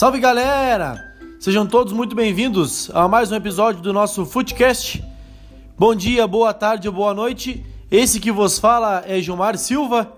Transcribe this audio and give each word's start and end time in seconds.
Salve 0.00 0.18
galera! 0.18 1.12
Sejam 1.38 1.66
todos 1.66 1.92
muito 1.92 2.16
bem-vindos 2.16 2.90
a 2.94 3.06
mais 3.06 3.30
um 3.30 3.34
episódio 3.34 3.82
do 3.82 3.92
nosso 3.92 4.24
Footcast. 4.24 5.04
Bom 5.78 5.94
dia, 5.94 6.26
boa 6.26 6.54
tarde 6.54 6.88
boa 6.88 7.12
noite. 7.12 7.62
Esse 7.90 8.18
que 8.18 8.32
vos 8.32 8.58
fala 8.58 9.04
é 9.06 9.20
Gilmar 9.20 9.58
Silva. 9.58 10.10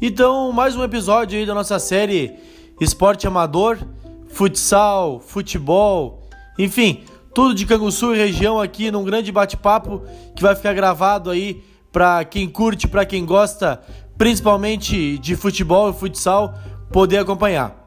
Então, 0.00 0.50
mais 0.50 0.74
um 0.74 0.82
episódio 0.82 1.38
aí 1.38 1.46
da 1.46 1.54
nossa 1.54 1.78
série 1.78 2.34
Esporte 2.80 3.24
Amador, 3.24 3.78
Futsal, 4.26 5.20
Futebol, 5.20 6.28
enfim, 6.58 7.04
tudo 7.32 7.54
de 7.54 7.64
Canguçu 7.64 8.16
e 8.16 8.18
região 8.18 8.60
aqui 8.60 8.90
num 8.90 9.04
grande 9.04 9.30
bate-papo 9.30 10.02
que 10.34 10.42
vai 10.42 10.56
ficar 10.56 10.74
gravado 10.74 11.30
aí 11.30 11.62
para 11.92 12.24
quem 12.24 12.48
curte, 12.48 12.88
para 12.88 13.06
quem 13.06 13.24
gosta, 13.24 13.80
principalmente 14.18 15.16
de 15.18 15.36
futebol 15.36 15.90
e 15.90 15.92
futsal, 15.92 16.58
poder 16.90 17.18
acompanhar. 17.18 17.81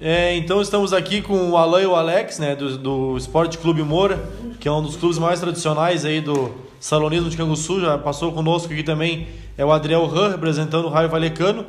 É, 0.00 0.36
então 0.36 0.62
estamos 0.62 0.92
aqui 0.92 1.20
com 1.20 1.50
o 1.50 1.56
Alan 1.56 1.82
e 1.82 1.86
o 1.86 1.96
Alex, 1.96 2.38
né, 2.38 2.54
do, 2.54 2.78
do 2.78 3.16
Esporte 3.16 3.58
Clube 3.58 3.82
Moura, 3.82 4.30
que 4.60 4.68
é 4.68 4.70
um 4.70 4.80
dos 4.80 4.96
clubes 4.96 5.18
mais 5.18 5.40
tradicionais 5.40 6.04
aí 6.04 6.20
do 6.20 6.54
salonismo 6.78 7.28
de 7.28 7.36
Canguçu, 7.36 7.80
já 7.80 7.98
passou 7.98 8.30
conosco 8.30 8.72
aqui 8.72 8.84
também 8.84 9.26
é 9.56 9.64
o 9.64 9.72
Adriel 9.72 10.04
Han, 10.04 10.30
representando 10.30 10.84
o 10.84 10.88
Raio 10.88 11.08
Valecano. 11.08 11.66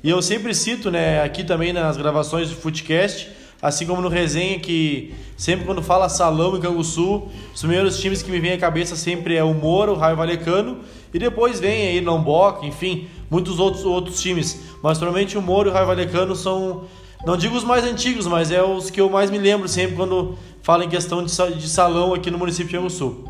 E 0.00 0.08
eu 0.08 0.22
sempre 0.22 0.54
cito, 0.54 0.92
né, 0.92 1.24
aqui 1.24 1.42
também 1.42 1.72
nas 1.72 1.96
gravações 1.96 2.50
do 2.50 2.54
Footcast, 2.54 3.28
assim 3.60 3.84
como 3.84 4.00
no 4.00 4.08
resenha, 4.08 4.60
que 4.60 5.12
sempre 5.36 5.66
quando 5.66 5.82
fala 5.82 6.08
salão 6.08 6.56
em 6.56 6.60
Canguçu, 6.60 7.24
os 7.52 7.60
primeiros 7.60 7.98
times 7.98 8.22
que 8.22 8.30
me 8.30 8.38
vêm 8.38 8.52
à 8.52 8.58
cabeça 8.58 8.94
sempre 8.94 9.34
é 9.34 9.42
o 9.42 9.52
Moura, 9.52 9.90
o 9.90 9.96
Raio 9.96 10.16
Valecano, 10.16 10.78
e 11.12 11.18
depois 11.18 11.58
vem 11.58 11.88
aí 11.88 12.00
Namboca, 12.00 12.64
enfim, 12.64 13.08
muitos 13.28 13.58
outros, 13.58 13.84
outros 13.84 14.20
times. 14.20 14.60
Mas 14.80 15.00
normalmente 15.00 15.36
o 15.36 15.42
Moura 15.42 15.68
e 15.68 15.72
o 15.72 15.74
Raio 15.74 15.86
Valecano 15.88 16.36
são 16.36 16.84
não 17.24 17.36
digo 17.36 17.56
os 17.56 17.62
mais 17.62 17.84
antigos, 17.84 18.26
mas 18.26 18.50
é 18.50 18.62
os 18.62 18.90
que 18.90 19.00
eu 19.00 19.08
mais 19.08 19.30
me 19.30 19.38
lembro 19.38 19.68
sempre 19.68 19.94
quando 19.94 20.36
falo 20.60 20.82
em 20.82 20.88
questão 20.88 21.24
de, 21.24 21.68
salão 21.68 22.14
aqui 22.14 22.30
no 22.30 22.38
município 22.38 22.82
de 22.82 22.92
Sul. 22.92 23.24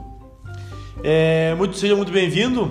É, 1.04 1.54
muito, 1.56 1.76
seja 1.76 1.94
muito 1.94 2.10
bem-vindo. 2.10 2.70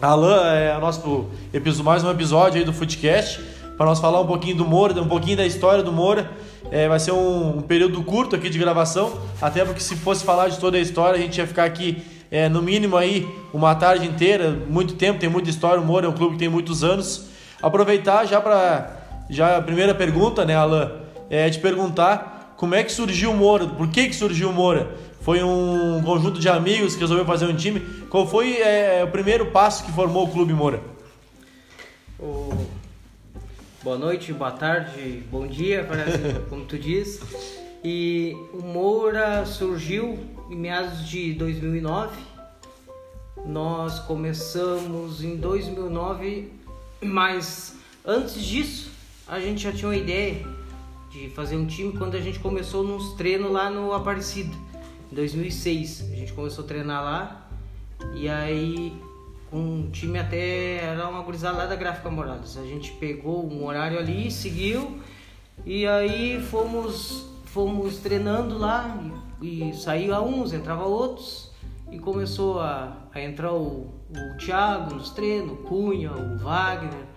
Alan, 0.00 0.44
é 0.52 0.76
nosso 0.78 1.26
episódio, 1.54 1.84
mais 1.84 2.04
um 2.04 2.10
episódio 2.10 2.58
aí 2.58 2.64
do 2.64 2.72
Footcast, 2.72 3.40
para 3.78 3.86
nós 3.86 4.00
falar 4.00 4.20
um 4.20 4.26
pouquinho 4.26 4.56
do 4.56 4.64
Moura, 4.64 5.00
um 5.00 5.08
pouquinho 5.08 5.36
da 5.36 5.46
história 5.46 5.82
do 5.82 5.92
Moura. 5.92 6.30
É, 6.70 6.88
vai 6.88 6.98
ser 6.98 7.12
um, 7.12 7.58
um, 7.58 7.62
período 7.62 8.02
curto 8.02 8.36
aqui 8.36 8.50
de 8.50 8.58
gravação, 8.58 9.12
até 9.40 9.64
porque 9.64 9.80
se 9.80 9.96
fosse 9.96 10.24
falar 10.24 10.48
de 10.48 10.58
toda 10.58 10.76
a 10.76 10.80
história, 10.80 11.18
a 11.18 11.22
gente 11.22 11.38
ia 11.38 11.46
ficar 11.46 11.64
aqui 11.64 12.02
é, 12.30 12.48
no 12.48 12.60
mínimo 12.60 12.96
aí 12.96 13.28
uma 13.54 13.74
tarde 13.74 14.06
inteira, 14.06 14.50
muito 14.68 14.94
tempo, 14.94 15.20
tem 15.20 15.30
muita 15.30 15.48
história. 15.48 15.80
O 15.80 15.84
Moura 15.84 16.06
é 16.06 16.08
um 16.10 16.14
clube 16.14 16.32
que 16.32 16.38
tem 16.38 16.48
muitos 16.48 16.82
anos. 16.82 17.26
Aproveitar 17.62 18.26
já 18.26 18.40
para 18.40 19.01
já 19.32 19.56
a 19.56 19.62
primeira 19.62 19.94
pergunta, 19.94 20.44
né, 20.44 20.54
Alan, 20.54 20.92
é 21.30 21.48
te 21.48 21.58
perguntar 21.58 22.54
como 22.56 22.74
é 22.74 22.84
que 22.84 22.92
surgiu 22.92 23.30
o 23.30 23.34
Moura, 23.34 23.66
por 23.66 23.88
que 23.88 24.06
que 24.06 24.14
surgiu 24.14 24.50
o 24.50 24.52
Moura? 24.52 24.94
Foi 25.22 25.42
um 25.42 26.02
conjunto 26.04 26.38
de 26.38 26.48
amigos 26.48 26.94
que 26.94 27.00
resolveu 27.00 27.24
fazer 27.24 27.46
um 27.46 27.56
time. 27.56 27.80
Qual 28.10 28.26
foi 28.26 28.60
é, 28.60 29.02
o 29.02 29.08
primeiro 29.08 29.46
passo 29.46 29.84
que 29.84 29.92
formou 29.92 30.26
o 30.26 30.30
Clube 30.30 30.52
Moura? 30.52 30.80
Boa 33.82 33.98
noite, 33.98 34.32
boa 34.32 34.50
tarde, 34.50 35.22
bom 35.30 35.46
dia, 35.46 35.88
como 36.50 36.64
tu 36.64 36.78
diz. 36.78 37.20
E 37.82 38.36
o 38.52 38.62
Moura 38.62 39.46
surgiu 39.46 40.18
em 40.50 40.56
meados 40.56 41.08
de 41.08 41.32
2009. 41.32 42.20
Nós 43.46 43.98
começamos 44.00 45.24
em 45.24 45.36
2009, 45.36 46.52
mas 47.00 47.76
antes 48.04 48.40
disso 48.44 48.91
a 49.26 49.40
gente 49.40 49.62
já 49.62 49.72
tinha 49.72 49.88
uma 49.88 49.96
ideia 49.96 50.44
de 51.10 51.28
fazer 51.30 51.56
um 51.56 51.66
time 51.66 51.92
quando 51.92 52.16
a 52.16 52.20
gente 52.20 52.38
começou 52.38 52.82
nos 52.82 53.12
treinos 53.14 53.50
lá 53.50 53.70
no 53.70 53.92
Aparecido, 53.92 54.56
em 55.10 55.14
2006. 55.14 56.10
A 56.12 56.16
gente 56.16 56.32
começou 56.32 56.64
a 56.64 56.66
treinar 56.66 57.02
lá 57.02 57.48
e 58.14 58.28
aí 58.28 58.92
um 59.52 59.90
time 59.90 60.18
até 60.18 60.76
era 60.78 61.08
uma 61.08 61.22
gurizada 61.22 61.58
lá 61.58 61.66
da 61.66 61.76
Gráfica 61.76 62.10
Morales. 62.10 62.56
A 62.56 62.64
gente 62.64 62.92
pegou 62.92 63.46
um 63.46 63.66
horário 63.66 63.98
ali, 63.98 64.30
seguiu 64.30 64.98
e 65.64 65.86
aí 65.86 66.40
fomos 66.50 67.30
fomos 67.44 67.98
treinando 67.98 68.56
lá 68.56 68.98
e, 69.40 69.68
e 69.68 69.76
saía 69.76 70.20
uns, 70.22 70.54
entrava 70.54 70.84
outros 70.84 71.52
e 71.90 71.98
começou 71.98 72.58
a, 72.60 72.96
a 73.12 73.20
entrar 73.20 73.52
o, 73.52 73.92
o 74.08 74.36
Thiago 74.38 74.94
nos 74.94 75.10
treinos, 75.10 75.52
o 75.52 75.56
Cunha, 75.56 76.10
o 76.12 76.38
Wagner, 76.38 77.11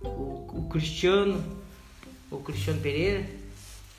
o, 0.00 0.46
o 0.52 0.68
Cristiano 0.70 1.42
o 2.30 2.38
Cristiano 2.38 2.80
Pereira, 2.80 3.24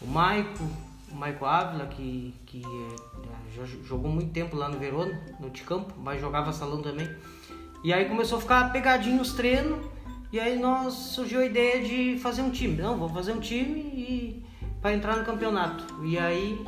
o 0.02 0.08
Maico, 0.08 0.64
o 1.12 1.16
Maico 1.16 1.46
Ávila, 1.46 1.88
que, 1.88 2.34
que 2.46 2.62
é, 2.64 3.66
jogou 3.84 4.12
muito 4.12 4.32
tempo 4.32 4.56
lá 4.56 4.70
no 4.70 4.78
Verona, 4.78 5.20
no 5.40 5.50
Ticampo, 5.50 5.94
mas 5.98 6.22
jogava 6.22 6.54
salão 6.54 6.82
também. 6.82 7.10
E 7.84 7.92
aí 7.92 8.06
começou 8.06 8.38
a 8.38 8.42
ficar 8.42 8.72
pegadinho 8.72 9.22
os 9.22 9.34
treinos, 9.34 9.84
e 10.32 10.40
aí 10.40 10.60
nós 10.60 10.94
surgiu 10.94 11.40
a 11.40 11.46
ideia 11.46 11.84
de 11.84 12.20
fazer 12.20 12.42
um 12.42 12.52
time. 12.52 12.76
Não, 12.76 12.98
vamos 12.98 13.14
fazer 13.14 13.32
um 13.32 13.40
time 13.40 13.80
e 13.80 14.46
para 14.82 14.94
entrar 14.94 15.18
no 15.18 15.26
campeonato. 15.26 15.86
E 16.06 16.18
aí. 16.18 16.64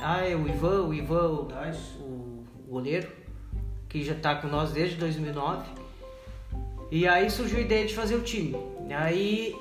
Ah, 0.00 0.20
é 0.20 0.34
o 0.34 0.48
Ivan, 0.48 0.84
o 0.84 0.94
Ivan, 0.94 1.28
o, 1.28 1.48
o 2.00 2.70
goleiro, 2.70 3.10
que 3.88 4.02
já 4.04 4.12
está 4.12 4.36
com 4.36 4.46
nós 4.46 4.70
desde 4.70 4.96
2009. 4.96 5.77
E 6.90 7.06
aí 7.06 7.30
surgiu 7.30 7.58
a 7.58 7.62
ideia 7.62 7.86
de 7.86 7.94
fazer 7.94 8.16
o 8.16 8.22
time. 8.22 8.56
Aí 8.90 9.54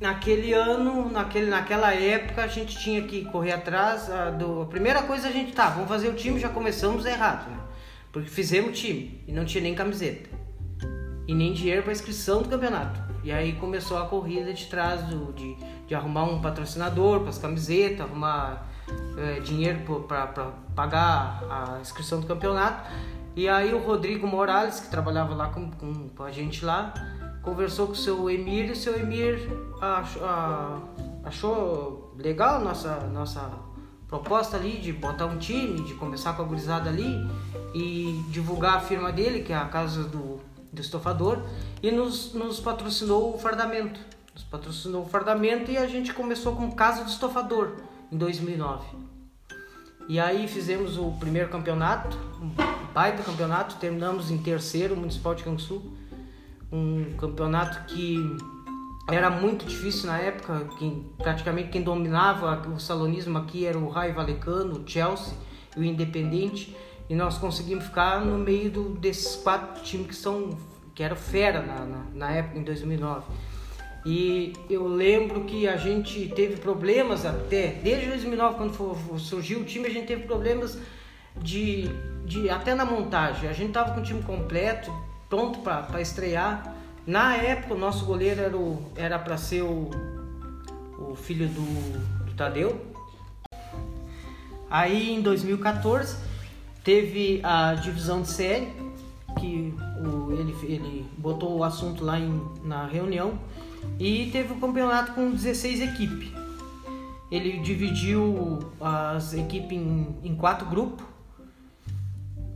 naquele 0.00 0.52
ano, 0.52 1.10
naquele, 1.10 1.46
naquela 1.46 1.92
época, 1.94 2.42
a 2.42 2.46
gente 2.46 2.78
tinha 2.78 3.02
que 3.02 3.24
correr 3.26 3.52
atrás 3.52 4.10
a, 4.10 4.30
do. 4.30 4.62
A 4.62 4.66
primeira 4.66 5.02
coisa 5.02 5.28
a 5.28 5.32
gente 5.32 5.52
tá, 5.52 5.68
vamos 5.70 5.88
fazer 5.88 6.08
o 6.08 6.14
time, 6.14 6.38
já 6.38 6.48
começamos 6.48 7.04
errado, 7.04 7.50
né? 7.50 7.58
Porque 8.12 8.28
fizemos 8.28 8.78
time 8.78 9.22
e 9.26 9.32
não 9.32 9.44
tinha 9.44 9.62
nem 9.62 9.74
camiseta. 9.74 10.30
E 11.28 11.34
nem 11.34 11.52
dinheiro 11.52 11.82
para 11.82 11.92
inscrição 11.92 12.42
do 12.42 12.48
campeonato. 12.48 13.00
E 13.22 13.32
aí 13.32 13.54
começou 13.54 13.98
a 13.98 14.06
corrida 14.06 14.54
de 14.54 14.66
trás 14.66 15.02
do, 15.02 15.32
de, 15.32 15.56
de 15.86 15.94
arrumar 15.94 16.24
um 16.24 16.40
patrocinador 16.40 17.20
para 17.20 17.30
as 17.30 17.38
camisetas, 17.38 18.00
arrumar 18.00 18.68
é, 19.18 19.40
dinheiro 19.40 19.80
para 20.06 20.52
pagar 20.74 21.42
a 21.50 21.78
inscrição 21.80 22.20
do 22.20 22.26
campeonato. 22.26 22.88
E 23.36 23.50
aí 23.50 23.74
o 23.74 23.78
Rodrigo 23.78 24.26
Morales, 24.26 24.80
que 24.80 24.88
trabalhava 24.90 25.34
lá 25.34 25.50
com, 25.50 25.70
com, 25.70 26.08
com 26.08 26.22
a 26.22 26.30
gente 26.30 26.64
lá, 26.64 26.94
conversou 27.42 27.86
com 27.86 27.92
o 27.92 27.96
seu 27.96 28.30
Emir 28.30 28.68
e 28.68 28.72
o 28.72 28.76
seu 28.76 28.98
Emir 28.98 29.38
achou, 29.80 30.22
achou 31.22 32.14
legal 32.16 32.64
nossa 32.64 33.00
nossa 33.12 33.48
proposta 34.08 34.56
ali 34.56 34.78
de 34.78 34.92
botar 34.92 35.26
um 35.26 35.36
time, 35.36 35.82
de 35.82 35.94
começar 35.94 36.32
com 36.32 36.42
a 36.42 36.44
gurizada 36.46 36.88
ali 36.88 37.28
e 37.74 38.24
divulgar 38.30 38.76
a 38.76 38.80
firma 38.80 39.12
dele, 39.12 39.42
que 39.42 39.52
é 39.52 39.56
a 39.56 39.66
casa 39.66 40.04
do, 40.04 40.40
do 40.72 40.80
estofador, 40.80 41.42
e 41.82 41.90
nos, 41.90 42.32
nos 42.32 42.58
patrocinou 42.58 43.34
o 43.34 43.38
fardamento. 43.38 44.00
Nos 44.32 44.44
patrocinou 44.44 45.02
o 45.02 45.06
fardamento 45.06 45.70
e 45.70 45.76
a 45.76 45.86
gente 45.86 46.14
começou 46.14 46.56
com 46.56 46.70
Casa 46.72 47.04
do 47.04 47.10
Estofador 47.10 47.76
em 48.10 48.16
2009. 48.16 49.05
E 50.08 50.20
aí 50.20 50.46
fizemos 50.46 50.98
o 50.98 51.12
primeiro 51.12 51.48
campeonato, 51.48 52.16
um 52.40 52.50
baita 52.92 53.22
campeonato, 53.22 53.76
terminamos 53.76 54.30
em 54.30 54.38
terceiro, 54.38 54.96
Municipal 54.96 55.34
de 55.34 55.42
Canguçu 55.42 55.82
um 56.70 57.16
campeonato 57.16 57.84
que 57.86 58.16
era 59.08 59.30
muito 59.30 59.64
difícil 59.64 60.08
na 60.08 60.18
época, 60.18 60.66
praticamente 61.16 61.68
quem 61.68 61.82
dominava 61.82 62.68
o 62.68 62.80
salonismo 62.80 63.38
aqui 63.38 63.64
era 63.64 63.78
o 63.78 63.88
Raio 63.88 64.14
Valecano, 64.14 64.80
o 64.80 64.88
Chelsea 64.88 65.32
e 65.76 65.80
o 65.80 65.84
Independente, 65.84 66.76
e 67.08 67.14
nós 67.14 67.38
conseguimos 67.38 67.84
ficar 67.84 68.24
no 68.24 68.36
meio 68.36 68.70
do, 68.70 68.88
desses 68.96 69.36
quatro 69.36 69.82
times 69.84 70.08
que 70.08 70.14
são 70.14 70.58
que 70.92 71.02
eram 71.02 71.14
fera 71.14 71.60
na, 71.62 71.84
na, 71.84 72.06
na 72.14 72.30
época, 72.32 72.58
em 72.58 72.62
2009. 72.62 73.22
E 74.06 74.52
eu 74.70 74.86
lembro 74.86 75.42
que 75.42 75.66
a 75.66 75.76
gente 75.76 76.28
teve 76.28 76.58
problemas 76.58 77.26
até, 77.26 77.72
desde 77.82 78.06
2009, 78.06 78.54
quando 78.56 79.18
surgiu 79.18 79.58
o 79.58 79.64
time, 79.64 79.88
a 79.88 79.90
gente 79.90 80.06
teve 80.06 80.22
problemas 80.22 80.78
de, 81.36 81.90
de 82.24 82.48
até 82.48 82.72
na 82.72 82.84
montagem. 82.84 83.50
A 83.50 83.52
gente 83.52 83.72
tava 83.72 83.92
com 83.92 84.00
o 84.00 84.02
time 84.04 84.22
completo, 84.22 84.92
pronto 85.28 85.58
para 85.58 86.00
estrear. 86.00 86.72
Na 87.04 87.34
época, 87.34 87.74
o 87.74 87.78
nosso 87.78 88.04
goleiro 88.04 88.78
era 88.94 89.18
para 89.18 89.36
ser 89.36 89.62
o, 89.62 89.90
o 91.00 91.16
filho 91.16 91.48
do, 91.48 92.26
do 92.26 92.32
Tadeu. 92.34 92.80
Aí 94.70 95.14
em 95.14 95.20
2014 95.20 96.16
teve 96.84 97.40
a 97.42 97.74
divisão 97.74 98.22
de 98.22 98.28
série, 98.28 98.68
que 99.40 99.74
o, 100.00 100.32
ele, 100.32 100.54
ele 100.62 101.06
botou 101.18 101.58
o 101.58 101.64
assunto 101.64 102.04
lá 102.04 102.20
em, 102.20 102.40
na 102.62 102.86
reunião, 102.86 103.36
e 103.98 104.30
teve 104.30 104.52
o 104.52 104.56
campeonato 104.56 105.12
com 105.12 105.30
16 105.30 105.80
equipes. 105.80 106.30
Ele 107.30 107.58
dividiu 107.58 108.60
as 108.80 109.34
equipes 109.34 109.72
em, 109.72 110.16
em 110.22 110.34
quatro 110.36 110.66
grupos 110.66 111.04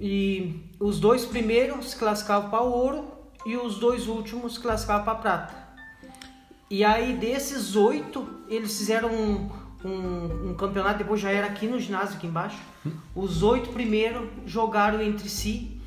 e 0.00 0.60
os 0.78 1.00
dois 1.00 1.24
primeiros 1.24 1.94
classificavam 1.94 2.50
para 2.50 2.60
ouro 2.60 3.04
e 3.44 3.56
os 3.56 3.78
dois 3.78 4.06
últimos 4.06 4.58
classificavam 4.58 5.04
para 5.04 5.14
prata. 5.16 5.54
E 6.70 6.84
aí 6.84 7.16
desses 7.16 7.74
oito, 7.74 8.26
eles 8.48 8.78
fizeram 8.78 9.10
um, 9.10 9.50
um, 9.84 10.50
um, 10.50 10.54
campeonato, 10.54 10.98
depois 10.98 11.20
já 11.20 11.30
era 11.30 11.48
aqui 11.48 11.66
no 11.66 11.80
ginásio, 11.80 12.16
aqui 12.16 12.28
embaixo. 12.28 12.58
Os 13.14 13.42
oito 13.42 13.70
primeiros 13.70 14.28
jogaram 14.46 15.02
entre 15.02 15.28
si 15.28 15.79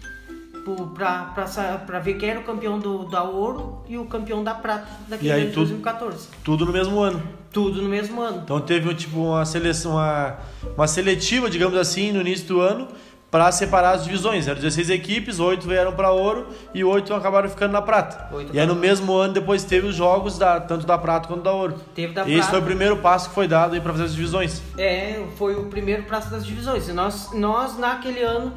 para 0.63 1.99
ver 1.99 2.15
quem 2.15 2.29
era 2.29 2.39
o 2.39 2.43
campeão 2.43 2.79
do, 2.79 3.05
da 3.05 3.23
ouro 3.23 3.81
e 3.87 3.97
o 3.97 4.05
campeão 4.05 4.43
da 4.43 4.53
prata 4.53 4.87
daquele 5.07 5.31
ano 5.31 5.49
de 5.49 5.55
2014. 5.55 6.27
Tudo 6.43 6.65
no 6.65 6.71
mesmo 6.71 6.99
ano. 6.99 7.21
Tudo 7.51 7.81
no 7.81 7.89
mesmo 7.89 8.21
ano. 8.21 8.41
Então 8.43 8.59
teve 8.61 8.93
tipo 8.95 9.19
uma 9.19 9.45
seleção, 9.45 9.93
uma, 9.93 10.37
uma 10.75 10.87
seletiva, 10.87 11.49
digamos 11.49 11.77
assim, 11.77 12.11
no 12.11 12.21
início 12.21 12.47
do 12.47 12.61
ano 12.61 12.87
para 13.33 13.51
separar 13.51 13.93
as 13.93 14.03
divisões. 14.03 14.47
Eram 14.47 14.61
16 14.61 14.91
equipes, 14.91 15.39
8 15.39 15.67
vieram 15.67 15.91
para 15.91 16.11
ouro 16.11 16.49
e 16.71 16.83
8 16.83 17.15
acabaram 17.15 17.49
ficando 17.49 17.71
na 17.71 17.81
prata. 17.81 18.29
e 18.53 18.59
aí 18.59 18.67
no 18.67 18.75
mesmo 18.75 19.11
ano 19.13 19.33
depois 19.33 19.63
teve 19.63 19.87
os 19.87 19.95
jogos 19.95 20.37
da, 20.37 20.61
tanto 20.61 20.85
da 20.85 20.99
prata 20.99 21.27
quanto 21.27 21.41
da 21.41 21.51
ouro. 21.51 21.73
Teve 21.95 22.13
da 22.13 22.21
e 22.21 22.25
prata. 22.25 22.39
esse 22.39 22.49
foi 22.51 22.59
o 22.59 22.63
primeiro 22.63 22.97
passo 22.97 23.29
que 23.29 23.35
foi 23.35 23.47
dado 23.47 23.73
aí 23.73 23.81
para 23.81 23.91
fazer 23.91 24.03
as 24.03 24.13
divisões. 24.13 24.61
É, 24.77 25.25
foi 25.35 25.55
o 25.55 25.65
primeiro 25.65 26.03
passo 26.03 26.29
das 26.29 26.45
divisões. 26.45 26.87
E 26.87 26.93
nós, 26.93 27.31
nós 27.33 27.75
naquele 27.75 28.21
ano 28.21 28.53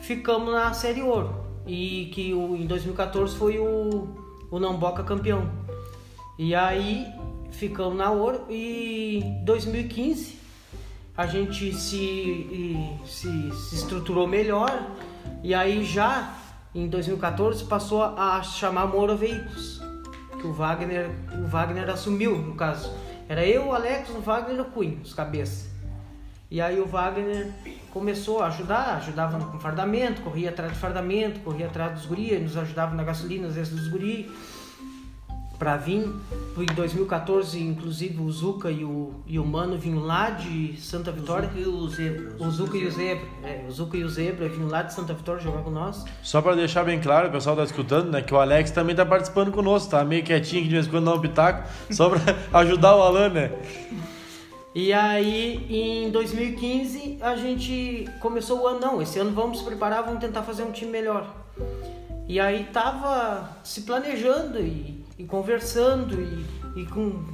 ficamos 0.00 0.52
na 0.52 0.72
Série 0.72 1.02
Ouro. 1.02 1.46
E 1.66 2.10
que 2.14 2.32
o, 2.32 2.56
em 2.56 2.66
2014 2.66 3.36
foi 3.36 3.58
o, 3.58 4.08
o 4.50 4.58
Namboca 4.58 5.02
campeão. 5.02 5.50
E 6.38 6.54
aí 6.54 7.06
ficamos 7.50 7.96
na 7.96 8.10
Ouro 8.10 8.46
e 8.48 9.22
2015 9.44 10.38
a 11.16 11.26
gente 11.26 11.74
se, 11.74 12.78
se, 13.04 13.50
se 13.52 13.74
estruturou 13.74 14.28
melhor 14.28 14.86
e 15.42 15.52
aí 15.52 15.84
já 15.84 16.32
em 16.72 16.86
2014 16.86 17.64
passou 17.64 18.02
a 18.02 18.40
chamar 18.42 18.86
Moura 18.86 19.16
Veículos, 19.16 19.80
que 20.40 20.46
o 20.46 20.52
Wagner, 20.52 21.10
o 21.32 21.48
Wagner 21.48 21.90
assumiu, 21.90 22.38
no 22.38 22.54
caso. 22.54 22.92
Era 23.28 23.44
eu, 23.44 23.66
o 23.66 23.74
Alex, 23.74 24.10
o 24.10 24.20
Wagner 24.20 24.58
e 24.58 24.60
o 24.60 24.64
Cunha, 24.66 24.98
os 25.02 25.12
cabeças. 25.12 25.68
E 26.50 26.60
aí 26.60 26.80
o 26.80 26.86
Wagner 26.86 27.52
começou 27.90 28.42
a 28.42 28.46
ajudar, 28.46 28.96
ajudava 28.96 29.38
com 29.38 29.58
fardamento, 29.58 30.22
corria 30.22 30.48
atrás 30.48 30.72
de 30.72 30.78
fardamento, 30.78 31.40
corria 31.40 31.66
atrás 31.66 31.92
dos 31.92 32.06
guri, 32.06 32.38
nos 32.38 32.56
ajudava 32.56 32.94
na 32.94 33.04
gasolina, 33.04 33.48
às 33.48 33.54
vezes 33.54 33.74
dos 33.74 33.88
guri 33.88 34.30
para 35.58 35.76
vir. 35.76 36.08
Em 36.56 36.74
2014, 36.74 37.60
inclusive, 37.60 38.20
o 38.20 38.30
Zuca 38.30 38.70
e 38.70 38.84
o, 38.84 39.12
e 39.26 39.38
o 39.38 39.44
Mano 39.44 39.76
vinham 39.76 40.00
lá 40.00 40.30
de 40.30 40.76
Santa 40.80 41.12
Vitória. 41.12 41.48
O 41.48 41.52
Zuca 41.52 41.60
e 41.60 41.66
o 41.66 41.88
Zebra. 41.88 42.36
O 42.38 42.50
Zuca 42.50 42.76
e 42.76 42.86
o 42.86 42.90
Zebra. 42.90 43.26
É, 43.42 43.64
o 43.68 43.70
Zuca 43.70 43.96
e 43.96 44.04
o 44.04 44.08
Zebra 44.08 44.48
vinham 44.48 44.68
lá 44.68 44.82
de 44.82 44.94
Santa 44.94 45.12
Vitória 45.12 45.40
jogar 45.40 45.62
com 45.62 45.70
nós. 45.70 46.04
Só 46.22 46.40
para 46.40 46.56
deixar 46.56 46.84
bem 46.84 47.00
claro, 47.00 47.28
o 47.28 47.32
pessoal 47.32 47.56
tá 47.56 47.64
escutando, 47.64 48.10
né? 48.10 48.22
Que 48.22 48.32
o 48.32 48.38
Alex 48.38 48.70
também 48.70 48.96
tá 48.96 49.04
participando 49.04 49.52
conosco, 49.52 49.90
tá 49.90 50.04
meio 50.04 50.24
quietinho 50.24 50.62
aqui 50.62 50.68
de 50.68 50.74
vez 50.74 50.86
em 50.86 50.90
quando 50.90 51.04
dá 51.04 51.14
um 51.14 51.20
pitaco, 51.20 51.68
só 51.90 52.08
para 52.08 52.20
ajudar 52.60 52.96
o 52.96 53.02
Alan, 53.02 53.28
né? 53.28 53.52
E 54.80 54.92
aí, 54.92 55.66
em 55.68 56.08
2015, 56.12 57.18
a 57.20 57.34
gente 57.34 58.08
começou 58.20 58.60
o 58.60 58.66
ano, 58.68 58.78
não, 58.78 59.02
esse 59.02 59.18
ano 59.18 59.32
vamos 59.32 59.58
se 59.58 59.64
preparar, 59.64 60.04
vamos 60.04 60.20
tentar 60.20 60.44
fazer 60.44 60.62
um 60.62 60.70
time 60.70 60.92
melhor. 60.92 61.34
E 62.28 62.38
aí 62.38 62.62
tava 62.72 63.56
se 63.64 63.80
planejando 63.80 64.60
e 64.60 65.04
e 65.18 65.24
conversando 65.24 66.14
e, 66.22 66.80
e 66.80 66.86
com 66.86 67.24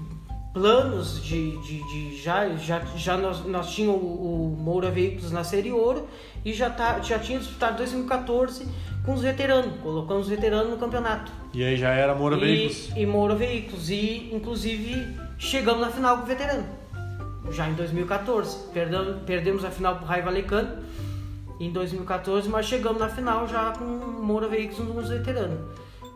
planos 0.55 1.23
de, 1.23 1.51
de, 1.59 1.83
de, 1.83 2.23
já 2.23 2.49
já 2.57 2.81
já 2.97 3.19
nós, 3.19 3.45
nós 3.45 3.71
tínhamos 3.75 4.03
o, 4.03 4.07
o 4.07 4.57
Moura 4.59 4.91
Veículos 4.91 5.31
na 5.31 5.45
série 5.45 5.71
ouro 5.71 6.09
e 6.47 6.55
já 6.55 6.71
tá 6.71 7.01
já 7.01 7.19
tinha 7.19 7.39
disputado 7.39 7.77
2014 7.77 8.67
com 9.05 9.13
os 9.13 9.21
veteranos 9.21 9.83
colocando 9.83 10.21
os 10.21 10.29
veteranos 10.29 10.71
no 10.71 10.79
campeonato. 10.79 11.31
E 11.53 11.63
aí 11.63 11.77
já 11.77 11.91
era 11.91 12.15
Moura 12.15 12.39
e, 12.39 12.41
Veículos? 12.41 12.91
e 12.97 13.05
Moura 13.05 13.35
Veículos. 13.35 13.91
E 13.91 14.31
inclusive 14.33 15.15
chegamos 15.37 15.83
na 15.83 15.91
final 15.91 16.17
com 16.17 16.23
o 16.23 16.27
veterano 16.27 16.84
já 17.51 17.69
em 17.69 17.75
2014 17.75 18.69
perdemos 18.73 19.23
perdemos 19.25 19.65
a 19.65 19.71
final 19.71 19.97
pro 19.97 20.07
Raiva 20.07 20.31
Lecano 20.31 20.83
em 21.61 21.71
2014 21.71 22.49
mas 22.49 22.67
chegamos 22.67 22.99
na 22.99 23.09
final 23.09 23.47
já 23.47 23.73
com 23.73 23.85
Moura 23.85 24.49
Veículos 24.49 24.95
nos 24.95 25.09
veteranos. 25.09 25.61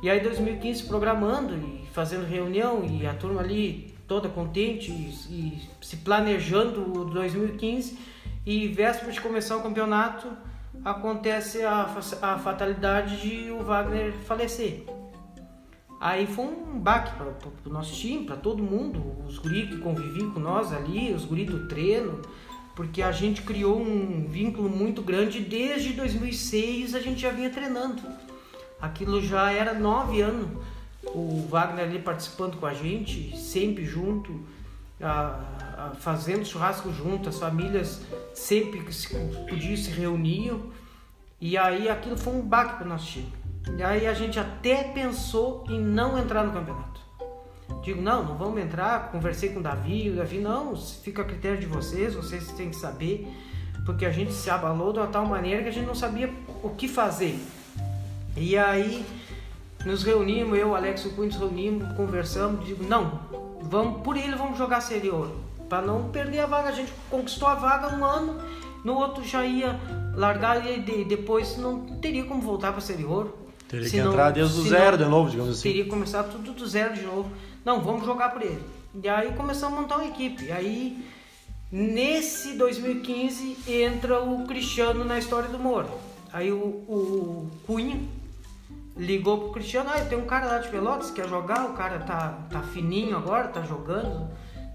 E 0.03 0.09
aí 0.09 0.21
2015 0.21 0.85
programando 0.85 1.55
e 1.55 1.87
fazendo 1.93 2.25
reunião 2.25 2.85
e 2.85 3.07
a 3.07 3.15
turma 3.15 3.41
ali 3.41 3.95
toda 4.07 4.29
contente 4.29 4.91
e, 4.91 5.13
e 5.31 5.69
se 5.81 5.97
planejando 5.99 7.01
o 7.01 7.05
2015 7.07 7.99
e 8.47 8.69
véspera 8.69 9.13
de 9.13 9.21
começar 9.21 9.57
o 9.57 9.63
campeonato 9.63 10.29
acontece 10.85 11.63
a, 11.63 11.87
a 12.23 12.39
fatalidade 12.39 13.21
de 13.21 13.51
o 13.51 13.63
Wagner 13.63 14.13
falecer. 14.13 14.98
Aí 16.01 16.27
foi 16.27 16.45
um 16.45 16.79
baque 16.79 17.17
para 17.17 17.71
o 17.71 17.73
nosso 17.73 17.93
time, 17.95 18.25
para 18.25 18.37
todo 18.37 18.63
mundo, 18.63 19.03
os 19.27 19.39
guris 19.39 19.69
que 19.69 19.79
conviviam 19.79 20.31
com 20.31 20.39
nós 20.39 20.73
ali, 20.73 21.13
os 21.13 21.25
guris 21.25 21.47
do 21.47 21.67
treino, 21.67 22.23
porque 22.77 23.03
a 23.03 23.11
gente 23.11 23.43
criou 23.43 23.81
um 23.81 24.29
vínculo 24.29 24.71
muito 24.71 25.03
grande 25.03 25.41
desde 25.41 25.93
2006 25.95 26.95
a 26.95 27.01
gente 27.01 27.21
já 27.21 27.31
vinha 27.31 27.51
treinando. 27.51 28.01
Aquilo 28.81 29.21
já 29.21 29.51
era 29.51 29.75
nove 29.75 30.21
anos. 30.21 30.49
O 31.07 31.47
Wagner 31.49 31.85
ali 31.87 31.99
participando 31.99 32.57
com 32.59 32.67
a 32.67 32.75
gente, 32.75 33.37
sempre 33.37 33.85
junto, 33.85 34.41
a, 35.01 35.41
a, 35.77 35.91
fazendo 35.99 36.45
churrasco 36.45 36.93
junto, 36.93 37.29
as 37.29 37.39
famílias 37.39 38.03
sempre 38.33 38.81
que 38.85 38.95
se, 38.95 39.09
podiam 39.49 39.77
se 39.77 39.91
reuniam. 39.91 40.61
E 41.41 41.59
aí 41.59 41.89
aquilo 41.89 42.17
foi 42.17 42.33
um 42.33 42.43
baque 42.43 42.77
para 42.77 42.87
o 42.87 42.89
nosso 42.89 43.07
time. 43.07 43.33
E 43.77 43.83
aí 43.83 44.07
a 44.07 44.15
gente 44.15 44.39
até 44.39 44.85
pensou 44.85 45.65
em 45.69 45.81
não 45.81 46.19
entrar 46.19 46.45
no 46.45 46.53
campeonato. 46.53 47.01
Digo, 47.83 48.03
não, 48.03 48.25
não 48.25 48.37
vamos 48.37 48.61
entrar. 48.61 49.11
Conversei 49.11 49.51
com 49.51 49.61
o 49.61 49.63
Davi, 49.63 50.11
o 50.11 50.17
Davi, 50.17 50.39
não, 50.39 50.77
fica 50.77 51.23
a 51.23 51.25
critério 51.25 51.59
de 51.59 51.67
vocês, 51.67 52.15
vocês 52.15 52.51
têm 52.53 52.71
que 52.71 52.77
saber. 52.77 53.29
Porque 53.87 54.05
a 54.05 54.11
gente 54.11 54.33
se 54.33 54.51
abalou 54.51 54.93
de 54.93 54.99
uma 54.99 55.07
tal 55.07 55.25
maneira 55.25 55.63
que 55.63 55.69
a 55.69 55.73
gente 55.73 55.87
não 55.87 55.95
sabia 55.95 56.33
o 56.63 56.71
que 56.71 56.89
fazer. 56.89 57.39
E 58.37 58.57
aí 58.57 59.05
nos 59.85 60.03
reunimos, 60.03 60.59
eu, 60.59 60.75
Alex 60.75 61.05
e 61.05 61.09
o 61.09 61.11
Cunha 61.13 61.29
nos 61.29 61.37
reunimos, 61.39 61.93
conversamos, 61.97 62.67
digo, 62.67 62.85
não, 62.85 63.21
vamos 63.63 64.03
por 64.03 64.17
ele 64.17 64.35
vamos 64.35 64.59
jogar 64.59 64.81
Série 64.81 65.09
Ouro. 65.09 65.35
Para 65.69 65.83
não 65.83 66.09
perder 66.09 66.41
a 66.41 66.47
vaga, 66.47 66.69
a 66.71 66.73
gente 66.73 66.93
conquistou 67.11 67.49
a 67.49 67.55
vaga 67.55 67.95
um 67.95 68.05
ano, 68.05 68.39
no 68.85 68.95
outro 68.95 69.25
já 69.25 69.45
ia 69.45 69.79
largar 70.15 70.67
e 70.67 71.05
depois 71.05 71.57
não 71.59 71.81
teria 72.01 72.25
como 72.25 72.41
voltar 72.41 72.73
para 72.73 72.81
Série 72.81 73.05
Ouro. 73.05 73.48
Teria 73.69 73.91
que 73.91 73.97
entrar 73.99 74.31
desde 74.31 74.59
o 74.59 74.63
zero 74.63 74.97
de 74.97 75.05
novo, 75.05 75.31
digamos 75.31 75.53
assim. 75.53 75.69
Teria 75.69 75.85
que 75.85 75.91
começar 75.91 76.25
tudo 76.25 76.53
do 76.53 76.67
zero 76.67 76.95
de 76.95 77.03
novo. 77.03 77.31
Não, 77.65 77.83
vamos 77.83 78.07
jogar 78.07 78.31
por 78.31 78.43
ele. 78.43 78.63
E 79.03 79.09
aí 79.09 79.33
começamos 79.33 79.79
a 79.79 79.81
montar 79.83 79.97
uma 79.97 80.07
equipe. 80.07 80.47
E 80.47 80.53
aí, 80.53 81.05
nesse 81.71 82.55
2015, 82.55 83.59
entra 83.69 84.23
o 84.23 84.47
Cristiano 84.47 85.05
na 85.05 85.19
história 85.19 85.49
do 85.51 85.59
Moro. 85.59 85.91
Aí 86.33 86.51
o, 86.51 86.57
o 86.57 87.51
Cunha, 87.67 88.01
ligou 88.97 89.39
pro 89.39 89.53
Cristiano, 89.53 89.91
ah, 89.93 90.01
tem 90.01 90.19
um 90.19 90.27
cara 90.27 90.47
lá 90.47 90.59
de 90.59 90.69
Pelotas 90.69 91.11
que 91.11 91.21
quer 91.21 91.29
jogar, 91.29 91.67
o 91.67 91.75
cara 91.75 92.01
tá, 92.01 92.39
tá 92.51 92.63
fininho 92.63 93.17
agora, 93.17 93.49
tá 93.49 93.63
jogando. 93.63 94.29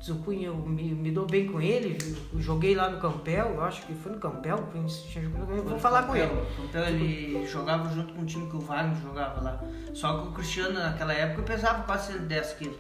Diz 0.04 0.10
o 0.10 0.16
Cunha, 0.16 0.48
eu 0.48 0.58
me, 0.58 0.94
me 0.94 1.12
dou 1.12 1.26
bem 1.26 1.50
com 1.50 1.62
ele, 1.62 1.98
eu 2.34 2.42
joguei 2.42 2.76
lá 2.76 2.90
no 2.90 3.00
Campel, 3.00 3.54
eu 3.56 3.64
acho 3.64 3.86
que 3.86 3.94
foi 3.94 4.12
no 4.12 4.20
Campel, 4.20 4.68
eu 4.76 5.64
vou 5.64 5.80
falar 5.80 6.04
com 6.04 6.14
ele. 6.14 6.30
Então 6.62 6.84
ele 6.84 7.48
jogava 7.48 7.88
junto 7.96 8.14
com 8.14 8.24
o 8.24 8.26
time 8.26 8.50
que 8.50 8.58
o 8.58 8.60
Wagner 8.60 9.02
jogava 9.02 9.40
lá. 9.40 9.64
Só 9.94 10.20
que 10.20 10.28
o 10.28 10.32
Cristiano 10.34 10.78
naquela 10.78 11.14
época 11.14 11.44
pesava 11.44 11.84
quase 11.84 12.12
110 12.12 12.54
quilos. 12.56 12.76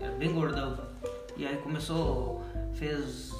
Era 0.00 0.10
bem 0.16 0.32
gordão. 0.32 0.76
E 1.36 1.46
aí 1.46 1.56
começou, 1.58 2.44
fez 2.74 3.30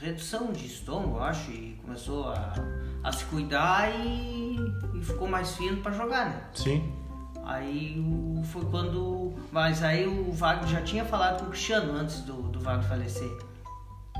redução 0.00 0.50
de 0.50 0.64
estômago, 0.64 1.18
eu 1.18 1.22
acho, 1.22 1.50
e 1.50 1.78
começou 1.82 2.30
a, 2.30 2.54
a 3.02 3.12
se 3.12 3.26
cuidar 3.26 3.90
e, 3.94 4.56
e 4.94 5.04
ficou 5.04 5.28
mais 5.28 5.54
fino 5.54 5.82
para 5.82 5.92
jogar, 5.92 6.30
né? 6.30 6.44
Sim. 6.54 7.03
Aí 7.46 8.02
foi 8.44 8.64
quando. 8.66 9.32
Mas 9.52 9.82
aí 9.82 10.06
o 10.06 10.32
Wagner 10.32 10.68
já 10.68 10.82
tinha 10.82 11.04
falado 11.04 11.40
com 11.40 11.46
o 11.46 11.48
Cristiano 11.50 11.92
antes 11.92 12.20
do, 12.20 12.34
do 12.34 12.60
falecer. 12.60 13.30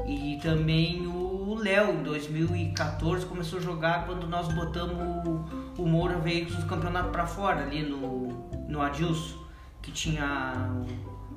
E 0.06 0.38
também 0.42 1.06
o 1.06 1.54
Léo, 1.54 1.92
em 1.92 2.02
2014, 2.02 3.26
começou 3.26 3.58
a 3.58 3.62
jogar 3.62 4.06
quando 4.06 4.26
nós 4.26 4.52
botamos 4.52 4.96
o, 5.24 5.82
o 5.82 5.86
Moura 5.86 6.18
Veículos 6.18 6.62
do 6.62 6.66
campeonato 6.68 7.10
para 7.10 7.26
fora, 7.26 7.62
ali 7.62 7.82
no, 7.82 8.28
no 8.68 8.82
Adilson, 8.82 9.38
que 9.80 9.92
tinha 9.92 10.68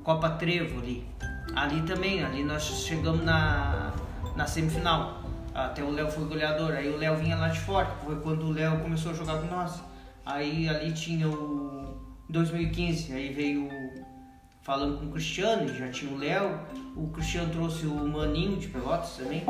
Copa 0.02 0.30
Trevo 0.30 0.80
ali. 0.80 1.06
Ali 1.54 1.82
também, 1.82 2.24
ali 2.24 2.42
nós 2.42 2.64
chegamos 2.64 3.24
na, 3.24 3.92
na 4.34 4.46
semifinal. 4.46 5.22
Até 5.54 5.82
o 5.82 5.90
Léo 5.90 6.10
foi 6.10 6.24
goleador. 6.24 6.72
Aí 6.72 6.88
o 6.88 6.96
Léo 6.96 7.16
vinha 7.16 7.36
lá 7.36 7.48
de 7.48 7.60
fora, 7.60 7.86
foi 8.04 8.16
quando 8.16 8.44
o 8.46 8.52
Léo 8.52 8.80
começou 8.80 9.12
a 9.12 9.14
jogar 9.14 9.38
com 9.38 9.46
nós. 9.46 9.82
Aí 10.28 10.68
ali 10.68 10.92
tinha 10.92 11.26
o 11.26 11.96
2015, 12.28 13.14
aí 13.14 13.32
veio 13.32 13.66
falando 14.60 14.98
com 14.98 15.06
o 15.06 15.10
Cristiano, 15.12 15.66
já 15.74 15.90
tinha 15.90 16.12
o 16.12 16.18
Léo. 16.18 16.60
O 16.94 17.08
Cristiano 17.08 17.50
trouxe 17.50 17.86
o 17.86 17.94
Maninho 17.94 18.58
de 18.58 18.68
Pelotas 18.68 19.16
também. 19.16 19.42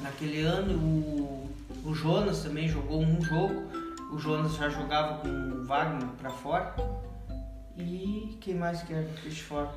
naquele 0.00 0.40
ano. 0.40 0.72
O, 0.72 1.50
o 1.84 1.94
Jonas 1.94 2.42
também 2.42 2.66
jogou 2.66 3.02
um 3.02 3.20
jogo. 3.20 3.62
O 4.10 4.18
Jonas 4.18 4.54
já 4.54 4.70
jogava 4.70 5.18
com 5.18 5.28
o 5.28 5.66
Wagner 5.66 6.08
pra 6.16 6.30
fora. 6.30 6.74
E 7.76 8.38
quem 8.40 8.54
mais 8.54 8.80
que 8.80 8.94
era 8.94 9.02
do 9.02 9.18
assist 9.18 9.42
fora? 9.42 9.70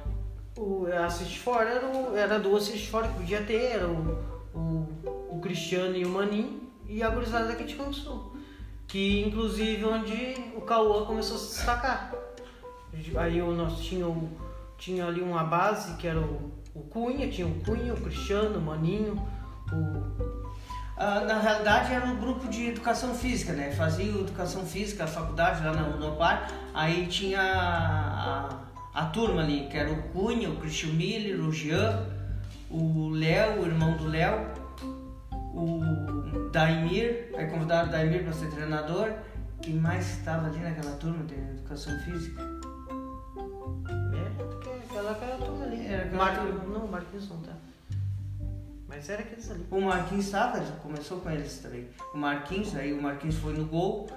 O 0.58 0.86
assist 1.06 1.38
fora 1.40 1.70
era, 1.70 1.88
o, 1.88 2.16
era 2.16 2.40
do 2.40 2.56
assist 2.56 2.90
fora 2.90 3.10
que 3.10 3.16
podia 3.16 3.42
ter, 3.44 3.74
era 3.74 3.90
o, 3.90 4.18
o, 4.56 5.36
o 5.36 5.40
Cristiano 5.42 5.98
e 5.98 6.06
o 6.06 6.10
Maninho 6.10 6.62
e 6.88 7.04
a 7.04 7.10
gurizada 7.10 7.48
daqui 7.48 7.66
de 7.66 7.76
Sul. 7.94 8.31
Que 8.92 9.24
inclusive 9.26 9.86
onde 9.86 10.36
o 10.54 10.62
Cauã 10.62 11.06
começou 11.06 11.38
a 11.38 11.40
se 11.40 11.56
destacar. 11.56 12.12
Aí 13.18 13.42
o 13.42 13.54
nosso 13.54 13.82
tinha, 14.78 15.06
ali 15.06 15.22
uma 15.22 15.46
base 15.46 15.96
que 15.96 16.06
era 16.06 16.20
o, 16.20 16.52
o 16.76 16.82
Cunha, 16.82 17.30
tinha 17.30 17.48
o 17.48 17.56
Cunha, 17.64 17.94
o 17.94 18.02
Cristiano, 18.02 18.60
o 18.60 18.62
Maninho, 18.62 19.16
o. 19.72 20.42
Ah, 20.98 21.22
na 21.22 21.40
realidade 21.40 21.94
era 21.94 22.06
um 22.06 22.18
grupo 22.18 22.50
de 22.50 22.68
educação 22.68 23.16
física, 23.16 23.54
né? 23.54 23.72
Fazia 23.72 24.06
educação 24.06 24.66
física, 24.66 25.06
a 25.06 25.08
faculdade 25.08 25.66
lá 25.66 25.72
no, 25.72 25.98
no 25.98 26.18
par, 26.18 26.52
aí 26.74 27.08
tinha 27.08 27.40
a, 27.40 28.50
a, 28.94 29.02
a 29.02 29.06
turma 29.06 29.42
ali, 29.42 29.68
que 29.72 29.78
era 29.78 29.90
o 29.90 30.04
Cunha, 30.10 30.50
o 30.50 30.58
Christian 30.58 30.92
Miller, 30.92 31.40
o 31.40 31.52
Jean, 31.52 32.06
o 32.70 33.10
Léo, 33.10 33.62
o 33.62 33.66
irmão 33.66 33.96
do 33.96 34.06
Léo, 34.08 34.51
o 35.54 36.50
Daimir, 36.52 37.30
aí 37.38 37.48
convidaram 37.48 37.90
o 37.90 37.92
Daimir 37.92 38.24
para 38.24 38.34
ser 38.34 38.50
treinador. 38.50 39.14
Quem 39.62 39.76
mais 39.76 40.18
estava 40.18 40.48
ali 40.48 40.60
naquela 40.60 40.96
turma 40.96 41.24
de 41.26 41.36
educação 41.36 41.98
física? 42.00 42.42
É, 44.14 44.86
aquela, 44.86 45.12
aquela 45.12 45.38
turma 45.38 45.66
ali. 45.66 45.86
Era 45.86 46.04
aquela 46.06 46.26
Mar... 46.26 46.40
turma. 46.40 46.64
Não, 46.80 46.86
o 46.86 46.92
Marquinhos 46.92 47.30
não 47.30 47.38
tá. 47.38 47.54
Mas 48.88 49.10
era 49.10 49.22
aqueles 49.22 49.50
ali. 49.52 49.66
O 49.70 49.82
Marquinhos 49.82 50.26
estava, 50.26 50.60
começou 50.84 51.20
com 51.20 51.30
eles 51.30 51.60
também. 51.60 51.88
O 52.14 52.18
Marquinhos, 52.18 52.76
aí 52.76 52.92
o 52.92 53.02
Marquinhos 53.02 53.38
foi 53.38 53.54
no 53.54 53.66
gol, 53.66 54.08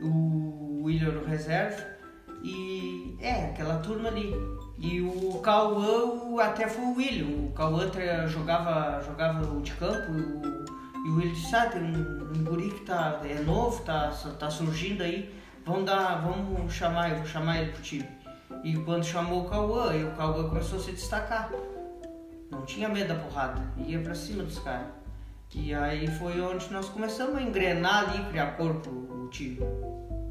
o 0.00 0.82
William 0.84 1.12
no 1.12 1.24
reserva. 1.24 1.94
E 2.42 3.16
é, 3.20 3.46
aquela 3.46 3.78
turma 3.78 4.08
ali. 4.08 4.34
E 4.78 5.00
o 5.00 5.38
Cauã 5.40 6.40
até 6.42 6.68
foi 6.68 6.84
o 6.84 6.94
William. 6.96 7.46
O 7.46 7.52
Cauã 7.52 7.90
jogava, 8.26 9.02
jogava 9.02 9.60
de 9.60 9.72
campo 9.72 10.12
o, 10.12 10.63
e 11.04 11.08
o 11.10 11.20
disse, 11.20 11.54
ah, 11.54 11.66
tem 11.66 11.82
um, 11.82 12.32
um 12.34 12.44
guri 12.44 12.70
que 12.70 12.80
tá, 12.80 13.20
é 13.24 13.34
novo, 13.40 13.82
tá, 13.82 14.10
tá 14.38 14.50
surgindo 14.50 15.02
aí, 15.02 15.34
vamos 15.64 15.84
dar, 15.84 16.22
vamos 16.22 16.72
chamar, 16.72 17.10
eu 17.10 17.16
vou 17.18 17.26
chamar 17.26 17.60
ele 17.60 17.72
pro 17.72 17.82
time. 17.82 18.06
E 18.62 18.74
quando 18.78 19.04
chamou 19.04 19.44
o 19.44 19.48
Cauã, 19.50 19.92
o 20.06 20.16
Cauã 20.16 20.48
começou 20.48 20.78
a 20.78 20.82
se 20.82 20.92
destacar. 20.92 21.50
Não 22.50 22.62
tinha 22.62 22.88
medo 22.88 23.08
da 23.08 23.14
porrada, 23.16 23.60
ia 23.86 23.98
pra 24.00 24.14
cima 24.14 24.42
dos 24.42 24.58
caras. 24.58 24.86
E 25.54 25.72
aí 25.74 26.06
foi 26.18 26.40
onde 26.40 26.72
nós 26.72 26.88
começamos 26.88 27.36
a 27.36 27.42
engrenar 27.42 28.08
ali, 28.08 28.24
criar 28.30 28.56
corpo 28.56 28.90
o 28.90 29.28
time. 29.30 29.60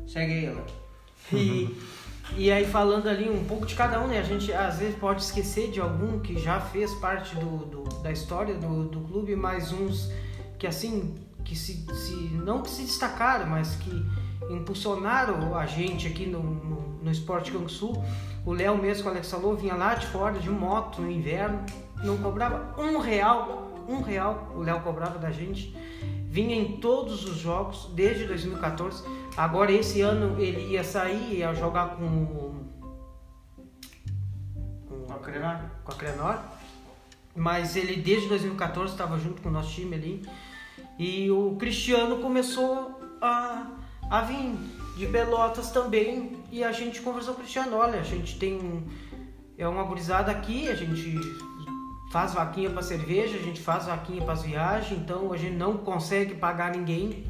Segue 0.07 0.45
Ela. 0.45 0.65
E, 1.31 1.77
e 2.35 2.51
aí 2.51 2.65
falando 2.65 3.07
ali 3.07 3.29
um 3.29 3.43
pouco 3.45 3.65
de 3.65 3.75
cada 3.75 4.01
um, 4.01 4.07
né? 4.07 4.19
A 4.19 4.23
gente 4.23 4.51
às 4.51 4.79
vezes 4.79 4.95
pode 4.97 5.21
esquecer 5.21 5.71
de 5.71 5.79
algum 5.79 6.19
que 6.19 6.37
já 6.39 6.59
fez 6.59 6.93
parte 6.95 7.35
do, 7.35 7.65
do- 7.65 8.01
da 8.01 8.11
história 8.11 8.55
do, 8.55 8.85
do 8.89 8.99
clube, 9.01 9.35
mas 9.35 9.71
uns 9.71 10.11
que 10.63 10.67
assim, 10.67 11.13
que 11.43 11.57
se, 11.57 11.85
se 11.93 12.15
não 12.31 12.61
que 12.61 12.69
se 12.69 12.83
destacaram, 12.83 13.47
mas 13.47 13.75
que 13.75 14.05
impulsionaram 14.49 15.53
a 15.57 15.65
gente 15.65 16.07
aqui 16.07 16.25
no, 16.25 16.41
no, 16.41 17.03
no 17.03 17.11
Esporte 17.11 17.51
Canguçu. 17.51 17.91
O 18.45 18.53
Léo 18.53 18.77
mesmo, 18.77 19.03
que 19.03 19.09
o 19.09 19.11
Alex 19.11 19.29
falou, 19.29 19.57
vinha 19.57 19.75
lá 19.75 19.93
de 19.95 20.07
fora 20.07 20.39
de 20.39 20.49
moto 20.49 21.01
no 21.01 21.11
inverno, 21.11 21.65
não 22.01 22.17
cobrava 22.17 22.73
um 22.81 22.97
real, 22.97 23.73
um 23.89 23.99
real 24.01 24.53
o 24.55 24.61
Léo 24.61 24.79
cobrava 24.79 25.19
da 25.19 25.31
gente. 25.31 25.75
Vinha 26.29 26.55
em 26.55 26.77
todos 26.77 27.25
os 27.25 27.35
jogos 27.35 27.91
desde 27.93 28.25
2014. 28.25 29.03
Agora 29.35 29.69
esse 29.69 29.99
ano 29.99 30.39
ele 30.39 30.61
ia 30.71 30.83
sair, 30.85 31.39
ia 31.39 31.53
jogar 31.53 31.97
com, 31.97 32.25
com, 34.87 35.03
Pode 35.07 35.19
crevar? 35.23 35.81
com 35.83 35.91
a 35.91 35.95
Crenor. 35.95 36.39
Mas 37.35 37.75
ele 37.75 37.97
desde 37.97 38.29
2014 38.29 38.93
estava 38.93 39.19
junto 39.19 39.41
com 39.41 39.49
o 39.49 39.51
nosso 39.51 39.71
time 39.73 39.95
ali. 39.97 40.23
E 40.97 41.29
o 41.31 41.55
Cristiano 41.55 42.17
começou 42.17 42.99
a, 43.21 43.67
a 44.09 44.21
vir 44.21 44.55
de 44.97 45.07
Pelotas 45.07 45.71
também. 45.71 46.37
E 46.51 46.63
a 46.63 46.71
gente 46.71 47.01
conversou 47.01 47.33
com 47.33 47.39
o 47.39 47.43
Cristiano, 47.43 47.77
olha, 47.77 47.99
a 47.99 48.03
gente 48.03 48.37
tem 48.37 48.85
é 49.57 49.67
uma 49.67 49.83
gurizada 49.83 50.31
aqui, 50.31 50.67
a 50.67 50.75
gente 50.75 51.19
faz 52.11 52.33
vaquinha 52.33 52.69
para 52.69 52.81
cerveja, 52.81 53.37
a 53.37 53.41
gente 53.41 53.61
faz 53.61 53.85
vaquinha 53.85 54.21
para 54.23 54.33
as 54.33 54.43
viagens, 54.43 54.99
então 54.99 55.31
a 55.31 55.37
gente 55.37 55.55
não 55.55 55.77
consegue 55.77 56.35
pagar 56.35 56.71
ninguém. 56.71 57.25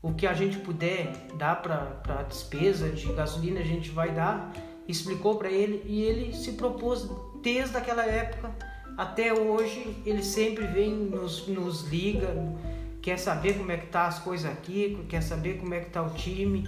O 0.00 0.12
que 0.12 0.26
a 0.26 0.34
gente 0.34 0.58
puder 0.58 1.12
dar 1.36 1.62
para 1.62 2.22
despesa 2.24 2.90
de 2.90 3.10
gasolina, 3.12 3.60
a 3.60 3.64
gente 3.64 3.90
vai 3.90 4.10
dar. 4.12 4.52
Explicou 4.86 5.36
para 5.36 5.50
ele 5.50 5.82
e 5.86 6.02
ele 6.02 6.34
se 6.34 6.52
propôs 6.52 7.08
desde 7.42 7.76
aquela 7.76 8.04
época 8.04 8.54
até 8.96 9.32
hoje. 9.32 9.96
Ele 10.04 10.22
sempre 10.22 10.66
vem, 10.66 10.92
nos, 10.92 11.46
nos 11.46 11.88
liga, 11.88 12.28
quer 13.00 13.18
saber 13.18 13.58
como 13.58 13.70
é 13.70 13.76
que 13.76 13.86
tá 13.86 14.06
as 14.06 14.18
coisas 14.18 14.50
aqui, 14.50 14.98
quer 15.08 15.22
saber 15.22 15.58
como 15.58 15.74
é 15.74 15.80
que 15.80 15.90
tá 15.90 16.02
o 16.02 16.10
time. 16.10 16.64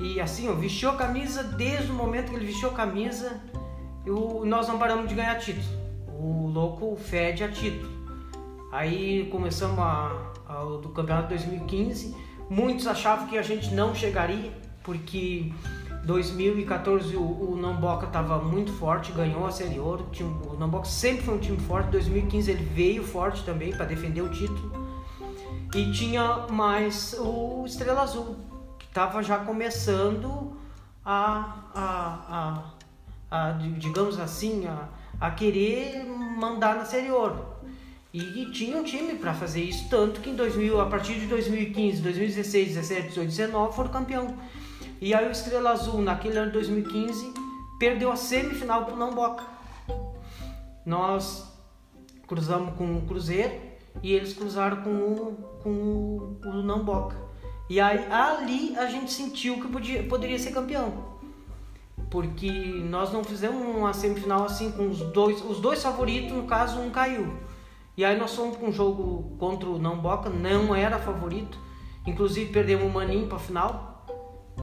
E 0.00 0.20
assim, 0.20 0.48
ó, 0.48 0.52
vestiu 0.52 0.90
a 0.90 0.96
camisa 0.96 1.42
desde 1.42 1.90
o 1.90 1.94
momento 1.94 2.30
que 2.30 2.36
ele 2.36 2.46
vestiu 2.46 2.68
a 2.68 2.72
camisa, 2.72 3.40
eu, 4.06 4.42
nós 4.44 4.68
não 4.68 4.78
paramos 4.78 5.08
de 5.08 5.14
ganhar 5.14 5.36
título. 5.36 5.66
O 6.06 6.48
louco 6.48 6.96
fede 6.96 7.44
a 7.44 7.48
título. 7.48 7.98
Aí 8.70 9.28
começamos 9.30 9.78
a, 9.78 10.32
a, 10.48 10.62
do 10.64 10.88
campeonato 10.90 11.28
2015. 11.28 12.14
Muitos 12.50 12.86
achavam 12.86 13.26
que 13.26 13.36
a 13.36 13.42
gente 13.42 13.74
não 13.74 13.94
chegaria, 13.94 14.52
porque 14.82 15.52
2014 16.08 17.14
o, 17.16 17.20
o 17.20 17.56
Namboca 17.60 18.06
estava 18.06 18.38
muito 18.38 18.72
forte, 18.72 19.12
ganhou 19.12 19.46
a 19.46 19.52
Série 19.52 19.78
Ouro. 19.78 20.06
O 20.50 20.56
Namboca 20.56 20.86
sempre 20.86 21.22
foi 21.22 21.34
um 21.34 21.38
time 21.38 21.58
forte. 21.58 21.90
2015 21.90 22.50
ele 22.50 22.64
veio 22.64 23.04
forte 23.04 23.44
também 23.44 23.72
para 23.72 23.84
defender 23.84 24.22
o 24.22 24.30
título. 24.30 24.88
E 25.74 25.92
tinha 25.92 26.46
mais 26.48 27.14
o 27.18 27.64
Estrela 27.66 28.00
Azul, 28.00 28.36
que 28.78 28.86
estava 28.86 29.22
já 29.22 29.40
começando 29.40 30.56
a, 31.04 31.68
a, 31.74 32.64
a, 33.30 33.48
a 33.50 33.50
digamos 33.52 34.18
assim, 34.18 34.66
a, 34.66 34.88
a 35.20 35.30
querer 35.30 36.06
mandar 36.06 36.76
na 36.76 36.86
Série 36.86 37.10
Ouro. 37.10 37.44
E 38.14 38.46
tinha 38.50 38.78
um 38.78 38.82
time 38.82 39.16
para 39.16 39.34
fazer 39.34 39.62
isso, 39.62 39.86
tanto 39.90 40.22
que 40.22 40.30
em 40.30 40.34
2000, 40.34 40.80
a 40.80 40.86
partir 40.86 41.20
de 41.20 41.26
2015, 41.26 42.00
2016, 42.00 42.68
17, 42.68 43.08
18, 43.08 43.28
19 43.28 43.76
foram 43.76 43.90
campeão. 43.90 44.34
E 45.00 45.14
aí 45.14 45.28
o 45.28 45.30
Estrela 45.30 45.70
Azul, 45.70 46.02
naquele 46.02 46.36
ano 46.36 46.46
de 46.46 46.54
2015, 46.54 47.32
perdeu 47.78 48.10
a 48.10 48.16
semifinal 48.16 48.84
pro 48.84 48.96
Namboca. 48.96 49.44
Nós 50.84 51.46
cruzamos 52.26 52.74
com 52.74 52.98
o 52.98 53.02
Cruzeiro 53.02 53.54
e 54.02 54.12
eles 54.12 54.32
cruzaram 54.32 54.82
com 54.82 54.90
o, 54.90 55.36
com 55.62 55.70
o, 55.70 56.40
o 56.44 56.62
Namboca. 56.62 57.16
E 57.70 57.80
aí 57.80 58.10
ali 58.10 58.76
a 58.76 58.86
gente 58.86 59.12
sentiu 59.12 59.60
que 59.60 59.68
podia, 59.68 60.02
poderia 60.02 60.38
ser 60.38 60.52
campeão. 60.52 61.16
Porque 62.10 62.50
nós 62.50 63.12
não 63.12 63.22
fizemos 63.22 63.62
uma 63.62 63.92
semifinal 63.92 64.44
assim 64.44 64.72
com 64.72 64.88
os 64.88 65.00
dois, 65.12 65.44
os 65.44 65.60
dois 65.60 65.82
favoritos, 65.82 66.32
no 66.32 66.44
caso 66.44 66.80
um 66.80 66.90
caiu. 66.90 67.36
E 67.96 68.04
aí 68.04 68.18
nós 68.18 68.34
fomos 68.34 68.56
com 68.56 68.68
um 68.68 68.72
jogo 68.72 69.36
contra 69.38 69.68
o 69.68 69.78
Namboca, 69.78 70.28
não 70.30 70.74
era 70.74 70.98
favorito. 70.98 71.58
Inclusive 72.06 72.50
perdemos 72.50 72.86
o 72.86 72.88
Maninho 72.88 73.28
para 73.28 73.38
final. 73.38 73.87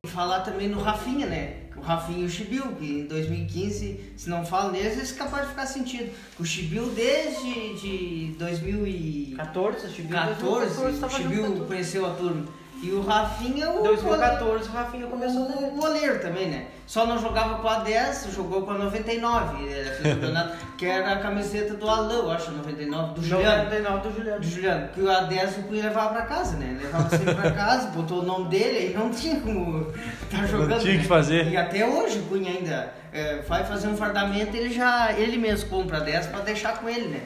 Falar 0.08 0.42
também 0.42 0.70
no 0.70 0.80
Rafinha, 0.80 1.26
né? 1.26 1.58
O 1.76 1.82
Rafinha 1.82 2.20
e 2.20 2.26
o 2.26 2.30
Chibiu, 2.30 2.64
que 2.78 3.02
em 3.02 3.06
2015, 3.06 4.14
se 4.16 4.30
não 4.30 4.46
fala 4.46 4.72
neles, 4.72 5.12
é 5.12 5.16
capaz 5.16 5.44
de 5.44 5.50
ficar 5.50 5.66
sentido. 5.66 6.10
O 6.40 6.46
Chibiu 6.46 6.90
desde 6.90 7.74
de 7.80 8.36
2014, 8.38 9.82
14, 9.82 9.86
o 9.86 9.90
Chibiu, 9.90 11.06
o 11.06 11.10
Chibiu 11.10 11.66
conheceu 11.66 12.06
a 12.06 12.12
turma. 12.12 12.46
E 12.82 12.92
o 12.92 13.02
Rafinha, 13.02 13.72
o 13.72 13.84
2014 13.84 14.70
o 14.70 14.72
Rafinha 14.72 15.08
começou 15.08 15.44
o 15.44 15.48
daí. 15.48 15.70
goleiro 15.72 16.20
também, 16.20 16.50
né? 16.50 16.66
Só 16.86 17.06
não 17.06 17.18
jogava 17.18 17.56
com 17.56 17.68
a 17.68 17.80
10, 17.80 18.28
jogou 18.36 18.62
com 18.62 18.72
a 18.72 18.78
99, 18.78 19.68
era 19.74 19.90
aquele 19.90 20.14
campeonato, 20.16 20.58
que 20.78 20.86
era 20.86 21.14
a 21.14 21.20
camiseta 21.20 21.74
do 21.74 21.90
Alain, 21.90 22.18
eu 22.18 22.30
acho, 22.30 22.52
99, 22.52 23.14
do 23.16 23.24
Juliano. 23.26 23.64
99 23.64 24.08
do 24.08 24.16
Juliano. 24.16 24.40
Do 24.40 24.48
Juliano, 24.48 24.88
que 24.90 25.02
o 25.02 25.06
A10 25.06 25.60
o 25.60 25.64
Cunha 25.64 25.84
levava 25.84 26.10
pra 26.14 26.22
casa, 26.24 26.58
né? 26.58 26.78
Levava 26.80 27.10
sempre 27.10 27.34
pra 27.34 27.52
casa, 27.56 27.88
botou 27.88 28.20
o 28.20 28.26
nome 28.26 28.50
dele 28.50 28.78
aí 28.78 28.94
não 28.94 29.10
tinha 29.10 29.40
como 29.40 29.92
tá 30.30 30.46
jogando. 30.46 30.82
tinha 30.82 30.94
né? 30.94 31.02
que 31.02 31.08
fazer. 31.08 31.48
E 31.48 31.58
até 31.58 31.88
hoje 31.88 32.20
o 32.20 32.24
Cunha 32.24 32.52
ainda 32.52 32.94
é, 33.12 33.38
vai 33.48 33.64
fazer 33.64 33.88
um 33.88 33.98
fardamento, 33.98 34.56
ele 34.56 34.72
já, 34.72 35.12
ele 35.14 35.38
mesmo 35.38 35.70
compra 35.70 36.02
10 36.02 36.28
pra 36.28 36.42
deixar 36.42 36.78
com 36.78 36.88
ele, 36.88 37.08
né? 37.08 37.22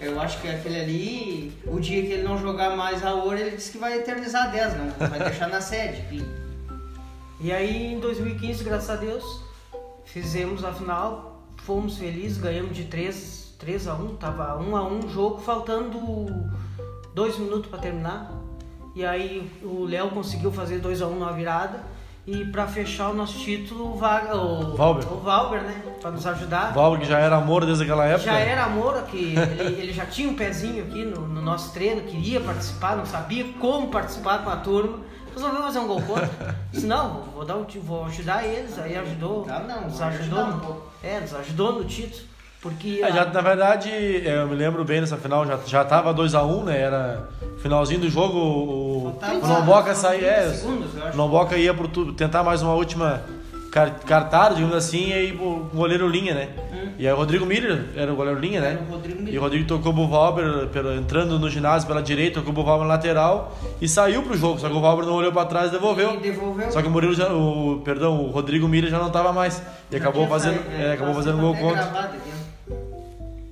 Eu 0.00 0.20
acho 0.20 0.40
que 0.40 0.48
aquele 0.48 0.80
ali, 0.80 1.52
o 1.66 1.80
dia 1.80 2.00
que 2.02 2.12
ele 2.12 2.22
não 2.22 2.38
jogar 2.38 2.76
mais 2.76 3.04
a 3.04 3.14
ouro, 3.14 3.36
ele 3.36 3.56
disse 3.56 3.72
que 3.72 3.78
vai 3.78 3.98
eternizar 3.98 4.50
10, 4.50 4.76
não 4.76 5.08
vai 5.08 5.18
deixar 5.18 5.48
na 5.48 5.60
sede. 5.60 6.02
E 7.40 7.52
aí 7.52 7.92
em 7.92 8.00
2015, 8.00 8.64
graças 8.64 8.90
a 8.90 8.96
Deus, 8.96 9.44
fizemos 10.04 10.64
a 10.64 10.72
final, 10.72 11.46
fomos 11.58 11.96
felizes, 11.96 12.36
ganhamos 12.36 12.76
de 12.76 12.86
3, 12.86 13.54
3 13.60 13.86
a 13.86 13.94
1, 13.94 14.16
tava 14.16 14.60
1 14.60 14.76
a 14.76 14.84
1 14.84 15.08
jogo, 15.08 15.40
faltando 15.40 16.00
dois 17.14 17.38
minutos 17.38 17.70
para 17.70 17.78
terminar. 17.78 18.32
E 18.92 19.06
aí 19.06 19.48
o 19.62 19.84
Léo 19.84 20.10
conseguiu 20.10 20.50
fazer 20.50 20.80
2 20.80 21.00
a 21.00 21.06
1 21.06 21.12
um 21.12 21.18
na 21.20 21.30
virada. 21.30 21.84
E 22.30 22.44
para 22.44 22.66
fechar 22.66 23.08
o 23.08 23.14
nosso 23.14 23.38
título, 23.38 23.94
o, 23.94 23.96
Vaga, 23.96 24.36
o 24.36 24.76
Valber. 24.76 25.10
o 25.10 25.16
Valber, 25.16 25.62
né? 25.62 25.82
Para 25.98 26.10
nos 26.10 26.26
ajudar. 26.26 26.74
Valber, 26.74 27.00
que 27.00 27.06
já 27.06 27.18
era 27.18 27.36
amor 27.36 27.64
desde 27.64 27.84
aquela 27.84 28.04
época. 28.04 28.30
Já 28.30 28.38
era 28.38 28.64
amor, 28.64 29.02
que 29.04 29.16
ele, 29.34 29.80
ele 29.80 29.92
já 29.94 30.04
tinha 30.04 30.28
um 30.28 30.34
pezinho 30.34 30.84
aqui 30.84 31.06
no, 31.06 31.22
no 31.26 31.40
nosso 31.40 31.72
treino, 31.72 32.02
queria 32.02 32.38
participar, 32.38 32.96
não 32.98 33.06
sabia 33.06 33.46
como 33.58 33.88
participar 33.88 34.44
com 34.44 34.50
a 34.50 34.56
turma. 34.56 34.98
Resolveu 35.32 35.62
fazer 35.62 35.78
um 35.78 35.86
gol 35.86 36.02
contra. 36.02 36.28
Disse, 36.70 36.86
não, 36.86 37.22
vou, 37.34 37.46
dar 37.46 37.56
um, 37.56 37.64
vou 37.82 38.04
ajudar 38.04 38.44
eles. 38.44 38.78
Aí 38.78 38.94
ajudou. 38.98 39.44
Tá, 39.44 39.60
não, 39.60 39.82
nos 39.84 39.98
ajudou. 40.02 40.38
um 40.40 40.50
no- 40.50 40.60
pouco. 40.60 40.82
é, 41.02 41.20
nos 41.20 41.32
ajudou 41.34 41.72
no 41.78 41.84
título. 41.84 42.27
Porque. 42.60 43.00
É, 43.02 43.12
já, 43.12 43.24
na 43.26 43.40
verdade, 43.40 43.88
é, 43.90 44.38
eu 44.42 44.48
me 44.48 44.56
lembro 44.56 44.84
bem 44.84 45.00
nessa 45.00 45.16
final, 45.16 45.46
já, 45.46 45.58
já 45.66 45.84
tava 45.84 46.12
2x1, 46.12 46.64
né? 46.64 46.80
Era 46.80 47.28
finalzinho 47.62 48.00
do 48.00 48.10
jogo, 48.10 48.36
o, 48.36 49.08
o 49.08 49.18
Faltava 49.40 49.94
saía. 49.94 50.18
30 50.18 50.34
É, 50.34 50.50
segundos, 50.50 50.90
o. 50.94 51.16
Lomboca 51.16 51.56
ia 51.56 51.72
pro, 51.72 51.88
tentar 52.12 52.42
mais 52.42 52.60
uma 52.60 52.74
última 52.74 53.22
car, 53.70 54.00
cartada, 54.04 54.56
digamos 54.56 54.74
assim, 54.74 55.10
e 55.10 55.12
aí 55.12 55.32
o 55.32 55.68
goleiro 55.72 56.08
linha, 56.08 56.34
né? 56.34 56.48
E 56.98 57.06
aí 57.06 57.12
o 57.12 57.16
Rodrigo 57.16 57.46
Miller 57.46 57.84
era 57.94 58.12
o 58.12 58.16
goleiro 58.16 58.40
linha, 58.40 58.60
né? 58.60 58.78
O 58.88 58.92
Rodrigo. 58.92 59.28
E 59.28 59.38
o 59.38 59.40
Rodrigo 59.40 59.68
tocou 59.68 59.94
o 59.94 60.08
Valber 60.08 60.66
pelo, 60.66 60.92
entrando 60.94 61.38
no 61.38 61.48
ginásio 61.48 61.86
pela 61.86 62.02
direita, 62.02 62.40
tocou 62.40 62.64
o 62.64 62.66
Valber 62.66 62.88
na 62.88 62.94
lateral 62.94 63.56
e 63.80 63.86
saiu 63.88 64.22
pro 64.24 64.36
jogo. 64.36 64.58
Só 64.58 64.68
que 64.68 64.74
o 64.74 64.80
Valber 64.80 65.06
não 65.06 65.12
olhou 65.14 65.30
pra 65.30 65.44
trás 65.44 65.68
e 65.68 65.70
devolveu. 65.70 66.14
E 66.14 66.16
devolveu. 66.16 66.72
Só 66.72 66.82
que 66.82 66.88
o 66.88 66.90
Murilo 66.90 67.14
já, 67.14 67.32
o, 67.32 67.80
perdão, 67.84 68.20
o 68.20 68.30
Rodrigo 68.32 68.66
Miller 68.66 68.90
já 68.90 68.98
não 68.98 69.10
tava 69.10 69.32
mais. 69.32 69.62
E 69.92 69.96
acabou 69.96 70.26
fazendo, 70.26 70.60
é, 70.72 70.88
né? 70.88 70.92
acabou 70.94 71.14
fazendo 71.14 71.38
gol 71.38 71.54
contra. 71.54 71.84
gravado. 71.84 72.16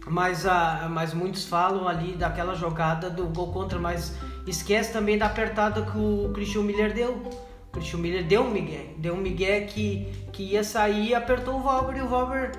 Mas, 0.07 0.47
a, 0.47 0.89
mas 0.89 1.13
muitos 1.13 1.45
falam 1.47 1.89
ali 1.89 2.13
daquela 2.13 2.55
jogada 2.55 3.11
do 3.11 3.27
gol 3.27 3.53
contra, 3.53 3.79
mas 3.79 4.15
esquece 4.47 4.93
também 4.93 5.19
da 5.19 5.27
apertada 5.27 5.83
que 5.83 5.99
o 5.99 6.31
Christian 6.33 6.63
Miller 6.63 6.95
deu. 6.95 7.11
O 7.69 7.73
Christian 7.73 7.99
Miller 7.99 8.25
deu 8.25 8.43
um 8.43 8.51
migué. 8.51 8.87
Deu 8.99 9.15
um 9.15 9.19
migué 9.19 9.63
que, 9.63 10.07
que 10.33 10.45
ia 10.45 10.63
sair, 10.63 11.15
apertou 11.15 11.57
o 11.57 11.61
Valber 11.61 11.97
e 11.97 12.03
o 12.03 12.09
Valber 12.09 12.53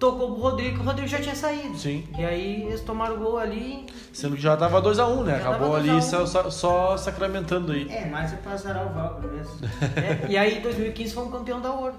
tocou 0.00 0.32
pro 0.32 0.42
Rodrigo, 0.42 0.80
o 0.80 0.82
Rodrigo 0.82 1.06
já 1.06 1.20
tinha 1.20 1.34
saído. 1.34 1.78
Sim. 1.78 2.08
E 2.18 2.24
aí 2.24 2.62
eles 2.62 2.80
tomaram 2.80 3.16
o 3.16 3.18
gol 3.18 3.38
ali. 3.38 3.86
Sendo 4.12 4.34
que 4.34 4.42
já 4.42 4.56
tava 4.56 4.82
2x1, 4.82 5.22
né? 5.24 5.38
Já 5.38 5.50
Acabou 5.50 5.68
2 5.68 5.74
a 5.74 5.78
ali 5.78 5.90
1. 5.90 6.02
só, 6.26 6.50
só, 6.50 6.96
sacramentando 6.96 7.70
aí. 7.72 7.86
É, 7.88 8.06
mas 8.06 8.32
é 8.32 8.36
pra 8.36 8.54
o 8.54 8.92
Valber 8.94 9.30
mesmo. 9.30 9.54
né? 9.60 10.26
E 10.28 10.36
aí 10.36 10.58
em 10.58 10.62
2015 10.62 11.14
fomos 11.14 11.30
campeão 11.30 11.60
da 11.60 11.70
Ouro. 11.70 11.94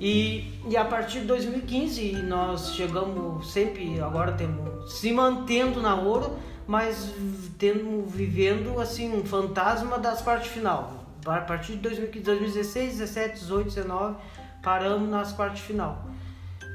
E, 0.00 0.52
e 0.68 0.76
a 0.76 0.84
partir 0.84 1.20
de 1.20 1.26
2015 1.26 2.12
nós 2.22 2.74
chegamos 2.74 3.50
sempre, 3.52 4.00
agora 4.00 4.32
temos 4.32 4.98
se 4.98 5.12
mantendo 5.12 5.80
na 5.80 5.94
Ouro, 5.96 6.36
mas 6.66 7.12
tendo, 7.58 8.04
vivendo 8.06 8.78
assim 8.80 9.12
um 9.12 9.24
fantasma 9.24 9.98
das 9.98 10.22
partes 10.22 10.50
final. 10.50 11.04
A 11.26 11.40
partir 11.40 11.72
de 11.72 11.78
2015, 11.78 12.24
2016, 12.24 12.98
17, 12.98 13.40
18, 13.40 13.64
19, 13.74 14.16
paramos 14.62 15.08
nas 15.08 15.32
partes 15.32 15.62
final. 15.62 16.06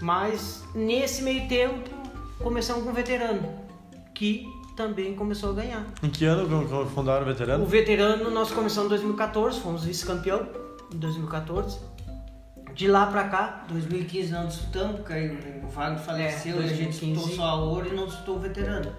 Mas 0.01 0.63
nesse 0.75 1.21
meio 1.23 1.47
tempo 1.47 1.89
começamos 2.39 2.83
com 2.83 2.89
o 2.89 2.93
veterano, 2.93 3.47
que 4.13 4.45
também 4.75 5.15
começou 5.15 5.51
a 5.51 5.53
ganhar. 5.53 5.85
Em 6.03 6.09
que 6.09 6.25
ano 6.25 6.87
fundaram 6.89 7.21
o 7.21 7.23
O 7.23 7.31
veterano? 7.31 7.65
veterano 7.65 8.29
nós 8.31 8.51
começamos 8.51 8.87
em 8.87 8.89
2014, 8.89 9.59
fomos 9.61 9.85
vice-campeão 9.85 10.45
em 10.93 10.97
2014. 10.97 11.79
De 12.73 12.87
lá 12.87 13.05
pra 13.07 13.25
cá, 13.27 13.65
2015 13.69 14.31
não 14.31 14.47
disputamos, 14.47 14.95
porque 14.97 15.13
aí 15.13 15.61
o 15.63 15.67
Wagner 15.69 15.99
faleceu, 15.99 16.55
É, 16.61 16.65
a 16.65 16.67
gente 16.67 16.99
2015. 16.99 17.13
disputou 17.13 17.35
só 17.35 17.43
a 17.43 17.55
ouro 17.55 17.87
e 17.87 17.95
não 17.95 18.05
disputou 18.07 18.35
o 18.37 18.39
veterano. 18.39 18.91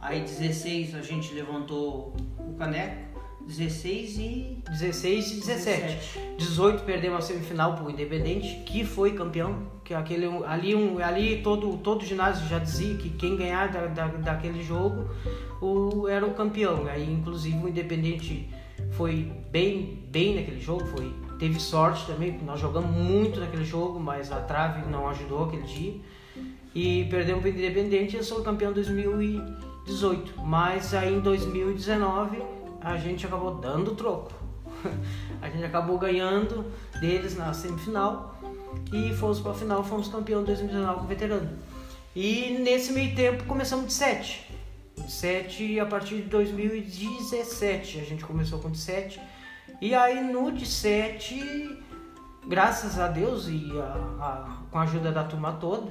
Aí 0.00 0.20
16 0.20 0.94
a 0.94 1.00
gente 1.00 1.32
levantou 1.32 2.14
o 2.38 2.54
caneco, 2.58 3.18
16 3.46 4.18
e 4.18 4.58
16 4.70 5.32
e 5.32 5.34
17. 5.40 6.18
18 6.38 6.82
perdemos 6.84 7.18
a 7.18 7.22
semifinal 7.22 7.74
pro 7.74 7.90
Independente, 7.90 8.62
que 8.66 8.84
foi 8.84 9.12
campeão. 9.12 9.72
Que 9.82 9.94
aquele, 9.94 10.26
ali, 10.46 10.74
um, 10.74 10.98
ali 10.98 11.42
todo, 11.42 11.76
todo 11.78 12.02
o 12.02 12.04
ginásio 12.04 12.46
já 12.48 12.58
dizia 12.58 12.96
que 12.96 13.10
quem 13.10 13.36
ganhar 13.36 13.70
da, 13.70 13.86
da, 13.86 14.06
daquele 14.08 14.62
jogo 14.62 15.08
o, 15.60 16.06
era 16.08 16.24
o 16.26 16.34
campeão. 16.34 16.86
Aí, 16.86 17.10
inclusive, 17.10 17.56
o 17.56 17.68
Independente 17.68 18.48
foi 18.92 19.30
bem, 19.50 20.02
bem 20.10 20.36
naquele 20.36 20.60
jogo, 20.60 20.86
foi, 20.86 21.12
teve 21.38 21.60
sorte 21.60 22.06
também, 22.06 22.38
nós 22.44 22.60
jogamos 22.60 22.90
muito 22.90 23.40
naquele 23.40 23.64
jogo, 23.64 23.98
mas 23.98 24.30
a 24.32 24.40
trave 24.40 24.88
não 24.88 25.08
ajudou 25.08 25.44
aquele 25.44 25.62
dia. 25.62 26.00
E 26.74 27.04
perdemos 27.04 27.42
para 27.42 27.50
o 27.50 27.54
Independente 27.54 28.16
e 28.16 28.18
eu 28.18 28.24
sou 28.24 28.42
campeão 28.42 28.72
em 28.72 28.74
2018. 28.74 30.40
Mas 30.42 30.92
aí 30.92 31.14
em 31.14 31.20
2019 31.20 32.42
a 32.80 32.96
gente 32.96 33.24
acabou 33.26 33.54
dando 33.54 33.94
troco. 33.94 34.32
A 35.40 35.48
gente 35.50 35.64
acabou 35.64 35.98
ganhando 35.98 36.64
deles 37.00 37.36
na 37.36 37.52
semifinal 37.52 38.40
e 38.92 39.12
fomos 39.12 39.40
para 39.40 39.52
a 39.52 39.54
final, 39.54 39.84
fomos 39.84 40.08
campeão 40.08 40.40
em 40.40 40.44
2019 40.44 40.98
com 40.98 41.04
o 41.04 41.06
veterano. 41.06 41.50
E 42.16 42.58
nesse 42.60 42.92
meio 42.92 43.14
tempo 43.14 43.44
começamos 43.44 43.86
de 43.86 43.92
7. 43.92 44.50
De 44.96 45.12
7 45.12 45.80
a 45.80 45.86
partir 45.86 46.16
de 46.16 46.22
2017 46.22 48.00
a 48.00 48.04
gente 48.04 48.24
começou 48.24 48.58
com 48.58 48.70
de 48.70 48.78
7. 48.78 49.20
E 49.80 49.94
aí 49.94 50.22
no 50.32 50.50
de 50.52 50.66
7, 50.66 51.82
graças 52.46 52.98
a 52.98 53.08
Deus 53.08 53.46
e 53.48 53.70
a- 53.78 53.84
a- 54.20 54.56
com 54.70 54.78
a 54.78 54.82
ajuda 54.82 55.12
da 55.12 55.24
turma 55.24 55.52
toda, 55.52 55.90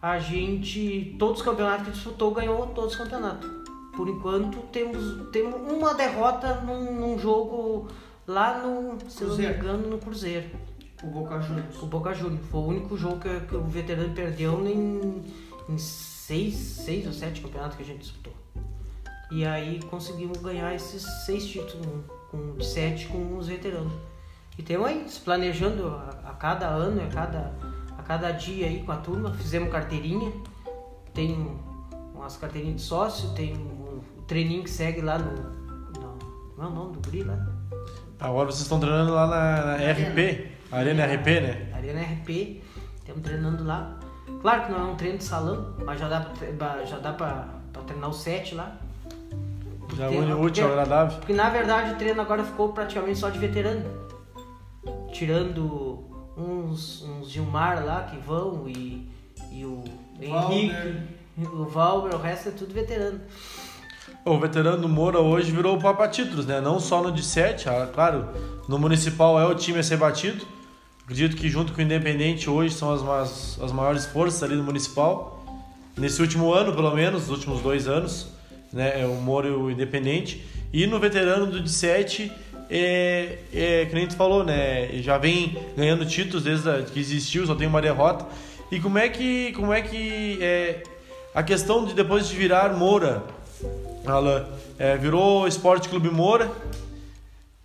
a 0.00 0.18
gente, 0.18 1.14
todos 1.18 1.40
os 1.40 1.44
campeonatos 1.44 1.86
que 1.86 1.92
disputou, 1.92 2.32
ganhou 2.32 2.66
todos 2.68 2.92
os 2.92 2.96
campeonatos. 2.98 3.48
Por 3.94 4.08
enquanto, 4.08 4.58
temos, 4.72 5.28
temos 5.30 5.54
uma 5.70 5.92
derrota 5.94 6.54
num, 6.62 6.94
num 7.00 7.18
jogo 7.18 7.88
lá 8.26 8.58
no, 8.58 8.96
se 9.10 9.24
não 9.24 9.36
me 9.36 9.46
engano, 9.46 9.88
no 9.90 9.98
Cruzeiro, 9.98 10.48
o 11.02 11.06
Boca 11.08 11.40
Juniors. 11.40 11.82
o 11.82 11.86
Boca 11.86 12.14
Juniors. 12.14 12.46
Foi 12.46 12.60
o 12.60 12.66
único 12.66 12.96
jogo 12.96 13.18
que, 13.20 13.40
que 13.40 13.54
o 13.56 13.64
veterano 13.64 14.14
perdeu 14.14 14.66
em, 14.66 15.22
em 15.68 15.76
seis, 15.78 16.54
seis 16.56 17.06
ou 17.06 17.12
sete 17.12 17.42
campeonatos 17.42 17.76
que 17.76 17.82
a 17.82 17.86
gente 17.86 18.00
disputou. 18.00 18.32
E 19.30 19.44
aí 19.44 19.80
conseguimos 19.90 20.38
ganhar 20.38 20.74
esses 20.74 21.02
seis 21.26 21.44
títulos 21.46 21.86
com, 22.30 22.60
sete 22.60 23.06
com 23.06 23.36
os 23.36 23.48
veteranos. 23.48 23.92
E 24.58 24.62
temos 24.62 24.86
aí, 24.86 25.08
se 25.08 25.20
planejando 25.20 25.88
a, 25.88 26.30
a 26.30 26.32
cada 26.34 26.66
ano, 26.68 27.02
a 27.02 27.06
cada, 27.06 27.52
a 27.98 28.02
cada 28.02 28.30
dia 28.32 28.66
aí 28.66 28.82
com 28.82 28.92
a 28.92 28.96
turma, 28.96 29.32
fizemos 29.32 29.70
carteirinha, 29.70 30.30
tem 31.14 31.32
um- 31.32 31.58
umas 32.14 32.36
carteirinhas 32.36 32.76
de 32.76 32.82
sócio, 32.86 33.30
tem 33.30 33.56
um, 33.56 34.00
um 34.18 34.22
treininho 34.26 34.62
que 34.62 34.70
segue 34.70 35.00
lá 35.00 35.18
no. 35.18 35.32
no 35.32 36.18
não 36.58 36.64
é 36.64 36.66
o 36.66 36.70
nome 36.70 36.92
do 36.94 37.00
guri 37.00 37.22
lá? 37.24 37.38
Agora 38.18 38.46
vocês 38.46 38.62
estão 38.62 38.78
treinando 38.78 39.14
lá 39.14 39.26
na, 39.26 39.64
na 39.78 39.92
RP, 39.92 40.50
Arena 40.70 41.06
RP, 41.06 41.26
né? 41.40 41.70
Arena 41.74 42.00
RP, 42.02 42.62
estamos 42.98 43.22
treinando 43.22 43.64
lá. 43.64 43.98
Claro 44.42 44.66
que 44.66 44.72
não 44.72 44.78
é 44.80 44.92
um 44.92 44.94
treino 44.96 45.16
de 45.18 45.24
salão, 45.24 45.74
mas 45.84 45.98
já 45.98 46.06
dá, 46.08 46.20
pra 46.58 46.84
já 46.84 46.98
dá 46.98 47.12
pra, 47.14 47.48
pra 47.72 47.82
treinar 47.82 48.10
o 48.10 48.12
set 48.12 48.54
lá. 48.54 48.76
Já 49.96 50.04
Porque- 50.06 50.18
une 50.18 50.32
útil, 50.34 50.66
agradável. 50.66 51.18
Porque 51.18 51.32
na 51.32 51.50
verdade 51.50 51.92
o 51.92 51.96
treino 51.96 52.20
agora 52.20 52.44
ficou 52.44 52.72
praticamente 52.72 53.18
só 53.18 53.28
de 53.30 53.38
veterano. 53.38 53.84
Tirando 55.12 56.04
uns, 56.36 57.02
uns 57.02 57.30
Gilmar 57.30 57.84
lá 57.84 58.02
que 58.04 58.16
vão 58.18 58.68
e, 58.68 59.08
e 59.52 59.64
o 59.64 59.84
Henrique, 60.20 60.74
o 61.52 61.64
Valber, 61.64 62.14
o 62.14 62.18
resto 62.18 62.48
é 62.48 62.52
tudo 62.52 62.72
veterano. 62.72 63.20
O 64.24 64.38
veterano 64.38 64.78
do 64.78 64.88
Moura 64.88 65.20
hoje 65.20 65.50
virou 65.50 65.76
o 65.76 65.80
Papa 65.80 66.06
Títulos, 66.08 66.46
né? 66.46 66.60
Não 66.60 66.78
só 66.80 67.02
no 67.02 67.10
de 67.12 67.22
7, 67.22 67.68
ah, 67.68 67.88
claro, 67.92 68.28
no 68.68 68.78
Municipal 68.78 69.38
é 69.40 69.46
o 69.46 69.54
time 69.54 69.78
a 69.78 69.82
ser 69.82 69.96
batido. 69.96 70.44
Acredito 71.02 71.36
que 71.36 71.48
junto 71.48 71.72
com 71.72 71.80
o 71.80 71.82
Independente 71.82 72.48
hoje 72.48 72.74
são 72.74 72.92
as, 72.92 73.02
mais- 73.02 73.58
as 73.62 73.72
maiores 73.72 74.06
forças 74.06 74.42
ali 74.42 74.56
do 74.56 74.62
Municipal. 74.62 75.42
Nesse 75.96 76.20
último 76.22 76.52
ano, 76.52 76.72
pelo 76.72 76.94
menos, 76.94 77.24
os 77.24 77.30
últimos 77.30 77.60
dois 77.62 77.88
anos, 77.88 78.28
né? 78.72 79.02
É 79.02 79.06
o 79.06 79.14
Moura 79.14 79.48
e 79.48 79.52
o 79.52 79.70
Independente. 79.70 80.44
E 80.72 80.86
no 80.86 80.98
veterano 80.98 81.46
do 81.46 81.60
de 81.60 81.70
7, 81.70 82.30
é, 82.70 83.38
é, 83.52 83.86
que 83.86 83.94
nem 83.94 84.06
tu 84.06 84.14
falou, 84.14 84.44
né? 84.44 84.88
Já 85.02 85.18
vem 85.18 85.56
ganhando 85.76 86.06
títulos 86.06 86.44
desde 86.44 86.90
que 86.92 87.00
existiu, 87.00 87.46
só 87.46 87.54
tem 87.54 87.66
uma 87.66 87.82
derrota. 87.82 88.26
E 88.70 88.78
como 88.78 88.98
é 88.98 89.08
que, 89.08 89.52
como 89.52 89.72
é 89.72 89.82
que 89.82 90.38
é, 90.40 90.82
a 91.34 91.42
questão 91.42 91.84
de 91.84 91.94
depois 91.94 92.28
de 92.28 92.36
virar 92.36 92.76
Moura, 92.76 93.22
Alan, 94.06 94.46
é, 94.78 94.96
virou 94.96 95.46
Esporte 95.46 95.88
Clube 95.88 96.10
Moura. 96.10 96.50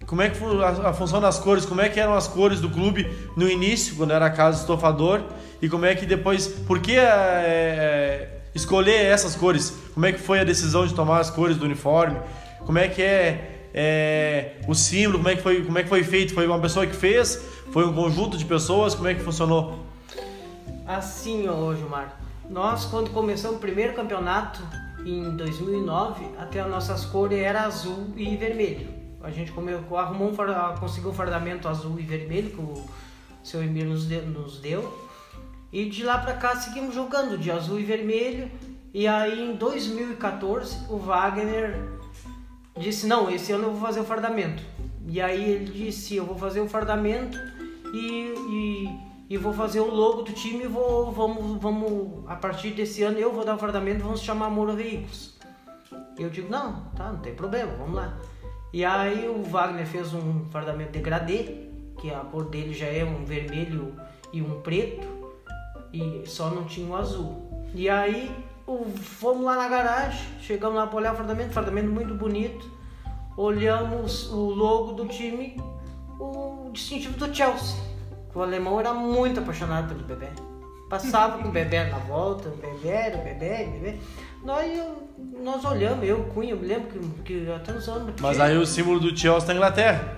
Como 0.05 0.21
é 0.21 0.29
que 0.29 0.37
foi 0.37 0.63
a, 0.63 0.89
a 0.89 0.93
função 0.93 1.19
das 1.19 1.39
cores? 1.39 1.65
Como 1.65 1.81
é 1.81 1.89
que 1.89 1.99
eram 1.99 2.13
as 2.13 2.27
cores 2.27 2.59
do 2.59 2.69
clube 2.69 3.09
no 3.35 3.49
início, 3.49 3.95
quando 3.95 4.11
era 4.11 4.25
a 4.25 4.29
casa 4.29 4.59
estofador? 4.59 5.21
E 5.61 5.69
como 5.69 5.85
é 5.85 5.95
que 5.95 6.05
depois, 6.05 6.47
por 6.47 6.79
que 6.79 6.95
é, 6.97 8.34
escolher 8.55 9.05
essas 9.05 9.35
cores? 9.35 9.77
Como 9.93 10.05
é 10.05 10.13
que 10.13 10.19
foi 10.19 10.39
a 10.39 10.43
decisão 10.43 10.87
de 10.87 10.95
tomar 10.95 11.19
as 11.19 11.29
cores 11.29 11.57
do 11.57 11.65
uniforme? 11.65 12.17
Como 12.65 12.79
é 12.79 12.87
que 12.87 13.01
é, 13.01 13.69
é, 13.73 14.55
o 14.67 14.73
símbolo? 14.73 15.19
Como 15.19 15.29
é 15.29 15.35
que 15.35 15.43
foi, 15.43 15.63
como 15.63 15.77
é 15.77 15.83
que 15.83 15.89
foi 15.89 16.03
feito? 16.03 16.33
Foi 16.33 16.47
uma 16.47 16.59
pessoa 16.59 16.87
que 16.87 16.95
fez? 16.95 17.39
Foi 17.71 17.85
um 17.85 17.93
conjunto 17.93 18.37
de 18.37 18.45
pessoas? 18.45 18.95
Como 18.95 19.07
é 19.07 19.13
que 19.13 19.21
funcionou? 19.21 19.85
Assim, 20.87 21.47
ô 21.49 21.75
Gilmar, 21.75 22.17
nós 22.49 22.85
quando 22.85 23.09
começamos 23.09 23.57
o 23.57 23.59
primeiro 23.59 23.93
campeonato 23.93 24.61
em 25.05 25.35
2009, 25.35 26.25
até 26.37 26.61
as 26.61 26.69
nossas 26.69 27.05
cores 27.05 27.37
era 27.37 27.63
azul 27.63 28.13
e 28.15 28.35
vermelho. 28.35 28.87
A 29.21 29.31
gente 29.31 29.51
arrumou 29.51 30.31
um, 30.31 30.79
conseguiu 30.79 31.09
um 31.09 31.13
fardamento 31.13 31.67
azul 31.67 31.99
e 31.99 32.03
vermelho 32.03 32.51
que 32.51 32.61
o 32.61 32.85
seu 33.43 33.61
deu, 33.61 34.25
nos 34.27 34.59
deu. 34.59 35.04
E 35.75 35.83
de 35.89 36.05
lá 36.05 36.17
para 36.17 36.31
cá 36.35 36.55
seguimos 36.55 36.95
jogando 36.95 37.37
de 37.37 37.51
azul 37.51 37.77
e 37.77 37.83
vermelho. 37.83 38.49
E 38.93 39.05
aí 39.09 39.41
em 39.41 39.57
2014 39.57 40.85
o 40.89 40.97
Wagner 40.97 41.77
disse: 42.77 43.05
Não, 43.05 43.29
esse 43.29 43.51
ano 43.51 43.65
eu 43.65 43.71
vou 43.73 43.81
fazer 43.81 43.99
o 43.99 44.05
fardamento. 44.05 44.63
E 45.05 45.19
aí 45.19 45.51
ele 45.51 45.65
disse: 45.65 46.15
Eu 46.15 46.25
vou 46.25 46.37
fazer 46.37 46.61
o 46.61 46.69
fardamento 46.69 47.37
e, 47.93 48.33
e, 48.49 48.99
e 49.31 49.37
vou 49.37 49.51
fazer 49.51 49.81
o 49.81 49.93
logo 49.93 50.21
do 50.21 50.31
time. 50.31 50.63
E 50.63 50.67
vou, 50.67 51.11
vamos, 51.11 51.61
vamos, 51.61 52.23
a 52.25 52.37
partir 52.37 52.71
desse 52.71 53.03
ano 53.03 53.19
eu 53.19 53.33
vou 53.33 53.43
dar 53.43 53.55
o 53.55 53.59
fardamento. 53.59 54.01
Vamos 54.01 54.21
chamar 54.21 54.49
Moura 54.49 54.71
Veículos. 54.71 55.35
Eu 56.17 56.29
digo: 56.29 56.49
Não, 56.49 56.85
tá, 56.95 57.11
não 57.11 57.19
tem 57.19 57.35
problema, 57.35 57.73
vamos 57.73 57.95
lá. 57.95 58.17
E 58.71 58.85
aí 58.85 59.27
o 59.27 59.43
Wagner 59.43 59.85
fez 59.85 60.13
um 60.13 60.45
fardamento 60.45 60.93
degradê, 60.93 61.67
que 61.99 62.13
a 62.13 62.19
cor 62.19 62.45
dele 62.45 62.73
já 62.73 62.85
é 62.85 63.03
um 63.03 63.25
vermelho 63.25 63.93
e 64.31 64.41
um 64.41 64.61
preto, 64.61 65.07
e 65.95 66.27
só 66.27 66.49
não 66.49 66.65
tinha 66.65 66.87
o 66.87 66.95
azul. 66.95 67.49
E 67.73 67.89
aí 67.89 68.33
o, 68.67 68.85
fomos 68.97 69.43
lá 69.45 69.55
na 69.55 69.67
garagem, 69.67 70.27
chegamos 70.39 70.75
lá 70.75 70.87
para 70.87 70.97
olhar 70.97 71.13
o 71.13 71.17
fardamento, 71.17 71.53
fardamento 71.53 71.89
muito 71.89 72.13
bonito. 72.13 72.69
Olhamos 73.37 74.31
o 74.31 74.49
logo 74.49 74.93
do 74.93 75.07
time, 75.07 75.61
o 76.19 76.69
distintivo 76.71 77.17
do 77.17 77.33
Chelsea. 77.33 77.77
O 78.33 78.41
alemão 78.41 78.79
era 78.79 78.93
muito 78.93 79.39
apaixonado 79.39 79.93
pelo 79.93 80.05
bebê. 80.05 80.27
Passava 80.89 81.41
com 81.41 81.49
o 81.49 81.51
bebê 81.51 81.85
na 81.85 81.97
volta, 81.97 82.49
o 82.49 82.57
bebê, 82.57 83.15
o 83.15 83.23
bebê, 83.23 83.65
o 83.67 83.71
bebê. 83.71 83.97
Nós, 84.43 84.83
nós 85.41 85.65
olhamos, 85.65 86.07
eu, 86.07 86.23
Cunha, 86.25 86.51
eu 86.51 86.57
me 86.57 86.67
lembro 86.67 86.89
que, 86.89 87.23
que 87.23 87.51
até 87.51 87.71
nos 87.71 87.87
anos. 87.89 88.13
Mas 88.21 88.39
aí 88.39 88.57
o 88.57 88.65
símbolo 88.65 88.99
do 88.99 89.17
Chelsea 89.17 89.47
tá 89.47 89.53
na 89.53 89.55
Inglaterra. 89.55 90.17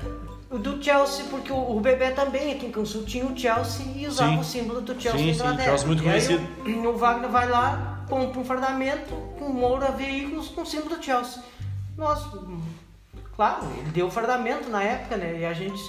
O 0.50 0.58
do 0.58 0.82
Chelsea, 0.82 1.26
porque 1.30 1.52
o, 1.52 1.78
o 1.78 1.80
bebê 1.82 2.12
também 2.12 2.54
aqui 2.54 2.66
em 2.66 2.72
Cansul 2.72 3.04
tinha 3.04 3.26
o 3.26 3.38
Chelsea 3.38 3.86
e 3.96 4.08
usava 4.08 4.32
sim. 4.32 4.40
o 4.40 4.44
símbolo 4.44 4.82
do 4.82 5.00
Chelsea 5.00 5.20
sim, 5.20 5.26
na 5.26 5.34
Inglaterra. 5.34 5.58
Sim, 5.58 5.64
Chelsea 5.66 5.88
muito 5.88 6.04
conhecido. 6.04 6.48
Aí, 6.66 6.88
o 6.88 6.98
Wagner 6.98 7.30
vai 7.30 7.50
lá, 7.50 8.06
compra 8.08 8.40
um 8.40 8.46
fardamento 8.46 9.14
com 9.38 9.50
Moura 9.50 9.92
Veículos 9.92 10.48
com 10.50 10.64
símbolo 10.64 10.96
do 10.96 11.04
Chelsea. 11.04 11.44
Nossa, 11.98 12.32
claro, 13.36 13.66
ele 13.78 13.92
deu 13.92 14.08
o 14.08 14.12
fardamento 14.12 14.70
na 14.70 14.84
época, 14.84 15.18
né? 15.18 15.40
E 15.40 15.46
a 15.46 15.54
gente. 15.54 15.82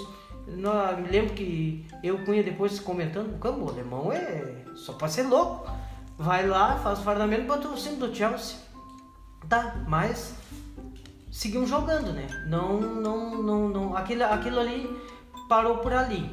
Não, 0.49 0.97
me 0.97 1.09
lembro 1.09 1.35
que 1.35 1.87
eu 2.03 2.25
Cunha 2.25 2.43
depois 2.43 2.81
comentando, 2.81 3.39
o 3.39 3.65
o 3.65 3.69
alemão 3.69 4.11
é 4.11 4.65
só 4.75 4.95
pra 4.95 5.09
ser 5.09 5.25
louco. 5.25 5.71
Vai 6.17 6.47
lá, 6.47 6.77
faz 6.79 6.99
o 6.99 7.03
fardamento 7.03 7.43
e 7.43 7.47
bota 7.47 7.69
o 7.69 7.79
símbolo 7.79 8.11
do 8.11 8.17
Chelsea. 8.17 8.57
Tá, 9.49 9.77
mas 9.87 10.35
seguimos 11.39 11.71
jogando, 11.71 12.13
né? 12.13 12.27
Não, 12.47 12.81
não, 12.81 13.43
não, 13.43 13.69
não. 13.69 13.97
Aquilo, 13.97 14.25
aquilo 14.25 14.59
ali 14.59 14.91
parou 15.49 15.79
por 15.79 15.93
ali. 15.93 16.29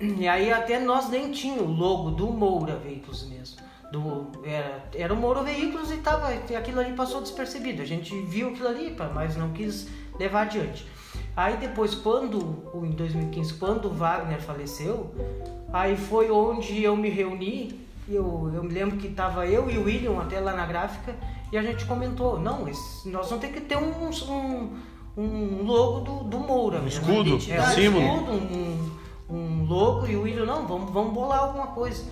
E 0.00 0.26
aí 0.26 0.52
até 0.52 0.80
nós 0.80 1.08
nem 1.08 1.30
tínhamos 1.30 1.70
o 1.70 1.72
logo 1.72 2.10
do 2.10 2.26
Moura 2.28 2.76
Veículos 2.76 3.28
mesmo 3.28 3.68
do 3.90 4.30
era, 4.44 4.84
era 4.94 5.14
o 5.14 5.16
Moro 5.16 5.42
Veículos 5.42 5.90
e 5.90 5.96
tava, 5.98 6.28
aquilo 6.28 6.80
ali 6.80 6.92
passou 6.92 7.20
despercebido. 7.20 7.82
A 7.82 7.86
gente 7.86 8.14
viu 8.22 8.50
aquilo 8.50 8.68
ali, 8.68 8.96
mas 9.14 9.36
não 9.36 9.50
quis 9.52 9.88
levar 10.18 10.42
adiante. 10.42 10.86
Aí 11.34 11.56
depois, 11.56 11.94
quando, 11.94 12.70
em 12.84 12.90
2015, 12.90 13.54
quando 13.54 13.86
o 13.86 13.94
Wagner 13.94 14.40
faleceu, 14.40 15.14
aí 15.72 15.96
foi 15.96 16.30
onde 16.30 16.82
eu 16.82 16.96
me 16.96 17.08
reuni. 17.08 17.88
Eu, 18.08 18.50
eu 18.54 18.62
me 18.62 18.72
lembro 18.72 18.96
que 18.96 19.08
tava 19.08 19.46
eu 19.46 19.70
e 19.70 19.76
o 19.76 19.84
William 19.84 20.18
até 20.20 20.40
lá 20.40 20.54
na 20.54 20.66
gráfica 20.66 21.14
e 21.50 21.58
a 21.58 21.62
gente 21.62 21.84
comentou: 21.84 22.38
não, 22.38 22.68
esse, 22.68 23.08
nós 23.08 23.28
vamos 23.28 23.44
ter 23.44 23.52
que 23.52 23.60
ter 23.60 23.76
um, 23.76 23.90
um, 23.90 24.76
um 25.16 25.62
logo 25.64 26.00
do, 26.00 26.24
do 26.24 26.38
Moura. 26.38 26.80
Um 26.80 26.86
escudo, 26.86 27.38
é, 27.50 27.60
um 27.60 27.66
símbolo. 27.66 28.04
Escudo, 28.04 28.32
um, 28.32 28.90
um 29.30 29.64
logo 29.66 30.06
e 30.06 30.16
o 30.16 30.22
William: 30.22 30.44
não, 30.44 30.66
vamos, 30.66 30.92
vamos 30.92 31.12
bolar 31.12 31.40
alguma 31.40 31.68
coisa. 31.68 32.04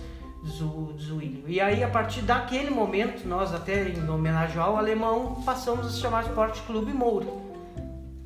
Zwilliam. 0.47 1.43
E 1.47 1.59
aí, 1.59 1.83
a 1.83 1.89
partir 1.89 2.21
daquele 2.21 2.69
momento, 2.69 3.27
nós 3.27 3.53
até 3.53 3.89
em 3.89 4.09
homenagem 4.09 4.59
ao 4.59 4.77
alemão, 4.77 5.41
passamos 5.45 5.85
a 5.85 5.89
se 5.89 5.99
chamar 5.99 6.23
Esporte 6.23 6.61
Clube 6.61 6.93
Moura. 6.93 7.25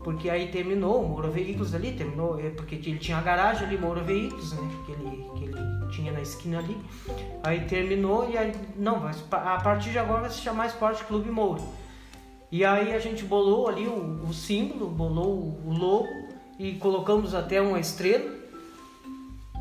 Porque 0.03 0.29
aí 0.29 0.47
terminou, 0.47 1.07
Moura 1.07 1.29
Veículos 1.29 1.75
ali, 1.75 1.91
terminou, 1.91 2.39
é, 2.39 2.49
porque 2.49 2.75
ele 2.75 2.97
tinha 2.97 3.17
a 3.17 3.21
garagem 3.21 3.67
ali, 3.67 3.77
Moura 3.77 4.01
Veículos, 4.01 4.53
né, 4.53 4.69
que 4.85 4.91
ele, 4.91 5.29
que 5.37 5.43
ele 5.45 5.91
tinha 5.91 6.11
na 6.11 6.21
esquina 6.21 6.57
ali. 6.57 6.75
Aí 7.43 7.61
terminou 7.65 8.29
e 8.29 8.37
aí, 8.37 8.53
não, 8.75 9.07
a 9.31 9.59
partir 9.59 9.91
de 9.91 9.99
agora 9.99 10.21
vai 10.21 10.29
se 10.29 10.41
chamar 10.41 10.67
Esporte 10.67 11.03
Clube 11.03 11.29
Moura. 11.29 11.61
E 12.51 12.65
aí 12.65 12.93
a 12.93 12.99
gente 12.99 13.23
bolou 13.23 13.69
ali 13.69 13.87
o, 13.87 14.25
o 14.27 14.33
símbolo, 14.33 14.87
bolou 14.87 15.29
o, 15.29 15.69
o 15.69 15.73
logo 15.73 16.07
e 16.59 16.73
colocamos 16.73 17.33
até 17.33 17.61
uma 17.61 17.79
estrela. 17.79 18.41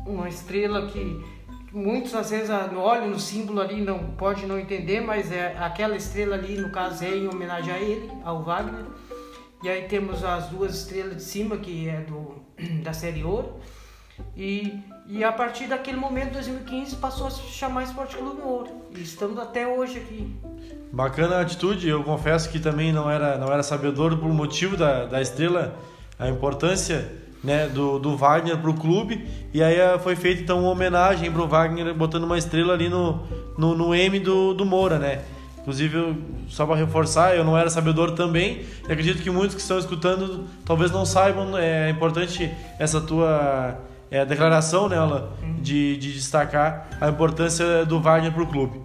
Uma 0.05 0.27
estrela 0.27 0.87
que 0.87 1.23
muitos 1.71 2.13
às 2.13 2.31
vezes 2.31 2.49
olham 2.49 3.07
no 3.07 3.19
símbolo 3.19 3.61
ali 3.61 3.79
não 3.79 4.11
pode 4.17 4.45
não 4.45 4.59
entender, 4.59 4.99
mas 4.99 5.31
é 5.31 5.55
aquela 5.57 5.95
estrela 5.95 6.35
ali 6.35 6.57
no 6.57 6.69
caso 6.69 7.05
é 7.05 7.15
em 7.15 7.27
homenagem 7.27 7.73
a 7.73 7.79
ele, 7.79 8.11
ao 8.23 8.43
Wagner. 8.43 8.85
E 9.63 9.69
aí 9.69 9.83
temos 9.83 10.23
as 10.23 10.47
duas 10.47 10.75
estrelas 10.75 11.17
de 11.17 11.23
cima 11.23 11.57
que 11.57 11.87
é 11.87 12.01
do 12.01 12.35
da 12.83 12.93
série 12.93 13.23
Ouro. 13.23 13.59
E, 14.35 14.79
e 15.07 15.23
a 15.23 15.31
partir 15.31 15.67
daquele 15.67 15.97
momento, 15.97 16.33
2015, 16.33 16.95
passou 16.97 17.27
a 17.27 17.31
se 17.31 17.41
chamar 17.43 17.83
Esporte 17.83 18.17
Clube 18.17 18.41
Ouro. 18.41 18.69
E 18.95 19.01
estamos 19.01 19.37
até 19.39 19.67
hoje 19.67 19.97
aqui. 19.97 20.35
Bacana 20.91 21.37
a 21.37 21.41
atitude, 21.41 21.87
eu 21.87 22.03
confesso 22.03 22.49
que 22.49 22.59
também 22.59 22.91
não 22.91 23.09
era, 23.09 23.37
não 23.37 23.51
era 23.51 23.63
sabedor 23.63 24.17
por 24.17 24.29
motivo 24.29 24.75
da, 24.75 25.05
da 25.05 25.21
estrela, 25.21 25.75
a 26.19 26.27
importância 26.27 27.11
né, 27.43 27.67
do, 27.67 27.97
do 27.97 28.17
Wagner 28.17 28.57
para 28.57 28.69
o 28.69 28.73
clube. 28.73 29.27
E 29.53 29.63
aí 29.63 29.77
eh, 29.77 29.97
foi 29.99 30.15
feita 30.15 30.41
então 30.41 30.59
uma 30.59 30.69
homenagem 30.69 31.31
para 31.31 31.41
o 31.41 31.47
Wagner, 31.47 31.93
botando 31.93 32.23
uma 32.23 32.37
estrela 32.37 32.73
ali 32.73 32.89
no, 32.89 33.25
no, 33.57 33.75
no 33.75 33.95
M 33.95 34.19
do, 34.19 34.53
do 34.53 34.65
Moura, 34.65 34.99
né? 34.99 35.21
Inclusive, 35.61 36.17
só 36.49 36.65
para 36.65 36.75
reforçar, 36.75 37.35
eu 37.35 37.43
não 37.43 37.57
era 37.57 37.69
sabedor 37.69 38.11
também, 38.11 38.65
e 38.87 38.91
acredito 38.91 39.21
que 39.21 39.29
muitos 39.29 39.55
que 39.55 39.61
estão 39.61 39.77
escutando 39.77 40.45
talvez 40.65 40.91
não 40.91 41.05
saibam. 41.05 41.55
É 41.57 41.89
importante 41.89 42.51
essa 42.79 42.99
tua 42.99 43.77
é, 44.09 44.25
declaração 44.25 44.89
nela 44.89 45.31
de, 45.61 45.97
de 45.97 46.13
destacar 46.13 46.89
a 46.99 47.09
importância 47.09 47.85
do 47.85 47.99
Wagner 47.99 48.31
para 48.31 48.43
o 48.43 48.47
clube. 48.47 48.81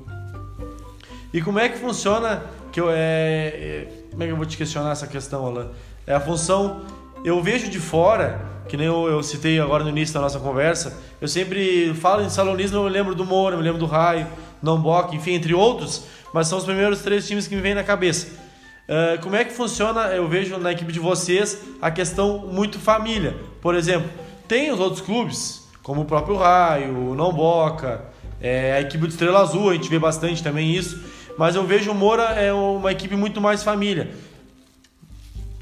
E 1.32 1.40
como 1.40 1.58
é 1.58 1.68
que 1.68 1.78
funciona? 1.78 2.44
Que 2.70 2.80
eu, 2.80 2.90
é, 2.90 2.94
é, 2.96 3.88
como 4.10 4.22
é 4.22 4.26
que 4.26 4.32
eu 4.32 4.36
vou 4.36 4.46
te 4.46 4.56
questionar 4.56 4.92
essa 4.92 5.06
questão, 5.06 5.46
Alan? 5.46 5.68
É 6.06 6.14
a 6.14 6.20
função 6.20 6.82
eu 7.24 7.42
vejo 7.42 7.68
de 7.68 7.80
fora, 7.80 8.40
que 8.68 8.76
nem 8.76 8.86
eu, 8.86 9.08
eu, 9.08 9.22
citei 9.22 9.58
agora 9.58 9.82
no 9.82 9.90
início 9.90 10.14
da 10.14 10.20
nossa 10.20 10.38
conversa, 10.38 10.96
eu 11.20 11.26
sempre 11.26 11.92
falo 11.94 12.22
em 12.22 12.28
salonismo, 12.28 12.78
eu 12.78 12.84
lembro 12.84 13.14
do 13.14 13.24
Moura, 13.24 13.56
eu 13.56 13.60
lembro 13.60 13.78
do 13.78 13.86
Raio, 13.86 14.26
Namboc, 14.62 15.12
enfim, 15.12 15.32
entre 15.32 15.52
outros, 15.52 16.04
mas 16.36 16.48
são 16.48 16.58
os 16.58 16.64
primeiros 16.64 17.00
três 17.00 17.26
times 17.26 17.48
que 17.48 17.56
me 17.56 17.62
vêm 17.62 17.72
na 17.72 17.82
cabeça. 17.82 18.26
Uh, 18.26 19.18
como 19.22 19.34
é 19.34 19.42
que 19.42 19.54
funciona, 19.54 20.08
eu 20.08 20.28
vejo 20.28 20.58
na 20.58 20.70
equipe 20.70 20.92
de 20.92 21.00
vocês, 21.00 21.62
a 21.80 21.90
questão 21.90 22.46
muito 22.52 22.78
família. 22.78 23.34
Por 23.62 23.74
exemplo, 23.74 24.10
tem 24.46 24.70
os 24.70 24.78
outros 24.78 25.00
clubes, 25.00 25.66
como 25.82 26.02
o 26.02 26.04
próprio 26.04 26.36
Raio, 26.36 26.94
o 26.94 27.14
Namboca, 27.14 28.04
é, 28.38 28.74
a 28.74 28.82
equipe 28.82 29.06
do 29.06 29.08
Estrela 29.08 29.40
Azul, 29.40 29.70
a 29.70 29.72
gente 29.72 29.88
vê 29.88 29.98
bastante 29.98 30.42
também 30.42 30.76
isso, 30.76 31.02
mas 31.38 31.56
eu 31.56 31.64
vejo 31.64 31.90
o 31.90 31.94
Moura 31.94 32.24
é 32.24 32.52
uma 32.52 32.92
equipe 32.92 33.16
muito 33.16 33.40
mais 33.40 33.62
família. 33.62 34.10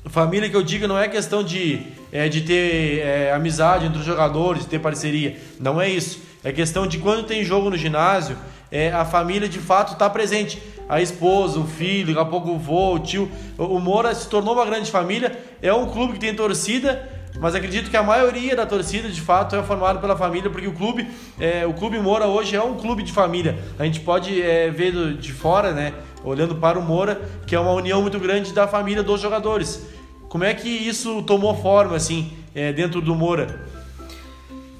Família 0.06 0.50
que 0.50 0.56
eu 0.56 0.62
digo 0.64 0.88
não 0.88 0.98
é 0.98 1.06
questão 1.06 1.44
de, 1.44 1.86
é, 2.10 2.28
de 2.28 2.40
ter 2.40 2.98
é, 2.98 3.32
amizade 3.32 3.86
entre 3.86 4.00
os 4.00 4.04
jogadores, 4.04 4.62
de 4.62 4.70
ter 4.70 4.80
parceria. 4.80 5.38
Não 5.60 5.80
é 5.80 5.88
isso. 5.88 6.20
É 6.42 6.50
questão 6.50 6.84
de 6.84 6.98
quando 6.98 7.24
tem 7.28 7.44
jogo 7.44 7.70
no 7.70 7.76
ginásio, 7.76 8.36
é, 8.74 8.90
a 8.90 9.04
família 9.04 9.48
de 9.48 9.60
fato 9.60 9.92
está 9.92 10.10
presente. 10.10 10.60
A 10.88 11.00
esposa, 11.00 11.60
o 11.60 11.64
filho, 11.64 12.08
daqui 12.08 12.18
a 12.18 12.24
pouco 12.24 12.50
o 12.50 12.58
vô, 12.58 12.94
o 12.94 12.98
tio. 12.98 13.30
O 13.56 13.78
Moura 13.78 14.12
se 14.12 14.28
tornou 14.28 14.52
uma 14.52 14.66
grande 14.66 14.90
família. 14.90 15.38
É 15.62 15.72
um 15.72 15.86
clube 15.86 16.14
que 16.14 16.18
tem 16.18 16.34
torcida, 16.34 17.08
mas 17.38 17.54
acredito 17.54 17.88
que 17.88 17.96
a 17.96 18.02
maioria 18.02 18.56
da 18.56 18.66
torcida 18.66 19.08
de 19.08 19.20
fato 19.20 19.54
é 19.54 19.62
formada 19.62 20.00
pela 20.00 20.16
família, 20.16 20.50
porque 20.50 20.66
o 20.66 20.72
clube, 20.72 21.08
é, 21.38 21.64
o 21.64 21.72
clube 21.72 22.00
Moura 22.00 22.26
hoje 22.26 22.56
é 22.56 22.62
um 22.62 22.74
clube 22.74 23.04
de 23.04 23.12
família. 23.12 23.56
A 23.78 23.84
gente 23.84 24.00
pode 24.00 24.42
é, 24.42 24.68
ver 24.70 24.90
do, 24.90 25.14
de 25.14 25.32
fora, 25.32 25.72
né, 25.72 25.94
olhando 26.24 26.56
para 26.56 26.76
o 26.76 26.82
Moura, 26.82 27.22
que 27.46 27.54
é 27.54 27.60
uma 27.60 27.72
união 27.72 28.02
muito 28.02 28.18
grande 28.18 28.52
da 28.52 28.66
família 28.66 29.04
dos 29.04 29.20
jogadores. 29.20 29.86
Como 30.28 30.42
é 30.42 30.52
que 30.52 30.68
isso 30.68 31.22
tomou 31.22 31.54
forma, 31.54 31.94
assim, 31.94 32.32
é, 32.52 32.72
dentro 32.72 33.00
do 33.00 33.14
Moura? 33.14 33.72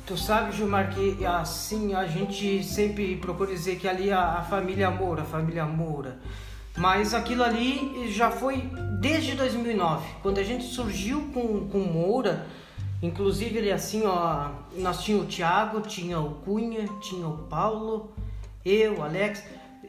Tu 0.07 0.19
sabe, 0.19 0.53
Gilmar, 0.53 0.91
que 0.91 1.25
assim 1.25 1.95
a 1.95 2.07
gente 2.07 2.63
sempre 2.63 3.17
procura 3.17 3.51
dizer 3.51 3.77
que 3.77 3.89
ali 3.89 4.13
a, 4.13 4.35
a 4.35 4.43
família 4.43 4.91
Moura, 4.91 5.23
a 5.23 5.25
família 5.25 5.65
Moura. 5.65 6.19
Mas 6.77 7.15
aquilo 7.15 7.43
ali 7.43 8.13
já 8.13 8.31
foi 8.31 8.71
desde 9.01 9.35
2009, 9.35 10.07
quando 10.21 10.39
a 10.39 10.43
gente 10.43 10.65
surgiu 10.65 11.31
com, 11.33 11.69
com 11.69 11.79
Moura. 11.79 12.47
Inclusive 13.03 13.57
ele 13.57 13.73
assim, 13.73 14.03
ó, 14.05 14.51
nós 14.77 15.03
tinha 15.03 15.17
o 15.17 15.25
Thiago, 15.25 15.81
tinha 15.81 16.21
o 16.21 16.35
Cunha, 16.35 16.87
tinha 17.01 17.27
o 17.27 17.39
Paulo, 17.49 18.13
eu, 18.63 19.03
Alex. 19.03 19.43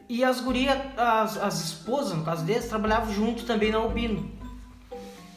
e 0.08 0.24
as 0.24 0.40
gurias, 0.40 0.78
as, 0.96 1.36
as 1.36 1.62
esposas, 1.62 2.16
no 2.16 2.24
caso 2.24 2.42
deles, 2.42 2.68
trabalhavam 2.68 3.12
junto 3.12 3.44
também 3.44 3.70
na 3.70 3.78
Albino. 3.78 4.30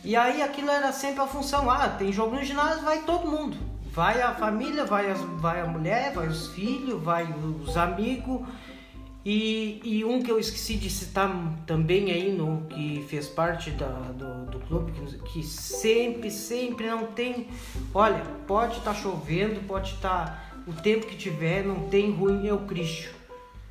E 0.06 0.15
aí 0.15 0.42
aquilo 0.42 0.70
era 0.70 0.94
sempre 0.94 1.22
a 1.22 1.28
função, 1.28 1.70
ah, 1.70 1.89
tem 1.89 2.13
jogo 2.13 2.36
no 2.36 2.44
ginásio, 2.44 2.86
vai 2.86 3.00
todo 3.00 3.28
mundo. 3.28 3.68
Vai 4.00 4.22
a 4.22 4.34
família, 4.34 4.86
vai, 4.86 5.12
as, 5.12 5.20
vai 5.42 5.60
a 5.60 5.66
mulher, 5.66 6.14
vai 6.14 6.26
os 6.26 6.48
filhos, 6.48 7.04
vai 7.04 7.28
os 7.34 7.76
amigos. 7.76 8.48
E, 9.26 9.82
e 9.84 10.06
um 10.06 10.24
que 10.24 10.32
eu 10.32 10.40
esqueci 10.40 10.76
de 10.76 10.90
citar 10.90 11.30
também 11.68 12.10
aí, 12.10 12.32
no 12.32 12.66
que 12.70 13.06
fez 13.10 13.28
parte 13.28 13.72
da, 13.72 13.90
do, 13.90 14.46
do 14.52 14.60
clube, 14.62 14.94
que, 14.94 15.18
que 15.18 15.44
sempre, 15.44 16.32
sempre 16.32 16.88
não 16.88 17.08
tem. 17.08 17.50
Olha, 17.94 18.24
pode 18.48 18.78
estar 18.78 18.94
tá 18.94 18.98
chovendo, 18.98 19.68
pode 19.68 19.92
estar 19.92 20.28
tá, 20.28 20.62
o 20.66 20.72
tempo 20.72 21.06
que 21.06 21.18
tiver, 21.18 21.66
não 21.66 21.90
tem 21.90 22.10
ruim, 22.10 22.48
é 22.48 22.54
o 22.54 22.60
Cristo. 22.60 23.14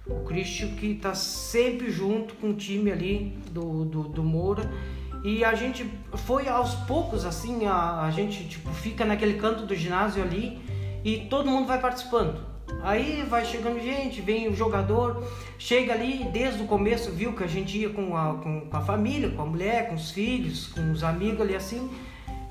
O 0.06 0.26
Cristo 0.26 0.66
que 0.76 0.88
está 0.88 1.14
sempre 1.14 1.90
junto 1.90 2.34
com 2.34 2.50
o 2.50 2.54
time 2.54 2.92
ali 2.92 3.38
do, 3.50 3.86
do, 3.86 4.02
do 4.02 4.22
Moura. 4.22 4.70
E 5.22 5.44
a 5.44 5.54
gente 5.54 5.88
foi 6.14 6.48
aos 6.48 6.74
poucos, 6.74 7.24
assim, 7.24 7.66
a, 7.66 8.02
a 8.02 8.10
gente 8.10 8.44
tipo, 8.48 8.70
fica 8.70 9.04
naquele 9.04 9.34
canto 9.34 9.66
do 9.66 9.74
ginásio 9.74 10.22
ali 10.22 10.60
e 11.04 11.26
todo 11.28 11.50
mundo 11.50 11.66
vai 11.66 11.80
participando. 11.80 12.46
Aí 12.82 13.24
vai 13.28 13.44
chegando 13.44 13.80
gente, 13.80 14.20
vem 14.20 14.48
o 14.48 14.54
jogador, 14.54 15.24
chega 15.58 15.92
ali 15.92 16.24
desde 16.32 16.62
o 16.62 16.66
começo, 16.66 17.10
viu 17.10 17.32
que 17.32 17.42
a 17.42 17.46
gente 17.46 17.76
ia 17.76 17.90
com 17.90 18.16
a, 18.16 18.34
com, 18.34 18.60
com 18.62 18.76
a 18.76 18.80
família, 18.80 19.30
com 19.30 19.42
a 19.42 19.46
mulher, 19.46 19.88
com 19.88 19.94
os 19.94 20.10
filhos, 20.10 20.68
com 20.68 20.92
os 20.92 21.02
amigos 21.02 21.40
ali 21.40 21.56
assim. 21.56 21.90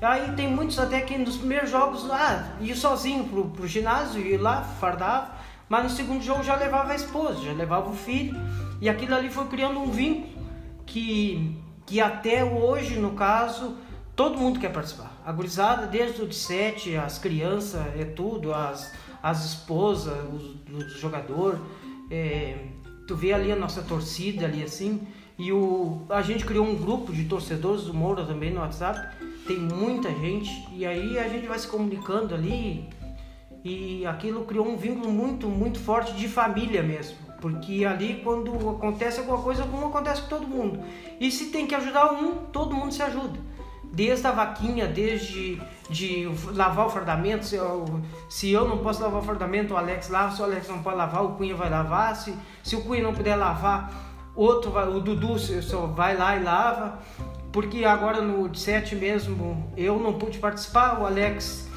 Aí 0.00 0.32
tem 0.36 0.48
muitos 0.48 0.78
até 0.78 1.00
que 1.00 1.16
nos 1.18 1.38
primeiros 1.38 1.70
jogos 1.70 2.06
lá, 2.06 2.56
ia 2.60 2.76
sozinho 2.76 3.24
pro, 3.24 3.46
pro 3.46 3.66
ginásio, 3.66 4.20
ia 4.20 4.40
lá, 4.40 4.62
fardava, 4.62 5.32
mas 5.68 5.84
no 5.84 5.90
segundo 5.90 6.22
jogo 6.22 6.42
já 6.42 6.54
levava 6.56 6.92
a 6.92 6.96
esposa, 6.96 7.42
já 7.42 7.52
levava 7.52 7.90
o 7.90 7.94
filho, 7.94 8.38
e 8.80 8.88
aquilo 8.88 9.14
ali 9.14 9.28
foi 9.28 9.46
criando 9.46 9.80
um 9.80 9.90
vínculo 9.90 10.28
que, 10.86 11.56
que 11.88 12.00
até 12.00 12.44
hoje, 12.44 13.00
no 13.00 13.12
caso, 13.12 13.76
todo 14.14 14.38
mundo 14.38 14.60
quer 14.60 14.72
participar. 14.72 15.20
A 15.24 15.32
gurizada, 15.32 15.86
desde 15.86 16.22
o 16.22 16.28
de 16.28 16.36
sete, 16.36 16.96
as 16.96 17.18
crianças, 17.18 17.80
é 17.98 18.04
tudo, 18.04 18.54
as 18.54 18.92
as 19.22 19.44
esposas, 19.44 20.16
os, 20.32 20.92
jogador. 21.00 21.60
É, 22.10 22.56
tu 23.06 23.16
vê 23.16 23.32
ali 23.32 23.50
a 23.52 23.56
nossa 23.56 23.82
torcida 23.82 24.46
ali 24.46 24.62
assim. 24.62 25.06
E 25.38 25.52
o, 25.52 26.02
a 26.08 26.20
gente 26.22 26.44
criou 26.44 26.66
um 26.66 26.74
grupo 26.74 27.12
de 27.12 27.24
torcedores 27.24 27.84
do 27.84 27.94
Moura 27.94 28.24
também 28.24 28.52
no 28.52 28.60
WhatsApp. 28.60 29.16
Tem 29.46 29.58
muita 29.58 30.10
gente. 30.10 30.50
E 30.72 30.84
aí 30.84 31.18
a 31.18 31.28
gente 31.28 31.46
vai 31.46 31.58
se 31.58 31.68
comunicando 31.68 32.34
ali. 32.34 32.88
E 33.64 34.06
aquilo 34.06 34.44
criou 34.44 34.66
um 34.66 34.76
vínculo 34.76 35.12
muito, 35.12 35.48
muito 35.48 35.78
forte 35.78 36.12
de 36.14 36.28
família 36.28 36.82
mesmo. 36.82 37.27
Porque 37.40 37.84
ali 37.84 38.20
quando 38.24 38.52
acontece 38.70 39.20
alguma 39.20 39.38
coisa, 39.38 39.64
como 39.64 39.86
acontece 39.86 40.22
com 40.22 40.28
todo 40.28 40.46
mundo. 40.46 40.80
E 41.20 41.30
se 41.30 41.46
tem 41.46 41.66
que 41.66 41.74
ajudar 41.74 42.12
um, 42.12 42.46
todo 42.52 42.74
mundo 42.74 42.92
se 42.92 43.02
ajuda. 43.02 43.38
Desde 43.84 44.26
a 44.26 44.32
vaquinha, 44.32 44.86
desde 44.86 45.60
de 45.88 46.28
lavar 46.52 46.86
o 46.86 46.90
fardamento, 46.90 47.46
se 47.46 47.56
eu, 47.56 48.02
se 48.28 48.50
eu 48.50 48.68
não 48.68 48.78
posso 48.78 49.02
lavar 49.02 49.20
o 49.20 49.24
fardamento, 49.24 49.72
o 49.72 49.76
Alex 49.76 50.08
lava, 50.08 50.34
se 50.34 50.42
o 50.42 50.44
Alex 50.44 50.68
não 50.68 50.82
pode 50.82 50.96
lavar, 50.96 51.24
o 51.24 51.30
Cunha 51.30 51.54
vai 51.54 51.70
lavar, 51.70 52.14
se, 52.14 52.34
se 52.62 52.76
o 52.76 52.82
Cunha 52.82 53.02
não 53.02 53.14
puder 53.14 53.36
lavar, 53.36 53.90
outro 54.36 54.70
vai, 54.70 54.86
o 54.86 55.00
Dudu 55.00 55.38
só 55.38 55.86
vai 55.86 56.16
lá 56.16 56.36
e 56.36 56.42
lava, 56.42 56.98
porque 57.50 57.84
agora 57.84 58.20
no 58.20 58.54
7 58.54 58.94
mesmo 58.96 59.72
eu 59.76 59.98
não 59.98 60.18
pude 60.18 60.38
participar, 60.38 61.00
o 61.00 61.06
Alex 61.06 61.68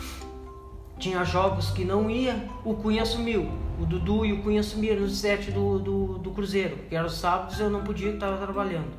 tinha 1.00 1.24
jogos 1.24 1.72
que 1.72 1.86
não 1.86 2.10
ia, 2.10 2.48
o 2.66 2.76
Cunha 2.76 3.04
assumiu, 3.04 3.50
o 3.82 3.86
Dudu 3.86 4.26
e 4.26 4.34
o 4.34 4.44
Cunha 4.44 4.60
assumiram 4.60 5.02
no 5.02 5.10
7 5.10 5.52
do, 5.52 5.80
do, 5.80 6.18
do 6.20 6.32
Cruzeiro, 6.32 6.78
que 6.88 6.96
era 6.96 7.08
os 7.08 7.16
sábados 7.16 7.60
eu 7.60 7.70
não 7.70 7.84
podia 7.84 8.12
estar 8.12 8.38
trabalhando. 8.38 8.92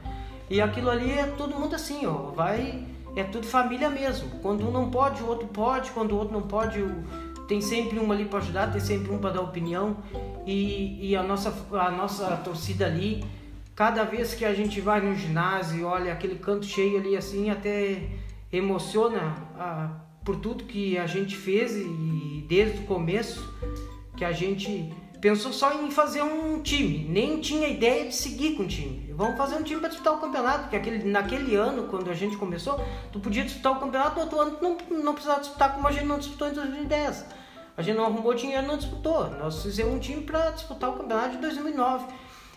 E 0.50 0.60
aquilo 0.60 0.90
ali 0.90 1.10
é 1.10 1.26
todo 1.26 1.54
mundo 1.54 1.74
assim, 1.74 2.04
ó, 2.06 2.30
vai 2.32 2.84
é 3.14 3.22
tudo 3.22 3.46
família 3.46 3.90
mesmo. 3.90 4.28
Quando 4.40 4.66
um 4.66 4.70
não 4.70 4.90
pode, 4.90 5.22
o 5.22 5.26
outro 5.26 5.46
pode. 5.46 5.90
Quando 5.90 6.12
o 6.12 6.16
outro 6.16 6.32
não 6.32 6.42
pode, 6.42 6.82
tem 7.46 7.60
sempre 7.60 7.98
um 7.98 8.10
ali 8.10 8.24
para 8.24 8.38
ajudar, 8.38 8.72
tem 8.72 8.80
sempre 8.80 9.12
um 9.12 9.18
para 9.18 9.30
dar 9.30 9.42
opinião. 9.42 9.98
E, 10.46 11.10
e, 11.10 11.16
a, 11.16 11.22
nossa, 11.22 11.54
a 11.72 11.90
nossa 11.90 12.36
torcida 12.38 12.86
ali, 12.86 13.24
cada 13.74 14.04
vez 14.04 14.34
que 14.34 14.44
a 14.44 14.54
gente 14.54 14.80
vai 14.80 15.00
no 15.00 15.14
ginásio, 15.14 15.86
olha 15.86 16.12
aquele 16.12 16.36
canto 16.36 16.64
cheio 16.64 16.98
ali 16.98 17.16
assim, 17.16 17.50
até 17.50 18.08
emociona 18.50 19.36
a, 19.58 19.90
por 20.24 20.36
tudo 20.36 20.64
que 20.64 20.96
a 20.96 21.06
gente 21.06 21.36
fez 21.36 21.76
e 21.76 22.44
desde 22.48 22.80
o 22.80 22.82
começo 22.82 23.52
que 24.16 24.24
a 24.24 24.32
gente 24.32 24.92
pensou 25.22 25.52
só 25.52 25.72
em 25.72 25.88
fazer 25.88 26.20
um 26.20 26.60
time, 26.60 27.06
nem 27.08 27.40
tinha 27.40 27.68
ideia 27.68 28.06
de 28.06 28.14
seguir 28.14 28.56
com 28.56 28.64
o 28.64 28.66
time. 28.66 29.12
Vamos 29.14 29.36
fazer 29.36 29.54
um 29.54 29.62
time 29.62 29.78
para 29.78 29.88
disputar 29.88 30.14
o 30.14 30.18
campeonato, 30.18 30.62
porque 30.62 30.76
aquele, 30.76 31.04
naquele 31.08 31.54
ano, 31.54 31.84
quando 31.84 32.10
a 32.10 32.14
gente 32.14 32.36
começou, 32.36 32.84
tu 33.12 33.20
podia 33.20 33.44
disputar 33.44 33.72
o 33.72 33.80
campeonato, 33.80 34.16
no 34.16 34.22
outro 34.22 34.40
ano 34.40 34.56
tu 34.56 34.62
não, 34.64 35.02
não 35.04 35.12
precisava 35.14 35.40
disputar 35.40 35.74
como 35.74 35.86
a 35.86 35.92
gente 35.92 36.06
não 36.06 36.18
disputou 36.18 36.48
em 36.48 36.52
2010. 36.54 37.24
A 37.76 37.82
gente 37.82 37.96
não 37.96 38.04
arrumou 38.04 38.34
dinheiro, 38.34 38.66
não 38.66 38.76
disputou. 38.76 39.30
Nós 39.30 39.62
fizemos 39.62 39.94
um 39.94 39.98
time 40.00 40.22
para 40.22 40.50
disputar 40.50 40.90
o 40.90 40.94
campeonato 40.94 41.36
de 41.36 41.38
2009. 41.38 42.04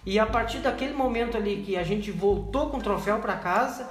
E 0.03 0.17
a 0.17 0.25
partir 0.25 0.57
daquele 0.57 0.93
momento 0.93 1.37
ali 1.37 1.63
que 1.63 1.77
a 1.77 1.83
gente 1.83 2.11
voltou 2.11 2.69
com 2.71 2.77
o 2.77 2.81
troféu 2.81 3.19
para 3.19 3.35
casa, 3.37 3.89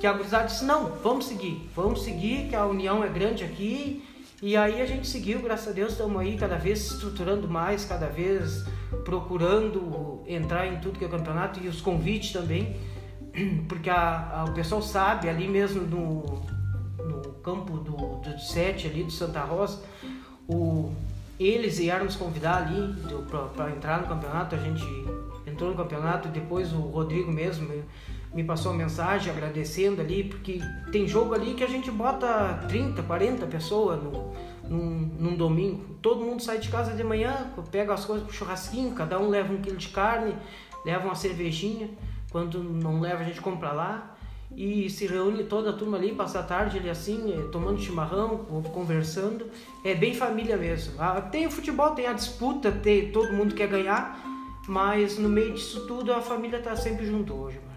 que 0.00 0.06
a 0.06 0.12
gurizada 0.12 0.46
disse: 0.46 0.64
não, 0.64 0.86
vamos 1.02 1.26
seguir, 1.26 1.68
vamos 1.74 2.02
seguir, 2.02 2.48
que 2.48 2.56
a 2.56 2.66
união 2.66 3.02
é 3.02 3.08
grande 3.08 3.44
aqui 3.44 4.04
e 4.40 4.56
aí 4.56 4.80
a 4.80 4.86
gente 4.86 5.06
seguiu, 5.06 5.42
graças 5.42 5.68
a 5.68 5.72
Deus, 5.72 5.92
estamos 5.92 6.20
aí 6.20 6.36
cada 6.36 6.56
vez 6.56 6.92
estruturando 6.92 7.48
mais, 7.48 7.84
cada 7.84 8.06
vez 8.06 8.64
procurando 9.04 10.22
entrar 10.26 10.66
em 10.66 10.78
tudo 10.78 10.98
que 10.98 11.04
é 11.04 11.08
campeonato 11.08 11.58
e 11.60 11.66
os 11.66 11.80
convites 11.80 12.32
também, 12.32 12.76
porque 13.68 13.90
a, 13.90 14.40
a, 14.40 14.44
o 14.44 14.54
pessoal 14.54 14.80
sabe 14.80 15.28
ali 15.28 15.48
mesmo 15.48 15.82
no, 15.82 16.22
no 17.04 17.32
campo 17.42 17.78
do, 17.78 17.96
do 17.96 18.38
7 18.38 18.86
ali 18.86 19.02
do 19.02 19.10
Santa 19.10 19.40
Rosa, 19.40 19.82
o, 20.46 20.92
eles 21.38 21.78
vieram 21.78 22.04
nos 22.04 22.14
convidar 22.14 22.58
ali 22.58 22.94
para 23.54 23.70
entrar 23.70 24.00
no 24.02 24.06
campeonato, 24.06 24.54
a 24.54 24.58
gente 24.58 24.84
entrou 25.46 25.70
no 25.70 25.76
campeonato 25.76 26.28
depois 26.28 26.72
o 26.72 26.78
Rodrigo 26.80 27.32
mesmo 27.32 27.68
me 28.34 28.44
passou 28.44 28.72
uma 28.72 28.78
mensagem 28.78 29.32
agradecendo 29.32 30.00
ali, 30.00 30.24
porque 30.24 30.60
tem 30.92 31.06
jogo 31.08 31.34
ali 31.34 31.54
que 31.54 31.64
a 31.64 31.68
gente 31.68 31.90
bota 31.90 32.64
30, 32.68 33.02
40 33.02 33.46
pessoas 33.46 34.02
no, 34.02 34.32
num, 34.68 35.10
num 35.18 35.36
domingo. 35.36 35.96
Todo 36.02 36.24
mundo 36.24 36.42
sai 36.42 36.58
de 36.58 36.68
casa 36.68 36.92
de 36.92 37.02
manhã, 37.02 37.50
pega 37.70 37.94
as 37.94 38.04
coisas 38.04 38.26
pro 38.26 38.36
churrasquinho, 38.36 38.94
cada 38.94 39.18
um 39.18 39.28
leva 39.28 39.52
um 39.52 39.60
quilo 39.60 39.76
de 39.76 39.88
carne, 39.88 40.36
leva 40.84 41.06
uma 41.06 41.14
cervejinha. 41.14 41.88
Quando 42.30 42.62
não 42.62 43.00
leva, 43.00 43.22
a 43.22 43.24
gente 43.24 43.40
compra 43.40 43.72
lá. 43.72 44.14
E 44.54 44.88
se 44.88 45.06
reúne 45.06 45.44
toda 45.44 45.70
a 45.70 45.72
turma 45.72 45.98
ali, 45.98 46.14
passa 46.14 46.40
a 46.40 46.42
tarde 46.42 46.78
ali 46.78 46.88
assim, 46.88 47.32
eh, 47.32 47.48
tomando 47.52 47.80
chimarrão, 47.80 48.38
conversando. 48.72 49.46
É 49.84 49.94
bem 49.94 50.14
família 50.14 50.56
mesmo. 50.56 50.94
Ah, 50.98 51.20
tem 51.20 51.46
o 51.46 51.50
futebol, 51.50 51.90
tem 51.90 52.06
a 52.06 52.12
disputa, 52.12 52.72
tem, 52.72 53.12
todo 53.12 53.32
mundo 53.32 53.54
quer 53.54 53.68
ganhar, 53.68 54.18
mas 54.66 55.18
no 55.18 55.28
meio 55.28 55.52
disso 55.52 55.86
tudo 55.86 56.12
a 56.12 56.20
família 56.20 56.60
tá 56.60 56.74
sempre 56.74 57.06
junto 57.06 57.34
hoje. 57.34 57.67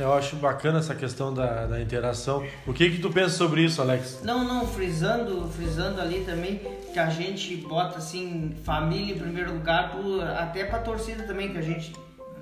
Eu 0.00 0.14
acho 0.14 0.36
bacana 0.36 0.78
essa 0.78 0.94
questão 0.94 1.32
da, 1.32 1.66
da 1.66 1.80
interação. 1.80 2.42
O 2.66 2.72
que 2.72 2.90
que 2.90 2.98
tu 2.98 3.10
pensa 3.10 3.36
sobre 3.36 3.62
isso, 3.62 3.82
Alex? 3.82 4.20
Não, 4.24 4.42
não, 4.42 4.66
frisando, 4.66 5.46
frisando 5.50 6.00
ali 6.00 6.24
também 6.24 6.60
que 6.92 6.98
a 6.98 7.10
gente 7.10 7.54
bota 7.56 7.98
assim 7.98 8.56
família 8.64 9.14
em 9.14 9.18
primeiro 9.18 9.52
lugar, 9.52 9.92
por, 9.92 10.22
até 10.22 10.64
para 10.64 10.78
torcida 10.78 11.24
também 11.24 11.52
que 11.52 11.58
a 11.58 11.62
gente 11.62 11.92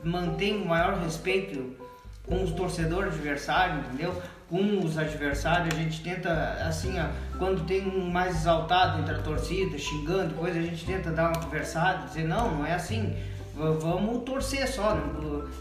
mantém 0.04 0.62
o 0.62 0.66
maior 0.66 0.98
respeito 0.98 1.76
com 2.24 2.44
os 2.44 2.52
torcedores 2.52 3.14
adversários, 3.14 3.86
entendeu? 3.86 4.14
Com 4.48 4.78
os 4.84 4.96
adversários, 4.96 5.74
a 5.74 5.76
gente 5.76 6.00
tenta, 6.02 6.32
assim, 6.66 6.94
ó, 6.98 7.08
quando 7.38 7.66
tem 7.66 7.86
um 7.86 8.08
mais 8.08 8.36
exaltado 8.36 9.00
entre 9.00 9.16
a 9.16 9.18
torcida, 9.18 9.76
xingando, 9.76 10.34
coisa, 10.34 10.58
a 10.58 10.62
gente 10.62 10.86
tenta 10.86 11.10
dar 11.10 11.30
uma 11.30 11.42
conversada, 11.42 12.06
dizer, 12.06 12.24
não, 12.24 12.56
não 12.56 12.66
é 12.66 12.74
assim 12.74 13.14
vamos 13.58 14.22
torcer 14.24 14.66
só. 14.68 14.94
Né? 14.94 15.02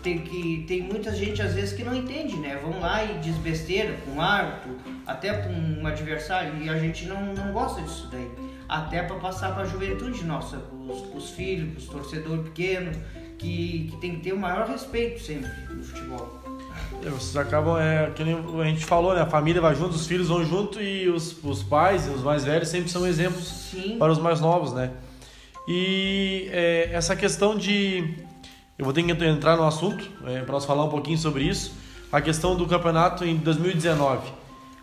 Tem, 0.04 0.20
que, 0.20 0.66
tem 0.68 0.82
muita 0.84 1.14
gente 1.14 1.42
às 1.42 1.54
vezes 1.54 1.74
que 1.74 1.84
não 1.84 1.96
entende, 1.96 2.38
né? 2.38 2.58
Vão 2.62 2.80
lá 2.80 3.04
e 3.04 3.18
diz 3.20 3.36
besteira 3.38 3.98
com 4.06 4.12
um 4.12 4.22
árbitro, 4.22 4.78
até 5.06 5.34
com 5.34 5.50
um 5.50 5.86
adversário, 5.88 6.62
e 6.62 6.70
a 6.70 6.78
gente 6.78 7.06
não, 7.06 7.34
não 7.34 7.52
gosta 7.52 7.82
disso 7.82 8.08
daí. 8.12 8.30
Até 8.70 9.02
para 9.02 9.16
passar 9.18 9.54
para 9.54 9.64
a 9.64 9.66
juventude 9.66 10.24
nossa, 10.26 10.58
os, 10.88 11.16
os 11.16 11.30
filhos, 11.32 11.84
os 11.84 11.90
torcedores 11.90 12.44
pequenos, 12.44 12.98
que, 13.38 13.90
que 13.92 13.98
tem 13.98 14.16
que 14.16 14.22
ter 14.22 14.34
o 14.34 14.38
maior 14.38 14.68
respeito 14.68 15.22
sempre 15.22 15.50
no 15.70 15.84
futebol. 15.84 16.44
É, 17.04 17.10
vocês 17.10 17.36
acabam, 17.38 17.80
é, 17.80 18.12
que 18.12 18.24
a 18.24 18.66
gente 18.66 18.86
falou, 18.86 19.14
né? 19.14 19.22
A 19.22 19.26
família 19.26 19.62
vai 19.62 19.76
junto, 19.76 19.96
os 19.96 20.08
filhos 20.08 20.28
vão 20.28 20.44
junto 20.46 20.82
e 20.82 21.08
os, 21.10 21.44
os 21.44 21.64
pais 21.64 22.08
e 22.08 22.10
os 22.10 22.22
mais 22.24 22.44
velhos 22.44 22.68
sempre 22.68 22.90
são 22.90 23.06
exemplos 23.06 23.48
Sim. 23.48 23.98
para 23.98 24.12
os 24.12 24.20
mais 24.20 24.40
novos, 24.40 24.74
né? 24.74 24.92
E 25.68 26.50
é, 26.52 26.90
essa 26.94 27.16
questão 27.16 27.58
de. 27.58 28.16
Eu 28.78 28.86
vou 28.86 28.94
ter 28.94 29.04
que 29.04 29.12
entrar 29.12 29.58
no 29.58 29.66
assunto 29.66 30.10
é, 30.26 30.42
para 30.42 30.54
nós 30.54 30.66
falar 30.66 30.86
um 30.86 30.90
pouquinho 30.90 31.18
sobre 31.18 31.44
isso. 31.44 31.74
A 32.12 32.22
questão 32.22 32.56
do 32.56 32.66
campeonato 32.66 33.26
em 33.26 33.36
2019. 33.36 34.32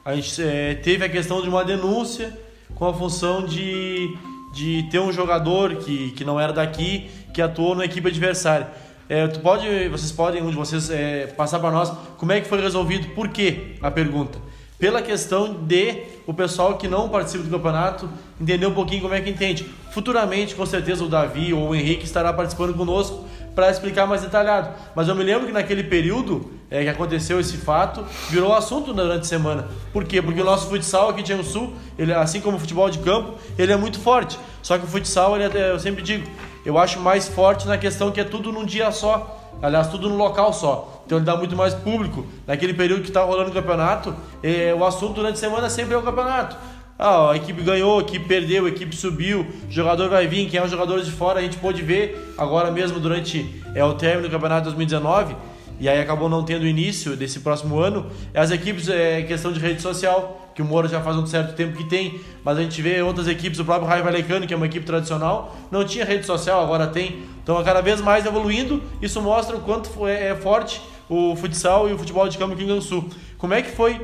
A 0.04 0.14
gente 0.14 0.42
é, 0.42 0.74
teve 0.74 1.04
a 1.04 1.08
questão 1.08 1.40
de 1.40 1.48
uma 1.48 1.64
denúncia 1.64 2.38
com 2.74 2.84
a 2.86 2.92
função 2.92 3.46
de, 3.46 4.14
de 4.52 4.82
ter 4.90 4.98
um 4.98 5.10
jogador 5.10 5.76
que, 5.76 6.10
que 6.10 6.24
não 6.24 6.38
era 6.38 6.52
daqui 6.52 7.08
que 7.32 7.40
atuou 7.40 7.74
na 7.74 7.86
equipe 7.86 8.06
adversária. 8.08 8.68
é, 9.08 9.26
tu 9.26 9.40
pode, 9.40 9.88
vocês 9.88 10.12
podem, 10.12 10.42
um 10.42 10.50
de 10.50 10.56
vocês, 10.56 10.90
é, 10.90 11.26
passar 11.28 11.58
para 11.58 11.70
nós 11.70 11.90
como 12.18 12.30
é 12.30 12.40
que 12.40 12.48
foi 12.48 12.60
resolvido, 12.60 13.08
por 13.14 13.28
quê 13.28 13.76
a 13.80 13.90
pergunta? 13.90 14.38
Pela 14.84 15.00
questão 15.00 15.54
de 15.54 16.02
o 16.26 16.34
pessoal 16.34 16.76
que 16.76 16.86
não 16.86 17.08
participa 17.08 17.42
do 17.42 17.48
campeonato 17.48 18.06
entender 18.38 18.66
um 18.66 18.74
pouquinho 18.74 19.00
como 19.00 19.14
é 19.14 19.20
que 19.22 19.30
entende. 19.30 19.66
Futuramente, 19.92 20.54
com 20.54 20.66
certeza, 20.66 21.02
o 21.02 21.08
Davi 21.08 21.54
ou 21.54 21.70
o 21.70 21.74
Henrique 21.74 22.04
estará 22.04 22.30
participando 22.34 22.74
conosco 22.74 23.24
para 23.54 23.70
explicar 23.70 24.06
mais 24.06 24.20
detalhado. 24.20 24.68
Mas 24.94 25.08
eu 25.08 25.14
me 25.14 25.24
lembro 25.24 25.46
que 25.46 25.54
naquele 25.54 25.84
período 25.84 26.52
é, 26.70 26.82
que 26.82 26.90
aconteceu 26.90 27.40
esse 27.40 27.56
fato, 27.56 28.04
virou 28.28 28.52
assunto 28.52 28.92
durante 28.92 29.22
a 29.22 29.24
semana. 29.24 29.68
Por 29.90 30.04
quê? 30.04 30.20
Porque 30.20 30.42
o 30.42 30.44
nosso 30.44 30.68
futsal 30.68 31.08
aqui 31.08 31.22
de 31.22 31.42
Sul, 31.44 31.72
ele, 31.98 32.12
assim 32.12 32.42
como 32.42 32.58
o 32.58 32.60
futebol 32.60 32.90
de 32.90 32.98
campo, 32.98 33.38
ele 33.56 33.72
é 33.72 33.76
muito 33.78 33.98
forte. 33.98 34.38
Só 34.60 34.76
que 34.76 34.84
o 34.84 34.86
futsal, 34.86 35.34
ele, 35.40 35.56
é, 35.58 35.70
eu 35.70 35.80
sempre 35.80 36.02
digo, 36.02 36.28
eu 36.62 36.76
acho 36.76 37.00
mais 37.00 37.26
forte 37.26 37.66
na 37.66 37.78
questão 37.78 38.12
que 38.12 38.20
é 38.20 38.24
tudo 38.24 38.52
num 38.52 38.66
dia 38.66 38.92
só. 38.92 39.40
Aliás, 39.62 39.88
tudo 39.88 40.10
no 40.10 40.16
local 40.16 40.52
só. 40.52 40.93
Então 41.06 41.18
ele 41.18 41.24
dá 41.24 41.36
muito 41.36 41.54
mais 41.54 41.74
público. 41.74 42.26
Naquele 42.46 42.74
período 42.74 43.02
que 43.02 43.08
está 43.08 43.22
rolando 43.22 43.50
o 43.50 43.52
campeonato, 43.52 44.14
é, 44.42 44.74
o 44.74 44.84
assunto 44.84 45.14
durante 45.14 45.34
a 45.34 45.40
semana 45.40 45.68
sempre 45.68 45.94
é 45.94 45.98
o 45.98 46.02
campeonato. 46.02 46.56
Ah, 46.98 47.32
a 47.32 47.36
equipe 47.36 47.60
ganhou, 47.62 47.98
a 47.98 48.02
equipe 48.02 48.24
perdeu, 48.26 48.66
a 48.66 48.68
equipe 48.68 48.94
subiu, 48.94 49.40
o 49.68 49.70
jogador 49.70 50.08
vai 50.08 50.28
vir, 50.28 50.48
quem 50.48 50.60
é 50.60 50.62
o 50.62 50.68
jogador 50.68 51.02
de 51.02 51.10
fora, 51.10 51.40
a 51.40 51.42
gente 51.42 51.56
pôde 51.56 51.82
ver 51.82 52.34
agora 52.38 52.70
mesmo 52.70 53.00
durante 53.00 53.62
é, 53.74 53.84
o 53.84 53.94
término 53.94 54.28
do 54.28 54.30
campeonato 54.30 54.64
2019, 54.64 55.34
e 55.80 55.88
aí 55.88 56.00
acabou 56.00 56.28
não 56.28 56.44
tendo 56.44 56.64
início 56.64 57.16
desse 57.16 57.40
próximo 57.40 57.80
ano. 57.80 58.06
As 58.32 58.52
equipes, 58.52 58.88
é 58.88 59.22
questão 59.22 59.52
de 59.52 59.58
rede 59.58 59.82
social, 59.82 60.52
que 60.54 60.62
o 60.62 60.64
Moura 60.64 60.86
já 60.86 61.00
faz 61.00 61.16
um 61.16 61.26
certo 61.26 61.56
tempo 61.56 61.76
que 61.76 61.82
tem, 61.82 62.20
mas 62.44 62.56
a 62.58 62.62
gente 62.62 62.80
vê 62.80 63.02
outras 63.02 63.26
equipes, 63.26 63.58
o 63.58 63.64
próprio 63.64 63.88
Raio 63.88 64.04
Valecano, 64.04 64.46
que 64.46 64.54
é 64.54 64.56
uma 64.56 64.66
equipe 64.66 64.86
tradicional, 64.86 65.56
não 65.72 65.84
tinha 65.84 66.04
rede 66.04 66.24
social, 66.24 66.62
agora 66.62 66.86
tem. 66.86 67.24
Então, 67.42 67.62
cada 67.64 67.80
vez 67.80 68.00
mais 68.00 68.24
evoluindo, 68.24 68.80
isso 69.02 69.20
mostra 69.20 69.56
o 69.56 69.60
quanto 69.60 70.06
é, 70.06 70.28
é 70.28 70.34
forte 70.36 70.80
o 71.08 71.36
futsal 71.36 71.88
e 71.88 71.92
o 71.92 71.98
futebol 71.98 72.28
de 72.28 72.38
campo 72.38 72.54
aqui 72.54 72.64
em 72.64 72.66
Gansu. 72.66 73.08
Como 73.38 73.54
é 73.54 73.62
que 73.62 73.70
foi 73.70 74.00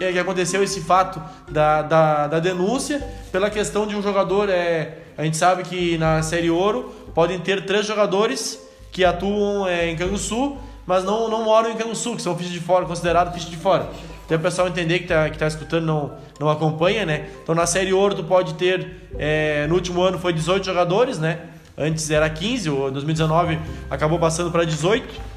é, 0.00 0.12
que 0.12 0.18
aconteceu 0.18 0.62
esse 0.62 0.80
fato 0.80 1.22
da, 1.50 1.82
da, 1.82 2.26
da, 2.26 2.40
denúncia 2.40 3.00
pela 3.30 3.48
questão 3.50 3.86
de 3.86 3.94
um 3.94 4.02
jogador. 4.02 4.48
É, 4.48 4.98
a 5.16 5.24
gente 5.24 5.36
sabe 5.36 5.62
que 5.62 5.96
na 5.98 6.22
Série 6.22 6.50
Ouro 6.50 6.92
podem 7.14 7.38
ter 7.38 7.64
três 7.64 7.86
jogadores 7.86 8.60
que 8.90 9.04
atuam 9.04 9.66
é, 9.66 9.90
em 9.90 9.96
Canguçu, 9.96 10.56
mas 10.86 11.04
não, 11.04 11.28
não 11.28 11.44
moram 11.44 11.70
em 11.70 11.76
Canguçu, 11.76 12.16
que 12.16 12.22
são 12.22 12.36
fichas 12.36 12.52
de 12.52 12.60
fora, 12.60 12.84
considerados 12.84 13.32
fichas 13.34 13.50
de 13.50 13.56
fora. 13.56 13.88
Então 14.24 14.38
o 14.38 14.40
pessoal 14.40 14.68
entender 14.68 15.00
que 15.00 15.04
está 15.04 15.28
que 15.28 15.38
tá 15.38 15.46
escutando 15.46 15.84
não, 15.84 16.12
não 16.40 16.48
acompanha, 16.48 17.04
né? 17.04 17.28
Então 17.42 17.54
na 17.54 17.66
Série 17.66 17.92
Ouro 17.92 18.14
tu 18.14 18.24
pode 18.24 18.54
ter, 18.54 19.08
é, 19.18 19.66
no 19.68 19.74
último 19.74 20.02
ano 20.02 20.18
foi 20.18 20.32
18 20.32 20.64
jogadores, 20.64 21.18
né? 21.18 21.40
Antes 21.76 22.08
era 22.10 22.28
15, 22.30 22.70
o 22.70 22.90
2019 22.90 23.58
acabou 23.90 24.18
passando 24.18 24.50
para 24.50 24.64
18. 24.64 25.33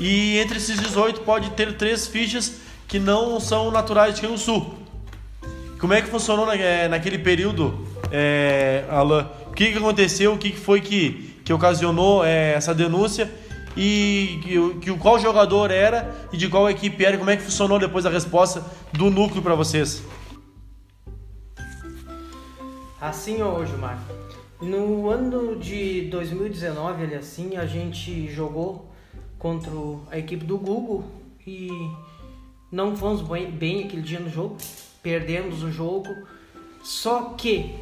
E 0.00 0.38
entre 0.38 0.56
esses 0.56 0.78
18 0.78 1.20
pode 1.20 1.50
ter 1.50 1.76
três 1.76 2.06
fichas 2.06 2.56
que 2.88 2.98
não 2.98 3.38
são 3.40 3.70
naturais 3.70 4.14
de 4.14 4.22
Rio 4.22 4.36
Sul. 4.38 4.74
Como 5.78 5.92
é 5.92 6.00
que 6.00 6.08
funcionou 6.08 6.46
na, 6.46 6.54
é, 6.54 6.88
naquele 6.88 7.18
período, 7.18 7.86
é, 8.10 8.84
Alan? 8.88 9.28
O 9.48 9.52
que, 9.52 9.70
que 9.70 9.78
aconteceu? 9.78 10.32
O 10.32 10.38
que, 10.38 10.50
que 10.50 10.58
foi 10.58 10.80
que, 10.80 11.40
que 11.44 11.52
ocasionou 11.52 12.24
é, 12.24 12.54
essa 12.54 12.74
denúncia? 12.74 13.30
E 13.76 14.40
que, 14.42 14.74
que, 14.80 14.98
qual 14.98 15.18
jogador 15.18 15.70
era 15.70 16.14
e 16.32 16.36
de 16.36 16.48
qual 16.48 16.70
equipe 16.70 17.04
era? 17.04 17.18
Como 17.18 17.30
é 17.30 17.36
que 17.36 17.42
funcionou 17.42 17.78
depois 17.78 18.06
a 18.06 18.10
resposta 18.10 18.64
do 18.92 19.10
núcleo 19.10 19.42
para 19.42 19.54
vocês? 19.54 20.02
Assim, 23.00 23.42
ô 23.42 23.64
Gilmar. 23.66 23.98
No 24.62 25.10
ano 25.10 25.56
de 25.56 26.02
2019, 26.02 27.02
ele 27.02 27.16
assim, 27.16 27.56
a 27.56 27.66
gente 27.66 28.30
jogou 28.30 28.93
contra 29.44 29.70
a 30.10 30.18
equipe 30.18 30.42
do 30.42 30.56
Google 30.56 31.04
e 31.46 31.68
não 32.72 32.96
fomos 32.96 33.20
bem, 33.20 33.50
bem 33.50 33.84
aquele 33.84 34.00
dia 34.00 34.18
no 34.18 34.30
jogo, 34.30 34.56
perdemos 35.02 35.62
o 35.62 35.70
jogo. 35.70 36.08
Só 36.82 37.34
que 37.36 37.74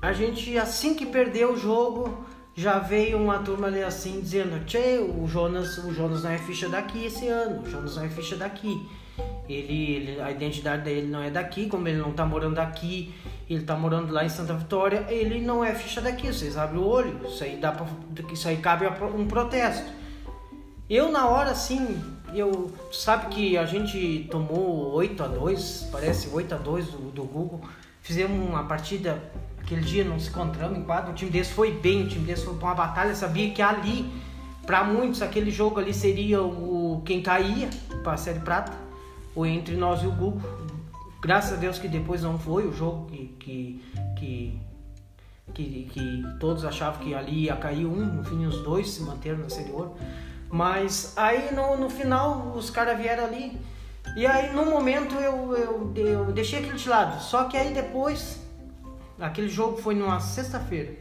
a 0.00 0.14
gente, 0.14 0.56
assim 0.56 0.94
que 0.94 1.04
perdeu 1.04 1.52
o 1.52 1.58
jogo, 1.58 2.24
já 2.56 2.78
veio 2.78 3.18
uma 3.18 3.40
turma 3.40 3.66
ali 3.66 3.82
assim 3.82 4.18
dizendo: 4.22 4.64
Tchê, 4.64 4.98
o 4.98 5.28
Jonas, 5.28 5.76
o 5.76 5.92
Jonas 5.92 6.24
não 6.24 6.30
é 6.30 6.38
ficha 6.38 6.70
daqui 6.70 7.04
esse 7.04 7.28
ano, 7.28 7.60
o 7.60 7.70
Jonas 7.70 7.96
não 7.96 8.04
é 8.04 8.08
ficha 8.08 8.36
daqui. 8.36 8.88
Ele, 9.46 9.92
ele, 9.92 10.20
a 10.22 10.30
identidade 10.30 10.84
dele 10.84 11.06
não 11.06 11.22
é 11.22 11.28
daqui, 11.28 11.66
como 11.68 11.86
ele 11.86 11.98
não 11.98 12.12
tá 12.12 12.24
morando 12.24 12.60
aqui, 12.60 13.12
ele 13.50 13.62
tá 13.62 13.76
morando 13.76 14.10
lá 14.10 14.24
em 14.24 14.30
Santa 14.30 14.54
Vitória, 14.54 15.04
ele 15.10 15.38
não 15.42 15.62
é 15.62 15.74
ficha 15.74 16.00
daqui. 16.00 16.28
Vocês 16.28 16.56
abrem 16.56 16.80
o 16.80 16.86
olho, 16.86 17.20
isso 17.26 17.44
aí 17.44 17.58
dá 17.58 17.72
pra, 17.72 17.86
isso 18.32 18.48
aí 18.48 18.56
cabe 18.56 18.86
um 19.14 19.26
protesto. 19.26 19.98
Eu 20.88 21.12
na 21.12 21.28
hora 21.28 21.50
assim, 21.50 22.02
eu 22.34 22.72
sabe 22.90 23.26
que 23.26 23.58
a 23.58 23.66
gente 23.66 24.26
tomou 24.30 24.90
8 24.94 25.22
a 25.22 25.26
2, 25.26 25.88
parece 25.92 26.28
8 26.28 26.54
a 26.54 26.58
2 26.58 26.86
do, 26.86 26.98
do 27.10 27.24
Google. 27.24 27.60
Fizemos 28.00 28.48
uma 28.48 28.64
partida 28.64 29.22
aquele 29.60 29.82
dia, 29.82 30.02
não 30.02 30.18
se 30.18 30.30
encontramos 30.30 30.78
em 30.78 30.82
quadro. 30.82 31.12
O 31.12 31.14
time 31.14 31.30
desse 31.30 31.52
foi 31.52 31.72
bem, 31.72 32.04
o 32.04 32.08
time 32.08 32.24
desse 32.24 32.46
foi 32.46 32.54
uma 32.54 32.74
batalha. 32.74 33.14
Sabia 33.14 33.50
que 33.50 33.60
ali, 33.60 34.10
para 34.64 34.82
muitos, 34.82 35.20
aquele 35.20 35.50
jogo 35.50 35.78
ali 35.78 35.92
seria 35.92 36.42
o 36.42 37.02
quem 37.04 37.20
caía 37.20 37.68
para 38.02 38.14
a 38.14 38.16
Série 38.16 38.40
Prata, 38.40 38.72
ou 39.34 39.44
entre 39.44 39.76
nós 39.76 40.02
e 40.02 40.06
o 40.06 40.10
Google. 40.10 40.40
Graças 41.20 41.52
a 41.52 41.56
Deus 41.56 41.78
que 41.78 41.86
depois 41.86 42.22
não 42.22 42.38
foi 42.38 42.66
o 42.66 42.72
jogo 42.72 43.10
que, 43.10 43.26
que, 43.38 43.84
que 44.16 44.60
que, 45.54 45.88
que, 45.90 46.24
todos 46.38 46.64
achavam 46.64 47.00
que 47.00 47.14
ali 47.14 47.44
ia 47.44 47.56
cair 47.56 47.86
um, 47.86 48.04
no 48.04 48.22
fim 48.22 48.44
os 48.44 48.60
dois 48.62 48.90
se 48.90 49.02
manteram 49.02 49.38
na 49.38 49.48
Série 49.48 49.72
Ouro. 49.72 49.94
Mas 50.50 51.12
aí 51.16 51.54
no, 51.54 51.76
no 51.76 51.90
final 51.90 52.52
os 52.56 52.70
caras 52.70 52.96
vieram 52.98 53.24
ali. 53.24 53.60
E 54.16 54.26
aí 54.26 54.52
no 54.54 54.64
momento 54.64 55.14
eu, 55.16 55.54
eu, 55.56 55.92
eu 55.96 56.24
deixei 56.32 56.60
aquilo 56.60 56.76
de 56.76 56.88
lado. 56.88 57.20
Só 57.22 57.44
que 57.44 57.56
aí 57.56 57.72
depois, 57.72 58.40
aquele 59.20 59.48
jogo 59.48 59.76
foi 59.76 59.94
numa 59.94 60.20
sexta-feira. 60.20 60.94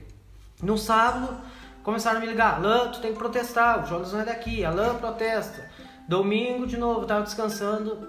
No 0.62 0.78
sábado, 0.78 1.38
começaram 1.84 2.18
a 2.18 2.20
me 2.20 2.28
ligar: 2.28 2.56
Alain, 2.56 2.92
tu 2.92 3.00
tem 3.00 3.14
que 3.14 3.18
protestar, 3.18 3.84
o 3.84 3.88
Jonas 3.88 4.12
não 4.12 4.22
é 4.22 4.26
daqui, 4.26 4.66
Alain 4.66 4.96
protesta. 4.98 5.70
Domingo 6.10 6.66
de 6.66 6.78
novo, 6.78 7.06
tava 7.06 7.24
descansando, 7.24 8.08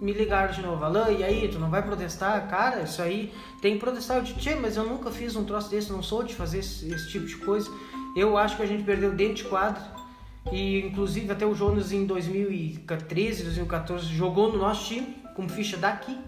me 0.00 0.12
ligaram 0.12 0.52
de 0.52 0.62
novo: 0.62 0.82
Alain, 0.84 1.18
e 1.18 1.24
aí, 1.24 1.48
tu 1.48 1.58
não 1.58 1.68
vai 1.68 1.82
protestar? 1.82 2.48
Cara, 2.48 2.82
isso 2.82 3.02
aí 3.02 3.34
tem 3.60 3.74
que 3.74 3.80
protestar. 3.80 4.16
Eu 4.16 4.22
disse: 4.22 4.54
mas 4.54 4.76
eu 4.76 4.84
nunca 4.84 5.10
fiz 5.10 5.36
um 5.36 5.44
troço 5.44 5.68
desse, 5.68 5.92
não 5.92 6.02
sou 6.02 6.22
de 6.22 6.34
fazer 6.34 6.60
esse, 6.60 6.90
esse 6.90 7.10
tipo 7.10 7.26
de 7.26 7.36
coisa. 7.36 7.70
Eu 8.16 8.38
acho 8.38 8.56
que 8.56 8.62
a 8.62 8.66
gente 8.66 8.84
perdeu 8.84 9.12
dentro 9.12 9.34
de 9.34 9.44
quadro 9.44 9.82
e 10.50 10.80
inclusive 10.80 11.30
até 11.30 11.46
o 11.46 11.54
Jonas 11.54 11.92
em 11.92 12.04
2013, 12.04 13.44
2014 13.44 14.06
jogou 14.06 14.50
no 14.50 14.58
nosso 14.58 14.86
time 14.86 15.16
como 15.34 15.48
ficha 15.48 15.76
daqui. 15.76 16.18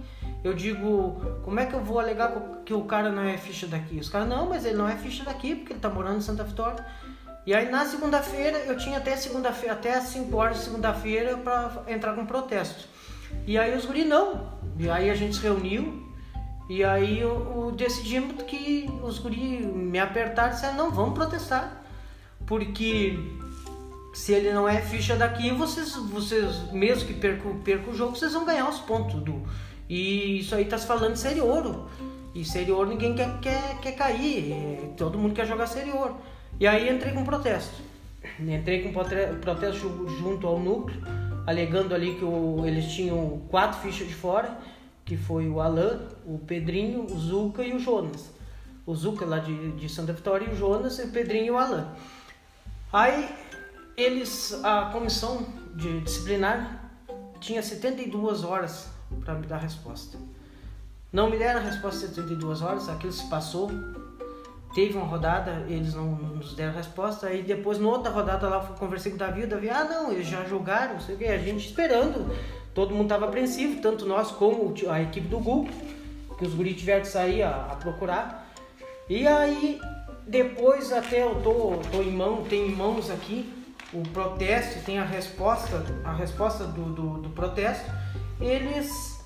Eu 0.42 0.52
digo, 0.52 1.20
como 1.42 1.58
é 1.58 1.66
que 1.66 1.74
eu 1.74 1.80
vou 1.80 1.98
alegar 1.98 2.32
que 2.64 2.74
o 2.74 2.84
cara 2.84 3.10
não 3.10 3.22
é 3.22 3.36
ficha 3.36 3.66
daqui? 3.66 3.98
Os 3.98 4.08
caras, 4.08 4.28
não, 4.28 4.48
mas 4.48 4.64
ele 4.64 4.76
não 4.76 4.88
é 4.88 4.96
ficha 4.96 5.24
daqui 5.24 5.54
porque 5.54 5.72
ele 5.72 5.80
tá 5.80 5.88
morando 5.88 6.18
em 6.18 6.20
Santa 6.20 6.44
Vitória. 6.44 6.84
E 7.46 7.54
aí 7.54 7.70
na 7.70 7.84
segunda-feira, 7.86 8.58
eu 8.58 8.76
tinha 8.76 8.98
até 8.98 9.16
segunda-feira, 9.16 9.74
até 9.74 9.94
as 9.94 10.04
5 10.04 10.36
horas 10.36 10.58
de 10.58 10.64
segunda-feira 10.64 11.36
para 11.38 11.82
entrar 11.88 12.14
com 12.14 12.24
protesto. 12.24 12.86
E 13.46 13.58
aí 13.58 13.76
os 13.76 13.84
guri 13.84 14.04
não. 14.04 14.52
E 14.78 14.88
aí 14.88 15.10
a 15.10 15.14
gente 15.14 15.36
se 15.36 15.42
reuniu 15.42 16.04
e 16.68 16.82
aí 16.82 17.20
eu, 17.20 17.52
eu 17.56 17.72
decidimos 17.72 18.42
que 18.44 18.88
os 19.02 19.18
guri 19.18 19.66
me 19.66 19.98
apertaram 19.98 20.50
e 20.50 20.54
disseram, 20.54 20.76
não, 20.76 20.90
vamos 20.90 21.14
protestar. 21.14 21.84
Porque 22.46 23.18
se 24.14 24.32
ele 24.32 24.52
não 24.52 24.68
é 24.68 24.80
ficha 24.80 25.16
daqui, 25.16 25.50
vocês, 25.50 25.96
vocês 25.96 26.70
mesmo 26.72 27.08
que 27.08 27.14
percam, 27.14 27.58
perca 27.58 27.90
o 27.90 27.94
jogo, 27.94 28.14
vocês 28.16 28.32
vão 28.32 28.44
ganhar 28.44 28.68
os 28.68 28.78
pontos 28.78 29.20
do. 29.20 29.42
E 29.88 30.38
isso 30.38 30.54
aí 30.54 30.64
tá 30.64 30.78
se 30.78 30.86
falando 30.86 31.14
de 31.14 31.18
série 31.18 31.40
ouro. 31.40 31.90
E 32.32 32.44
série 32.44 32.70
ouro 32.70 32.88
ninguém 32.88 33.16
quer, 33.16 33.40
quer, 33.40 33.80
quer 33.80 33.92
cair. 33.92 34.52
É, 34.52 34.92
todo 34.96 35.18
mundo 35.18 35.34
quer 35.34 35.46
jogar 35.46 35.66
série 35.66 35.90
ouro. 35.90 36.16
E 36.60 36.66
aí 36.66 36.88
entrei 36.88 37.12
com 37.12 37.24
protesto. 37.24 37.82
Entrei 38.38 38.84
com 38.84 38.92
protesto 39.40 40.08
junto 40.20 40.46
ao 40.46 40.60
núcleo, 40.60 41.02
alegando 41.44 41.92
ali 41.92 42.14
que 42.14 42.24
o, 42.24 42.64
eles 42.64 42.92
tinham 42.92 43.42
quatro 43.48 43.80
fichas 43.80 44.06
de 44.06 44.14
fora, 44.14 44.56
que 45.04 45.16
foi 45.16 45.48
o 45.48 45.60
Alan, 45.60 46.08
o 46.24 46.38
Pedrinho, 46.38 47.04
o 47.04 47.18
Zuca 47.18 47.64
e 47.64 47.74
o 47.74 47.80
Jonas. 47.80 48.32
O 48.86 48.94
Zuca 48.94 49.26
lá 49.26 49.40
de, 49.40 49.72
de 49.72 49.88
Santa 49.88 50.12
Vitória 50.12 50.46
e 50.46 50.52
o 50.52 50.56
Jonas, 50.56 51.00
e 51.00 51.02
o 51.02 51.08
Pedrinho 51.08 51.46
e 51.46 51.50
o 51.50 51.58
Alan. 51.58 51.88
Aí 52.92 53.28
eles, 53.96 54.52
a 54.64 54.90
comissão 54.92 55.46
de 55.74 56.00
disciplinar 56.00 56.90
tinha 57.40 57.62
72 57.62 58.44
horas 58.44 58.88
para 59.24 59.34
me 59.34 59.46
dar 59.46 59.58
resposta. 59.58 60.18
Não 61.12 61.30
me 61.30 61.38
deram 61.38 61.60
a 61.60 61.62
resposta 61.62 62.06
em 62.06 62.08
72 62.08 62.62
horas, 62.62 62.88
aquilo 62.88 63.12
se 63.12 63.28
passou. 63.28 63.70
Teve 64.74 64.96
uma 64.96 65.06
rodada, 65.06 65.64
eles 65.68 65.94
não 65.94 66.06
nos 66.06 66.54
deram 66.54 66.72
resposta. 66.72 67.28
Aí 67.28 67.42
depois, 67.42 67.78
na 67.78 67.88
outra 67.88 68.10
rodada 68.10 68.48
lá, 68.48 68.66
eu 68.68 68.74
conversei 68.74 69.12
com 69.12 69.16
o 69.16 69.18
Davi. 69.18 69.44
O 69.44 69.46
Davi, 69.46 69.70
ah, 69.70 69.84
não, 69.84 70.10
eles 70.10 70.26
já 70.26 70.44
jogaram, 70.44 70.94
não 70.94 71.00
sei 71.00 71.14
o 71.14 71.18
que. 71.18 71.26
A 71.26 71.38
gente 71.38 71.68
esperando. 71.68 72.34
Todo 72.74 72.92
mundo 72.92 73.04
estava 73.04 73.26
apreensivo, 73.26 73.80
tanto 73.80 74.04
nós 74.04 74.32
como 74.32 74.74
a 74.88 75.00
equipe 75.00 75.28
do 75.28 75.38
Google, 75.38 75.72
que 76.36 76.44
os 76.44 76.54
guris 76.54 76.76
tiveram 76.76 77.02
que 77.02 77.08
sair 77.08 77.44
a, 77.44 77.68
a 77.70 77.76
procurar. 77.76 78.52
E 79.08 79.28
aí 79.28 79.80
depois 80.26 80.92
até 80.92 81.22
eu 81.22 81.40
tô, 81.40 81.78
tô 81.92 82.02
em 82.02 82.10
mão, 82.10 82.42
tem 82.42 82.66
em 82.66 82.74
mãos 82.74 83.10
aqui 83.10 83.63
o 83.94 84.02
protesto, 84.08 84.84
tem 84.84 84.98
a 84.98 85.04
resposta, 85.04 85.84
a 86.04 86.12
resposta 86.12 86.64
do, 86.64 86.92
do, 86.92 87.18
do 87.18 87.30
protesto. 87.30 87.90
Eles, 88.40 89.24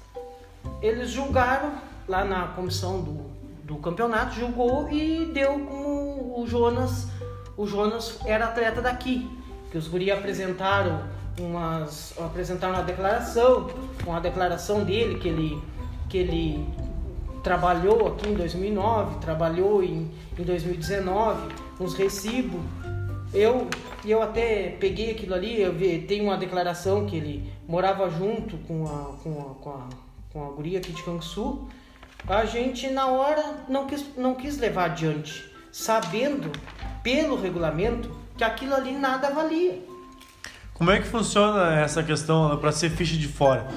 eles 0.82 1.10
julgaram 1.10 1.72
lá 2.06 2.24
na 2.24 2.48
comissão 2.48 3.00
do, 3.00 3.30
do 3.64 3.76
campeonato, 3.76 4.34
julgou 4.34 4.90
e 4.90 5.26
deu 5.32 5.58
como 5.60 6.40
o 6.40 6.46
Jonas, 6.46 7.08
o 7.56 7.66
Jonas 7.66 8.18
era 8.26 8.46
atleta 8.46 8.82
daqui, 8.82 9.28
que 9.70 9.78
os 9.78 9.88
guri 9.88 10.10
apresentaram 10.10 11.02
umas 11.40 12.14
apresentaram 12.18 12.74
uma 12.74 12.82
declaração, 12.82 13.68
uma 14.06 14.20
declaração 14.20 14.84
dele 14.84 15.18
que 15.18 15.28
ele 15.28 15.62
que 16.08 16.18
ele 16.18 16.66
trabalhou 17.42 18.08
aqui 18.08 18.28
em 18.28 18.34
2009, 18.34 19.18
trabalhou 19.20 19.82
em, 19.82 20.10
em 20.38 20.42
2019, 20.42 21.54
uns 21.80 21.94
recibos. 21.94 22.60
Eu, 23.32 23.68
eu 24.04 24.22
até 24.22 24.76
peguei 24.80 25.10
aquilo 25.10 25.34
ali, 25.34 25.60
eu 25.60 25.72
vi, 25.72 25.98
tem 26.00 26.22
uma 26.22 26.36
declaração 26.36 27.06
que 27.06 27.16
ele 27.16 27.52
morava 27.66 28.08
junto 28.10 28.56
com 28.58 28.86
a, 28.86 29.12
com 29.22 29.40
a, 29.40 29.62
com 29.62 29.70
a, 29.70 29.88
com 30.32 30.46
a 30.46 30.50
guria 30.50 30.78
aqui 30.78 30.92
de 30.92 31.02
Canguçu. 31.02 31.68
A 32.26 32.44
gente, 32.44 32.88
na 32.88 33.06
hora, 33.06 33.64
não 33.68 33.86
quis, 33.86 34.04
não 34.16 34.34
quis 34.34 34.58
levar 34.58 34.86
adiante, 34.86 35.44
sabendo, 35.70 36.50
pelo 37.02 37.40
regulamento, 37.40 38.10
que 38.36 38.44
aquilo 38.44 38.74
ali 38.74 38.92
nada 38.92 39.30
valia. 39.30 39.78
Como 40.74 40.90
é 40.90 40.98
que 41.00 41.06
funciona 41.06 41.80
essa 41.80 42.02
questão 42.02 42.56
para 42.58 42.72
ser 42.72 42.90
ficha 42.90 43.16
de 43.16 43.28
fora? 43.28 43.68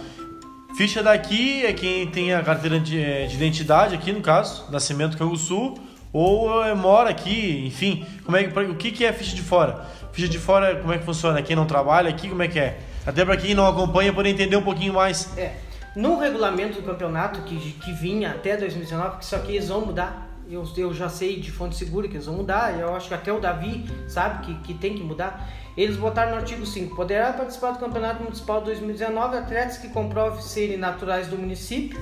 Ficha 0.78 1.04
daqui 1.04 1.66
é 1.66 1.74
quem 1.74 2.08
tem 2.08 2.34
a 2.34 2.42
carteira 2.42 2.80
de, 2.80 3.00
eh, 3.00 3.26
de 3.26 3.36
identidade 3.36 3.96
aqui, 3.96 4.12
no 4.12 4.22
caso, 4.22 4.72
Nascimento 4.72 5.18
Canguçu, 5.18 5.76
ou 6.14 6.76
mora 6.76 7.10
aqui, 7.10 7.66
enfim. 7.66 8.06
Como 8.26 8.38
é, 8.38 8.42
o 8.42 8.76
que, 8.76 8.92
que 8.92 9.06
é 9.06 9.14
ficha 9.14 9.36
de 9.36 9.42
fora? 9.42 9.86
Ficha 10.12 10.28
de 10.28 10.38
fora, 10.38 10.76
como 10.76 10.92
é 10.92 10.98
que 10.98 11.06
funciona? 11.06 11.42
Quem 11.42 11.56
não 11.56 11.66
trabalha 11.66 12.10
aqui, 12.10 12.28
como 12.28 12.44
é 12.44 12.48
que 12.48 12.60
é? 12.60 12.80
Até 13.06 13.24
para 13.24 13.38
quem 13.38 13.56
não 13.56 13.66
acompanha 13.66 14.14
poder 14.14 14.30
entender 14.30 14.56
um 14.56 14.62
pouquinho 14.62 14.94
mais. 14.94 15.36
É, 15.38 15.54
no 15.96 16.20
regulamento 16.20 16.82
do 16.82 16.86
campeonato 16.86 17.42
que, 17.42 17.58
que 17.58 17.94
vinha 17.94 18.32
até 18.32 18.58
2019, 18.58 19.18
que 19.18 19.24
isso 19.24 19.36
aqui 19.36 19.54
eles 19.54 19.70
vão 19.70 19.86
mudar, 19.86 20.30
eu, 20.50 20.64
eu 20.76 20.94
já 20.94 21.08
sei 21.08 21.40
de 21.40 21.50
fonte 21.50 21.76
segura 21.76 22.08
que 22.08 22.16
eles 22.16 22.26
vão 22.26 22.36
mudar, 22.36 22.78
eu 22.78 22.94
acho 22.94 23.08
que 23.08 23.14
até 23.14 23.32
o 23.32 23.40
Davi 23.40 23.86
sabe 24.08 24.46
que, 24.46 24.54
que 24.56 24.74
tem 24.74 24.94
que 24.94 25.04
mudar. 25.04 25.50
Eles 25.78 25.96
botaram 25.96 26.32
no 26.32 26.38
artigo 26.38 26.66
5: 26.66 26.96
poderá 26.96 27.32
participar 27.32 27.72
do 27.72 27.80
Campeonato 27.80 28.22
Municipal 28.22 28.62
2019 28.62 29.38
atletas 29.38 29.78
que 29.78 29.88
comprovem 29.88 30.42
serem 30.42 30.78
naturais 30.78 31.28
do 31.28 31.38
município, 31.38 31.98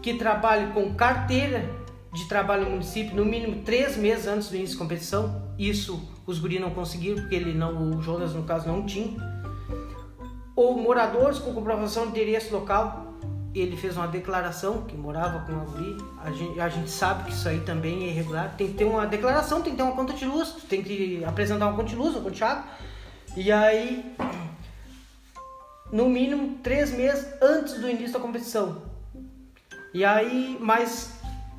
que 0.00 0.14
trabalhem 0.14 0.70
com 0.70 0.94
carteira 0.94 1.64
de 2.16 2.24
trabalho 2.24 2.64
no 2.64 2.70
município 2.70 3.14
no 3.14 3.26
mínimo 3.26 3.62
três 3.62 3.96
meses 3.96 4.26
antes 4.26 4.48
do 4.48 4.56
início 4.56 4.76
da 4.76 4.82
competição. 4.82 5.42
Isso 5.58 6.02
os 6.26 6.38
guri 6.38 6.58
não 6.58 6.70
conseguiram, 6.70 7.20
porque 7.20 7.34
ele 7.34 7.52
não, 7.52 7.90
o 7.90 8.00
Jonas, 8.00 8.32
no 8.32 8.42
caso, 8.42 8.66
não 8.66 8.84
tinha. 8.84 9.16
Ou 10.56 10.78
moradores 10.78 11.38
com 11.38 11.52
comprovação 11.52 12.04
de 12.04 12.10
endereço 12.12 12.52
local, 12.54 13.14
ele 13.54 13.76
fez 13.76 13.96
uma 13.98 14.08
declaração 14.08 14.82
que 14.84 14.96
morava 14.96 15.40
com 15.40 15.52
a 15.52 15.64
guri. 15.64 15.96
A 16.24 16.30
gente, 16.32 16.58
a 16.58 16.68
gente 16.70 16.90
sabe 16.90 17.24
que 17.24 17.32
isso 17.32 17.46
aí 17.46 17.60
também 17.60 18.04
é 18.04 18.08
irregular. 18.08 18.54
Tem 18.56 18.68
que 18.68 18.74
ter 18.74 18.84
uma 18.84 19.06
declaração, 19.06 19.60
tem 19.60 19.72
que 19.72 19.76
ter 19.76 19.82
uma 19.82 19.94
conta 19.94 20.14
de 20.14 20.24
luz, 20.24 20.56
tem 20.68 20.82
que 20.82 21.22
apresentar 21.24 21.66
uma 21.66 21.76
conta 21.76 21.90
de 21.90 21.96
luz, 21.96 22.14
uma 22.14 22.22
conta. 22.22 22.64
E 23.36 23.52
aí, 23.52 24.16
no 25.92 26.08
mínimo 26.08 26.58
três 26.62 26.92
meses 26.92 27.26
antes 27.42 27.74
do 27.74 27.88
início 27.88 28.14
da 28.14 28.20
competição. 28.20 28.82
E 29.92 30.04
aí, 30.04 30.58
mas 30.60 31.15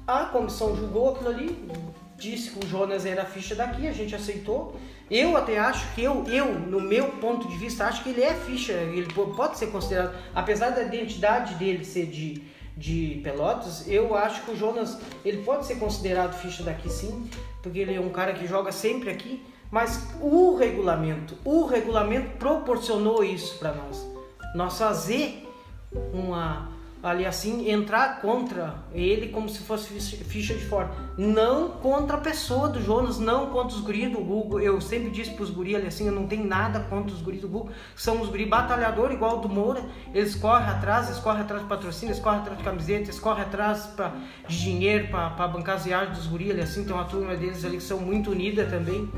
a 0.07 0.25
comissão 0.25 0.75
julgou 0.75 1.11
aquilo 1.11 1.29
ali, 1.29 1.69
disse 2.17 2.51
que 2.51 2.65
o 2.65 2.67
Jonas 2.67 3.05
era 3.05 3.23
a 3.23 3.25
ficha 3.25 3.53
daqui, 3.53 3.87
a 3.87 3.91
gente 3.91 4.15
aceitou. 4.15 4.79
Eu 5.11 5.35
até 5.35 5.57
acho 5.57 5.93
que 5.93 6.03
eu, 6.03 6.23
eu, 6.27 6.57
no 6.59 6.79
meu 6.79 7.09
ponto 7.13 7.47
de 7.47 7.57
vista, 7.57 7.85
acho 7.85 8.03
que 8.03 8.09
ele 8.09 8.23
é 8.23 8.33
ficha, 8.33 8.73
ele 8.73 9.11
pode 9.13 9.57
ser 9.57 9.67
considerado, 9.67 10.15
apesar 10.33 10.71
da 10.71 10.81
identidade 10.81 11.55
dele 11.55 11.83
ser 11.83 12.07
de, 12.07 12.41
de 12.75 13.19
Pelotas, 13.23 13.87
eu 13.87 14.15
acho 14.15 14.43
que 14.43 14.51
o 14.51 14.55
Jonas, 14.55 14.97
ele 15.23 15.43
pode 15.43 15.65
ser 15.65 15.75
considerado 15.75 16.33
ficha 16.33 16.63
daqui 16.63 16.89
sim, 16.89 17.29
porque 17.61 17.79
ele 17.79 17.93
é 17.93 17.99
um 17.99 18.09
cara 18.09 18.33
que 18.33 18.47
joga 18.47 18.71
sempre 18.71 19.09
aqui, 19.09 19.45
mas 19.69 20.07
o 20.21 20.55
regulamento, 20.55 21.37
o 21.43 21.65
regulamento 21.65 22.37
proporcionou 22.37 23.23
isso 23.23 23.57
para 23.59 23.73
nós. 23.73 24.05
Nós 24.55 24.77
fazer 24.77 25.45
uma 26.13 26.76
ali 27.07 27.25
assim, 27.25 27.69
entrar 27.69 28.21
contra 28.21 28.75
ele 28.93 29.29
como 29.29 29.49
se 29.49 29.59
fosse 29.59 29.93
ficha 30.25 30.53
de 30.53 30.65
fora. 30.65 30.91
Não 31.17 31.69
contra 31.69 32.17
a 32.17 32.19
pessoa 32.19 32.69
do 32.69 32.81
Jonas, 32.81 33.19
não 33.19 33.47
contra 33.47 33.75
os 33.75 33.81
guris 33.81 34.11
do 34.11 34.19
Google. 34.19 34.59
Eu 34.59 34.79
sempre 34.81 35.09
disse 35.09 35.31
pros 35.31 35.49
guris 35.49 35.75
ali 35.75 35.87
assim, 35.87 36.07
eu 36.07 36.13
não 36.13 36.27
tenho 36.27 36.45
nada 36.45 36.79
contra 36.81 37.13
os 37.13 37.21
guris 37.21 37.41
do 37.41 37.47
Google. 37.47 37.71
São 37.95 38.21
os 38.21 38.29
guris 38.29 38.47
batalhador 38.47 39.11
igual 39.11 39.39
do 39.39 39.49
Moura. 39.49 39.83
Eles 40.13 40.35
correm 40.35 40.67
atrás, 40.67 41.07
eles 41.07 41.19
correm 41.19 41.41
atrás 41.41 41.61
de 41.61 41.67
patrocínio, 41.67 42.13
eles 42.13 42.23
correm 42.23 42.39
atrás 42.39 42.57
de 42.57 42.63
camiseta, 42.63 43.03
eles 43.03 43.19
correm 43.19 43.43
atrás 43.43 43.87
pra, 43.87 44.13
de 44.47 44.59
dinheiro 44.59 45.07
para 45.07 45.47
bancar 45.47 45.75
as 45.75 45.85
viagens 45.85 46.17
dos 46.17 46.27
guris 46.27 46.51
ali 46.51 46.61
assim. 46.61 46.83
Tem 46.83 46.93
uma 46.93 47.05
turma 47.05 47.35
deles 47.35 47.63
ali 47.63 47.77
que 47.77 47.83
são 47.83 47.99
muito 47.99 48.31
unidas 48.31 48.69
também. 48.69 49.09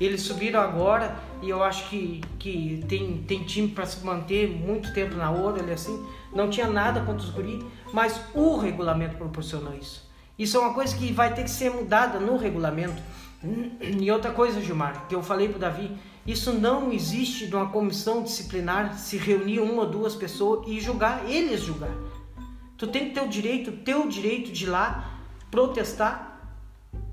Eles 0.00 0.22
subiram 0.22 0.60
agora 0.60 1.16
e 1.42 1.50
eu 1.50 1.62
acho 1.62 1.88
que, 1.88 2.20
que 2.38 2.84
tem, 2.88 3.22
tem 3.26 3.44
time 3.44 3.68
para 3.68 3.86
se 3.86 4.04
manter 4.04 4.48
muito 4.48 4.92
tempo 4.92 5.16
na 5.16 5.30
ouro, 5.30 5.60
ali 5.60 5.72
assim. 5.72 6.04
Não 6.34 6.48
tinha 6.48 6.66
nada 6.68 7.00
contra 7.00 7.24
os 7.24 7.30
guri, 7.30 7.64
mas 7.92 8.20
o 8.34 8.56
regulamento 8.56 9.16
proporcionou 9.16 9.74
isso. 9.74 10.10
Isso 10.38 10.56
é 10.56 10.60
uma 10.60 10.74
coisa 10.74 10.96
que 10.96 11.12
vai 11.12 11.34
ter 11.34 11.44
que 11.44 11.50
ser 11.50 11.70
mudada 11.70 12.18
no 12.18 12.36
regulamento. 12.36 13.02
E 13.80 14.10
outra 14.10 14.30
coisa, 14.30 14.60
Gilmar, 14.60 15.06
que 15.08 15.14
eu 15.14 15.22
falei 15.22 15.48
pro 15.48 15.58
Davi, 15.58 15.90
isso 16.26 16.52
não 16.52 16.92
existe 16.92 17.46
de 17.46 17.56
uma 17.56 17.68
comissão 17.68 18.22
disciplinar 18.22 18.96
se 18.96 19.16
reunir 19.16 19.58
uma 19.58 19.82
ou 19.82 19.90
duas 19.90 20.14
pessoas 20.14 20.66
e 20.68 20.80
julgar, 20.80 21.28
eles 21.28 21.62
julgar. 21.62 21.94
Tu 22.78 22.86
tem 22.86 23.08
que 23.08 23.14
ter 23.14 23.22
o 23.22 23.28
direito, 23.28 23.72
teu 23.72 24.08
direito 24.08 24.52
de 24.52 24.64
ir 24.64 24.68
lá 24.68 25.18
protestar 25.50 26.32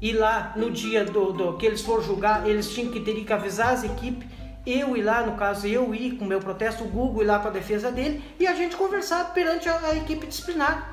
e 0.01 0.13
lá 0.13 0.53
no 0.55 0.71
dia 0.71 1.03
do, 1.03 1.33
do, 1.33 1.57
que 1.57 1.65
eles 1.65 1.81
for 1.81 2.03
julgar, 2.03 2.47
eles 2.47 2.71
tinham 2.71 2.91
que 2.91 2.99
ter 2.99 3.13
que 3.23 3.33
avisar 3.33 3.73
as 3.73 3.83
equipes, 3.83 4.27
eu 4.65 4.95
ir 4.95 5.01
lá, 5.01 5.25
no 5.25 5.35
caso 5.35 5.67
eu 5.67 5.93
ir 5.93 6.17
com 6.17 6.25
o 6.25 6.27
meu 6.27 6.39
protesto, 6.39 6.83
o 6.83 6.87
Google 6.87 7.23
ir 7.23 7.25
lá 7.25 7.39
com 7.39 7.47
a 7.47 7.51
defesa 7.51 7.91
dele 7.91 8.23
e 8.39 8.45
a 8.45 8.53
gente 8.53 8.75
conversar 8.75 9.33
perante 9.33 9.67
a, 9.69 9.79
a 9.79 9.95
equipe 9.95 10.27
disciplinar. 10.27 10.91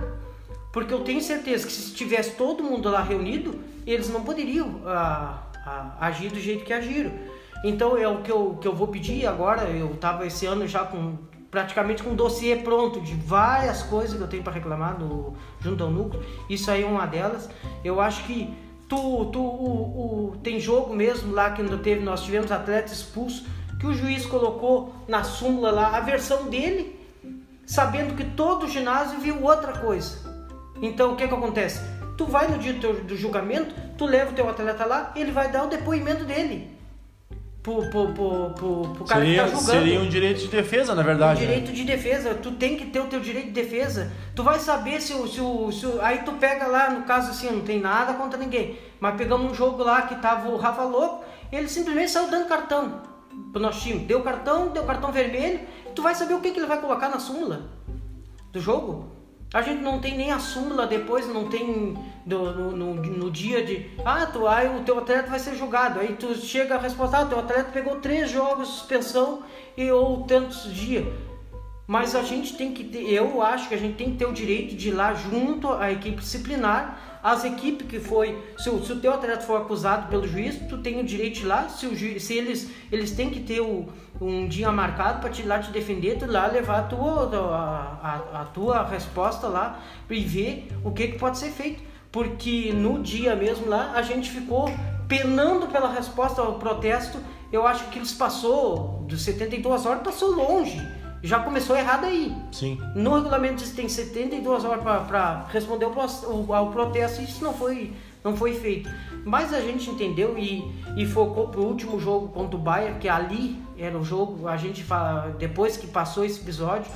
Porque 0.73 0.93
eu 0.93 1.01
tenho 1.01 1.23
certeza 1.23 1.67
que 1.67 1.73
se 1.73 1.95
tivesse 1.95 2.33
todo 2.33 2.63
mundo 2.63 2.91
lá 2.91 3.03
reunido, 3.03 3.59
eles 3.87 4.09
não 4.11 4.23
poderiam 4.23 4.83
ah, 4.85 5.43
ah, 5.65 5.97
agir 6.01 6.31
do 6.31 6.41
jeito 6.41 6.65
que 6.65 6.73
agiram. 6.73 7.13
Então 7.65 7.97
é 7.97 8.07
o 8.07 8.23
que 8.23 8.31
eu, 8.31 8.59
que 8.61 8.69
eu 8.69 8.75
vou 8.75 8.89
pedir 8.89 9.27
agora. 9.27 9.63
Eu 9.71 9.93
estava 9.95 10.27
esse 10.27 10.45
ano 10.47 10.67
já 10.69 10.85
com 10.85 11.17
praticamente 11.51 12.03
com 12.03 12.11
um 12.11 12.15
dossiê 12.15 12.57
pronto 12.57 13.01
de 13.01 13.15
várias 13.15 13.83
coisas 13.83 14.17
que 14.17 14.23
eu 14.23 14.29
tenho 14.29 14.43
para 14.43 14.53
reclamar 14.53 14.99
no, 14.99 15.35
junto 15.61 15.83
ao 15.83 15.91
núcleo. 15.91 16.23
Isso 16.51 16.71
aí 16.71 16.83
é 16.83 16.87
uma 16.87 17.07
delas. 17.07 17.49
Eu 17.83 18.01
acho 18.01 18.25
que 18.25 18.55
Tu, 18.89 19.25
tu, 19.33 19.41
o, 19.41 20.31
o, 20.33 20.37
tem 20.39 20.61
jogo 20.61 20.95
mesmo 20.95 21.33
lá 21.33 21.51
que 21.51 21.63
não 21.63 21.79
teve, 21.79 22.05
nós 22.05 22.23
tivemos 22.23 22.53
atleta 22.53 22.93
expulso, 22.93 23.45
que 23.81 23.87
o 23.87 23.93
juiz 23.93 24.25
colocou 24.25 24.95
na 25.09 25.25
súmula 25.25 25.71
lá 25.71 25.97
a 25.97 26.01
versão 26.01 26.49
dele, 26.49 26.99
sabendo 27.67 28.15
que 28.15 28.25
todo 28.25 28.67
o 28.67 28.69
ginásio 28.69 29.19
viu 29.19 29.43
outra 29.43 29.79
coisa. 29.79 30.19
Então 30.81 31.13
o 31.13 31.17
que 31.17 31.27
que 31.27 31.35
acontece? 31.35 31.81
Tu 32.17 32.25
vai 32.25 32.49
no 32.49 32.59
dia 32.59 32.75
do, 32.75 32.81
teu, 32.81 33.05
do 33.05 33.17
julgamento, 33.17 33.75
tu 33.99 34.07
leva 34.07 34.31
o 34.31 34.35
teu 34.35 34.49
atleta 34.49 34.85
lá, 34.85 35.13
ele 35.17 35.33
vai 35.33 35.51
dar 35.51 35.65
o 35.65 35.69
depoimento 35.69 36.25
dele 36.25 36.76
pro, 37.67 37.91
pro, 37.91 38.13
pro, 38.13 38.51
pro, 38.51 38.83
pro 38.95 39.05
cara 39.05 39.21
seria, 39.23 39.45
que 39.45 39.51
tá 39.51 39.57
julgando. 39.57 39.79
Seria 39.79 40.01
um 40.01 40.09
direito 40.09 40.39
de 40.39 40.47
defesa, 40.47 40.95
na 40.95 41.03
verdade. 41.03 41.43
Um 41.43 41.47
direito 41.47 41.69
né? 41.69 41.75
de 41.75 41.85
defesa. 41.85 42.35
Tu 42.35 42.53
tem 42.53 42.77
que 42.77 42.87
ter 42.87 43.01
o 43.01 43.07
teu 43.09 43.19
direito 43.19 43.47
de 43.47 43.53
defesa. 43.53 44.13
Tu 44.37 44.43
vai 44.45 44.61
saber 44.61 45.01
se 45.01 45.13
o, 45.13 45.27
se 45.27 45.41
o, 45.41 45.73
se 45.73 45.85
o. 45.85 46.01
Aí 46.01 46.19
tu 46.19 46.33
pega 46.35 46.69
lá, 46.69 46.91
no 46.91 47.03
caso 47.03 47.33
assim, 47.33 47.51
não 47.51 47.63
tem 47.63 47.81
nada 47.81 48.15
contra 48.15 48.39
ninguém. 48.39 48.79
Mas 49.01 49.17
pegamos 49.17 49.51
um 49.51 49.55
jogo 49.55 49.83
lá 49.83 50.03
que 50.03 50.15
tava 50.17 50.49
o 50.49 50.57
Rafa 50.57 50.85
Louco, 50.85 51.25
ele 51.51 51.69
simplesmente 51.69 52.13
saiu 52.13 52.31
dando 52.31 52.47
cartão 52.47 53.03
pro 53.53 53.61
nosso 53.61 53.81
time. 53.81 53.99
Deu 53.99 54.23
cartão, 54.23 54.69
deu 54.69 54.85
cartão 54.85 55.11
vermelho. 55.11 55.61
Tu 55.93 56.01
vai 56.01 56.15
saber 56.15 56.35
o 56.35 56.41
que, 56.41 56.53
que 56.53 56.61
ele 56.61 56.69
vai 56.69 56.81
colocar 56.81 57.09
na 57.09 57.19
súmula 57.19 57.63
do 58.53 58.61
jogo. 58.61 59.16
A 59.55 59.63
gente 59.63 59.81
não 59.81 60.01
tem 60.01 60.17
nem 60.17 60.33
a 60.33 60.39
súmula 60.39 60.87
depois, 60.87 61.29
não 61.29 61.49
tem 61.49 61.97
no, 62.27 62.73
no, 62.73 62.95
no, 62.95 63.31
dia 63.31 63.65
de 63.65 63.91
ah, 64.05 64.27
tu, 64.27 64.47
aí 64.47 64.69
o 64.77 64.83
teu 64.83 64.99
atleta 64.99 65.31
vai 65.31 65.39
ser 65.39 65.55
julgado. 65.55 66.01
Aí 66.01 66.15
tu 66.15 66.35
chega 66.35 66.75
a 66.75 66.79
resposta, 66.79 67.19
ah, 67.19 67.27
teu 67.27 67.39
atleta 67.39 67.71
pegou 67.73 68.01
três 68.01 68.31
jogos 68.31 68.69
de 68.69 68.75
suspensão 68.75 69.43
e 69.77 69.91
ou 69.91 70.25
tantos 70.25 70.65
dias. 70.75 71.07
Mas 71.87 72.17
a 72.17 72.23
gente 72.23 72.57
tem 72.57 72.73
que 72.73 72.83
ter, 72.83 73.09
eu 73.09 73.41
acho 73.41 73.69
que 73.69 73.75
a 73.75 73.79
gente 73.79 73.95
tem 73.95 74.11
que 74.11 74.17
ter 74.17 74.27
o 74.27 74.33
direito 74.33 74.75
de 74.75 74.89
ir 74.89 74.93
lá 74.93 75.15
junto 75.15 75.73
à 75.73 75.93
equipe 75.93 76.17
disciplinar 76.17 77.06
as 77.27 77.45
equipes 77.45 77.89
que 77.89 77.99
foi, 77.99 78.41
se 78.57 78.71
o, 78.71 78.81
se 78.85 78.93
o 78.93 79.01
teu 79.01 79.13
atleta 79.13 79.41
for 79.41 79.61
acusado 79.61 80.07
pelo 80.07 80.29
juiz, 80.29 80.61
tu 80.69 80.79
tem 80.79 81.01
o 81.01 81.05
direito 81.05 81.35
de 81.35 81.43
ir 81.43 81.47
lá, 81.47 81.69
se, 81.69 81.85
o 81.85 82.21
se 82.21 82.35
eles, 82.35 82.71
eles 82.93 83.11
têm 83.11 83.31
que 83.31 83.41
ter 83.41 83.61
o, 83.61 83.89
um 84.21 84.47
dia 84.47 84.71
marcado 84.71 85.19
para 85.21 85.29
te 85.29 85.43
ir 85.43 85.47
lá 85.47 85.59
te 85.59 85.73
defender, 85.73 86.19
tu 86.21 86.31
lá 86.31 86.47
levar 86.47 86.79
a 86.79 86.83
tua, 86.85 87.29
a, 87.53 88.09
a, 88.09 88.43
a 88.43 88.45
tua 88.45 88.85
resposta 88.85 89.49
lá 89.49 89.83
e 90.09 90.21
ver 90.21 90.69
o 90.85 90.93
que, 90.93 91.09
que 91.09 91.19
pode 91.19 91.39
ser 91.39 91.51
feito. 91.51 91.83
porque 92.13 92.73
no 92.73 93.03
dia 93.03 93.35
mesmo 93.35 93.69
lá 93.69 93.95
a 93.97 94.03
gente 94.03 94.31
ficou 94.31 94.71
penando 95.09 95.67
pela 95.67 95.93
resposta 95.93 96.41
ao 96.41 96.61
protesto. 96.61 97.19
Eu 97.51 97.67
acho 97.67 97.89
que 97.89 97.99
eles 97.99 98.13
passou, 98.13 99.05
dos 99.09 99.23
72 99.23 99.85
horas, 99.85 100.03
passou 100.05 100.31
longe. 100.31 100.81
Já 101.27 101.41
começou 101.41 101.77
errado 101.77 102.05
aí. 102.05 102.35
Sim. 102.53 102.79
No 102.95 103.15
regulamento 103.17 103.57
diz 103.57 103.71
que 103.71 103.77
tem 103.77 103.89
72 103.89 104.65
horas 104.65 104.83
para 104.83 105.45
responder 105.49 105.87
ao, 105.87 106.55
ao 106.55 106.71
protesto 106.71 107.21
e 107.21 107.25
isso 107.25 107.43
não 107.43 107.53
foi, 107.53 107.93
não 108.23 108.37
foi 108.37 108.55
feito. 108.55 108.89
Mas 109.25 109.53
a 109.53 109.61
gente 109.61 109.91
entendeu 109.91 110.39
e, 110.39 110.63
e 110.97 111.05
focou 111.05 111.49
pro 111.49 111.65
último 111.65 111.99
jogo 111.99 112.29
contra 112.29 112.57
o 112.57 112.61
Bayern, 112.61 113.01
que 113.01 113.09
ali 113.09 113.61
era 113.77 113.99
o 113.99 114.05
jogo, 114.05 114.47
a 114.47 114.57
gente 114.57 114.85
fala, 114.85 115.35
depois 115.37 115.77
que 115.77 115.89
passou 115.89 116.25
esse 116.25 116.41
episódio, 116.41 116.91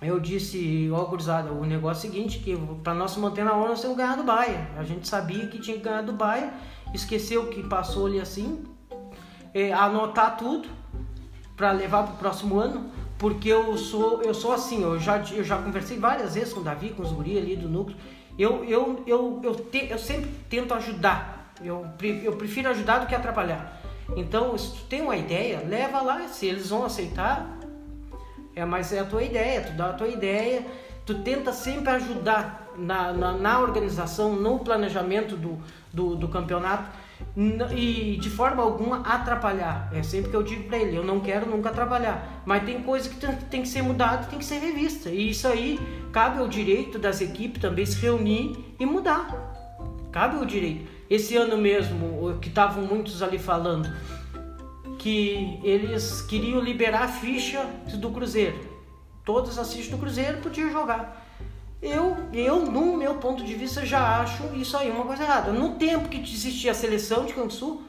eu 0.00 0.18
disse, 0.18 0.88
ó, 0.90 1.04
gurizada, 1.04 1.52
o 1.52 1.66
negócio 1.66 2.06
é 2.06 2.08
o 2.08 2.12
seguinte, 2.12 2.38
que 2.38 2.56
para 2.82 2.94
nós 2.94 3.14
manter 3.18 3.44
na 3.44 3.52
hora, 3.52 3.70
nós 3.70 3.80
temos 3.82 3.96
que 3.96 4.02
ganhar 4.02 4.16
do 4.16 4.24
Bayern. 4.24 4.66
A 4.78 4.84
gente 4.84 5.06
sabia 5.06 5.46
que 5.48 5.58
tinha 5.58 5.76
que 5.76 5.82
ganhar 5.82 6.02
do 6.02 6.14
Bayern, 6.14 6.50
esqueceu 6.94 7.48
que 7.48 7.62
passou 7.64 8.06
ali 8.06 8.20
assim, 8.20 8.64
é, 9.52 9.70
anotar 9.72 10.38
tudo 10.38 10.66
para 11.56 11.72
levar 11.72 12.04
para 12.04 12.14
o 12.14 12.16
próximo 12.16 12.58
ano, 12.58 12.90
porque 13.18 13.48
eu 13.48 13.76
sou 13.76 14.22
eu 14.22 14.32
sou 14.32 14.52
assim, 14.52 14.82
eu 14.82 14.98
já, 14.98 15.18
eu 15.32 15.44
já 15.44 15.58
conversei 15.58 15.98
várias 15.98 16.34
vezes 16.34 16.52
com 16.52 16.60
o 16.60 16.62
Davi, 16.62 16.90
com 16.90 17.02
os 17.02 17.12
guri 17.12 17.36
ali 17.36 17.56
do 17.56 17.68
núcleo, 17.68 17.96
eu, 18.38 18.64
eu, 18.64 19.02
eu, 19.06 19.40
eu, 19.42 19.54
te, 19.54 19.88
eu 19.90 19.98
sempre 19.98 20.30
tento 20.48 20.72
ajudar, 20.74 21.52
eu, 21.62 21.84
eu 22.22 22.36
prefiro 22.36 22.68
ajudar 22.68 22.98
do 22.98 23.06
que 23.06 23.14
atrapalhar. 23.14 23.82
Então, 24.16 24.56
se 24.56 24.76
tu 24.76 24.84
tem 24.84 25.02
uma 25.02 25.16
ideia, 25.16 25.62
leva 25.66 26.00
lá, 26.00 26.28
se 26.28 26.46
eles 26.46 26.70
vão 26.70 26.84
aceitar, 26.84 27.58
é, 28.54 28.64
mas 28.64 28.92
é 28.92 29.00
a 29.00 29.04
tua 29.04 29.22
ideia, 29.22 29.62
tu 29.62 29.72
dá 29.72 29.90
a 29.90 29.92
tua 29.92 30.08
ideia, 30.08 30.64
tu 31.04 31.22
tenta 31.22 31.52
sempre 31.52 31.90
ajudar 31.90 32.68
na, 32.76 33.12
na, 33.12 33.32
na 33.32 33.60
organização, 33.60 34.34
no 34.34 34.60
planejamento 34.60 35.36
do, 35.36 35.58
do, 35.92 36.14
do 36.14 36.28
campeonato 36.28 36.88
e 37.74 38.16
de 38.20 38.30
forma 38.30 38.62
alguma 38.62 39.00
atrapalhar. 39.00 39.90
É 39.92 40.02
sempre 40.02 40.30
que 40.30 40.36
eu 40.36 40.42
digo 40.42 40.64
para 40.64 40.78
ele, 40.78 40.96
eu 40.96 41.04
não 41.04 41.20
quero 41.20 41.48
nunca 41.48 41.68
atrapalhar, 41.68 42.42
mas 42.44 42.64
tem 42.64 42.82
coisa 42.82 43.08
que 43.08 43.16
tem, 43.46 43.62
que 43.62 43.68
ser 43.68 43.82
mudada, 43.82 44.26
tem 44.26 44.38
que 44.38 44.44
ser 44.44 44.58
revista. 44.58 45.10
E 45.10 45.30
isso 45.30 45.46
aí 45.46 45.78
cabe 46.12 46.38
ao 46.38 46.48
direito 46.48 46.98
das 46.98 47.20
equipes 47.20 47.60
também 47.60 47.86
se 47.86 48.00
reunir 48.00 48.74
e 48.78 48.86
mudar. 48.86 49.28
Cabe 50.10 50.36
ao 50.36 50.44
direito. 50.44 50.88
Esse 51.08 51.36
ano 51.36 51.56
mesmo, 51.56 52.38
que 52.40 52.48
estavam 52.48 52.84
muitos 52.84 53.22
ali 53.22 53.38
falando, 53.38 53.88
que 54.98 55.60
eles 55.62 56.20
queriam 56.22 56.60
liberar 56.60 57.04
a 57.04 57.08
ficha 57.08 57.64
do 57.94 58.10
Cruzeiro. 58.10 58.58
Todas 59.24 59.58
as 59.58 59.72
fichas 59.72 59.90
do 59.90 59.98
Cruzeiro 59.98 60.38
podiam 60.38 60.70
jogar. 60.70 61.17
Eu, 61.80 62.16
eu, 62.32 62.66
no 62.66 62.96
meu 62.96 63.14
ponto 63.16 63.44
de 63.44 63.54
vista, 63.54 63.86
já 63.86 64.20
acho 64.20 64.42
isso 64.54 64.76
aí 64.76 64.90
uma 64.90 65.04
coisa 65.04 65.22
errada. 65.22 65.52
No 65.52 65.76
tempo 65.76 66.08
que 66.08 66.20
existia 66.20 66.72
a 66.72 66.74
seleção 66.74 67.24
de 67.24 67.32
Canguçu, 67.32 67.82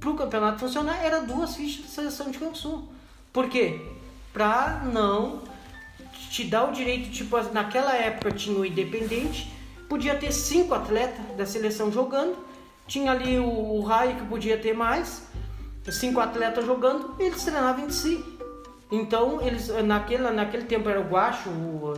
para 0.00 0.10
o 0.10 0.16
campeonato 0.16 0.58
funcionar, 0.58 1.04
era 1.04 1.20
duas 1.20 1.54
fichas 1.54 1.84
de 1.84 1.90
seleção 1.90 2.30
de 2.30 2.38
Canguçu. 2.38 2.88
Por 3.32 3.48
quê? 3.48 3.80
Para 4.32 4.82
não 4.92 5.42
te 6.30 6.44
dar 6.44 6.64
o 6.64 6.72
direito, 6.72 7.10
tipo, 7.10 7.36
naquela 7.52 7.94
época 7.94 8.32
tinha 8.32 8.58
o 8.58 8.64
Independente, 8.64 9.52
podia 9.88 10.14
ter 10.14 10.32
cinco 10.32 10.74
atletas 10.74 11.36
da 11.36 11.44
seleção 11.44 11.92
jogando, 11.92 12.36
tinha 12.86 13.12
ali 13.12 13.38
o, 13.38 13.46
o 13.46 13.82
Raio 13.82 14.16
que 14.16 14.24
podia 14.24 14.56
ter 14.56 14.72
mais, 14.72 15.26
cinco 15.90 16.18
atletas 16.18 16.64
jogando, 16.64 17.14
eles 17.18 17.42
treinavam 17.42 17.84
entre 17.84 17.94
si. 17.94 18.24
Então, 18.92 19.40
eles, 19.40 19.68
naquele, 19.86 20.30
naquele 20.30 20.64
tempo 20.64 20.86
era 20.86 21.00
o 21.00 21.04
Guacho, 21.04 21.48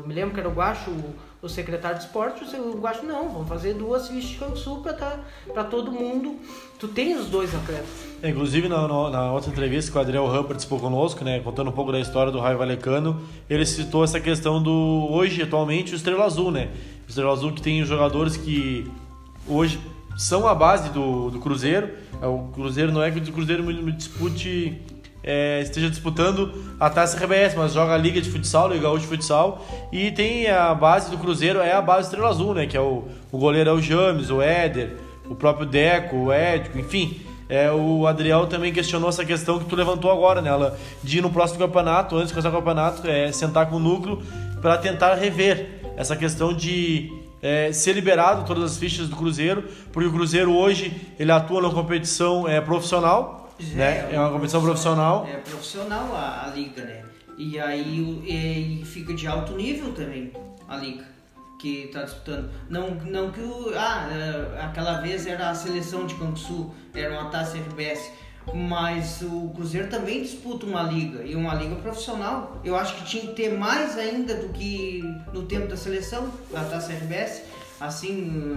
me 0.06 0.14
lembro 0.14 0.32
que 0.32 0.38
era 0.38 0.48
o 0.48 0.52
Guacho, 0.52 0.92
o, 0.92 1.14
o 1.42 1.48
secretário 1.48 1.98
de 1.98 2.04
esporte, 2.04 2.44
o 2.56 2.78
Guacho, 2.78 3.04
não, 3.04 3.28
vamos 3.28 3.48
fazer 3.48 3.74
duas 3.74 4.06
fichas 4.06 4.52
de 4.52 4.60
sul 4.60 4.80
para 4.80 4.92
tá, 4.92 5.64
todo 5.64 5.90
mundo. 5.90 6.36
Tu 6.78 6.86
tem 6.86 7.16
os 7.16 7.26
dois 7.26 7.52
atletas. 7.52 7.88
É, 8.22 8.30
inclusive, 8.30 8.68
na, 8.68 8.86
na, 9.10 9.32
outra 9.32 9.50
entrevista 9.50 9.90
que 9.90 9.98
o 9.98 10.00
Adriel 10.00 10.28
Ram 10.28 10.44
participou 10.44 10.78
conosco, 10.78 11.24
né, 11.24 11.40
contando 11.40 11.70
um 11.70 11.72
pouco 11.72 11.90
da 11.90 11.98
história 11.98 12.30
do 12.30 12.38
Raio 12.38 12.58
Valecano, 12.58 13.20
ele 13.50 13.66
citou 13.66 14.04
essa 14.04 14.20
questão 14.20 14.62
do, 14.62 15.08
hoje, 15.10 15.42
atualmente, 15.42 15.94
o 15.94 15.96
Estrela 15.96 16.24
Azul, 16.24 16.52
né? 16.52 16.70
O 17.06 17.08
Estrela 17.08 17.32
Azul 17.32 17.50
que 17.50 17.60
tem 17.60 17.84
jogadores 17.84 18.36
que 18.36 18.88
hoje 19.48 19.80
são 20.16 20.46
a 20.46 20.54
base 20.54 20.90
do, 20.90 21.28
do 21.28 21.40
Cruzeiro. 21.40 21.90
É, 22.22 22.26
o 22.28 22.50
Cruzeiro 22.54 22.92
não 22.92 23.02
é 23.02 23.10
que 23.10 23.18
o 23.18 23.32
Cruzeiro 23.32 23.64
dispute 23.92 24.80
é, 25.24 25.60
esteja 25.62 25.88
disputando 25.88 26.52
a 26.78 26.90
Taça 26.90 27.16
RBS, 27.16 27.54
mas 27.56 27.72
joga 27.72 27.94
a 27.94 27.96
Liga 27.96 28.20
de 28.20 28.28
Futsal, 28.30 28.68
Liga 28.68 28.82
Gaúcho 28.82 29.02
de 29.02 29.08
Futsal, 29.08 29.66
e 29.90 30.10
tem 30.10 30.48
a 30.48 30.74
base 30.74 31.10
do 31.10 31.16
Cruzeiro, 31.16 31.60
é 31.60 31.72
a 31.72 31.80
base 31.80 32.08
Estrela 32.08 32.28
Azul, 32.28 32.54
né? 32.54 32.66
Que 32.66 32.76
é 32.76 32.80
o, 32.80 33.04
o 33.32 33.38
goleiro 33.38 33.70
é 33.70 33.72
o 33.72 33.80
James, 33.80 34.30
o 34.30 34.42
Éder, 34.42 34.96
o 35.28 35.34
próprio 35.34 35.66
Deco, 35.66 36.16
o 36.16 36.32
Édico, 36.32 36.78
enfim. 36.78 37.20
É, 37.48 37.70
o 37.70 38.06
Adriel 38.06 38.46
também 38.46 38.72
questionou 38.72 39.08
essa 39.08 39.24
questão 39.24 39.58
que 39.58 39.64
tu 39.64 39.76
levantou 39.76 40.10
agora, 40.10 40.42
né? 40.42 40.50
Ela, 40.50 40.78
de 41.02 41.18
ir 41.18 41.20
no 41.20 41.30
próximo 41.30 41.58
campeonato, 41.58 42.16
antes 42.16 42.28
de 42.28 42.34
começar 42.34 42.50
o 42.50 42.52
campeonato, 42.52 43.08
é, 43.08 43.32
sentar 43.32 43.68
com 43.68 43.76
o 43.76 43.80
núcleo 43.80 44.22
para 44.60 44.76
tentar 44.78 45.14
rever 45.14 45.80
essa 45.96 46.16
questão 46.16 46.52
de 46.52 47.12
é, 47.42 47.70
ser 47.72 47.92
liberado 47.92 48.46
todas 48.46 48.72
as 48.72 48.78
fichas 48.78 49.08
do 49.08 49.16
Cruzeiro, 49.16 49.64
porque 49.92 50.08
o 50.08 50.12
Cruzeiro 50.12 50.52
hoje 50.54 50.92
ele 51.18 51.30
atua 51.30 51.60
na 51.60 51.70
competição 51.70 52.48
é, 52.48 52.60
profissional, 52.60 53.43
né? 53.60 54.12
É 54.12 54.18
uma 54.18 54.30
competição 54.30 54.62
profissional. 54.62 55.26
É 55.26 55.36
profissional 55.36 56.14
a, 56.14 56.46
a 56.46 56.48
liga, 56.48 56.84
né? 56.84 57.02
E 57.36 57.58
aí 57.58 58.80
e 58.80 58.84
fica 58.84 59.12
de 59.14 59.26
alto 59.26 59.54
nível 59.54 59.92
também 59.92 60.32
a 60.68 60.76
liga 60.76 61.04
que 61.58 61.84
está 61.84 62.02
disputando. 62.02 62.50
Não, 62.68 62.90
não 62.90 63.30
que 63.30 63.40
o. 63.40 63.72
Ah, 63.74 64.08
é, 64.10 64.62
aquela 64.62 65.00
vez 65.00 65.26
era 65.26 65.48
a 65.48 65.54
seleção 65.54 66.06
de 66.06 66.14
Sul, 66.38 66.74
era 66.94 67.18
uma 67.18 67.30
taça 67.30 67.56
RBS. 67.56 68.10
Mas 68.52 69.22
o 69.22 69.50
Cruzeiro 69.54 69.88
também 69.88 70.20
disputa 70.20 70.66
uma 70.66 70.82
liga 70.82 71.22
e 71.24 71.34
uma 71.34 71.54
liga 71.54 71.76
profissional. 71.76 72.60
Eu 72.62 72.76
acho 72.76 72.94
que 72.96 73.04
tinha 73.06 73.26
que 73.28 73.32
ter 73.32 73.56
mais 73.56 73.96
ainda 73.96 74.34
do 74.34 74.50
que 74.50 75.02
no 75.32 75.44
tempo 75.44 75.66
da 75.66 75.78
seleção, 75.78 76.30
da 76.50 76.62
taça 76.62 76.92
RBS, 76.92 77.40
assim, 77.80 78.54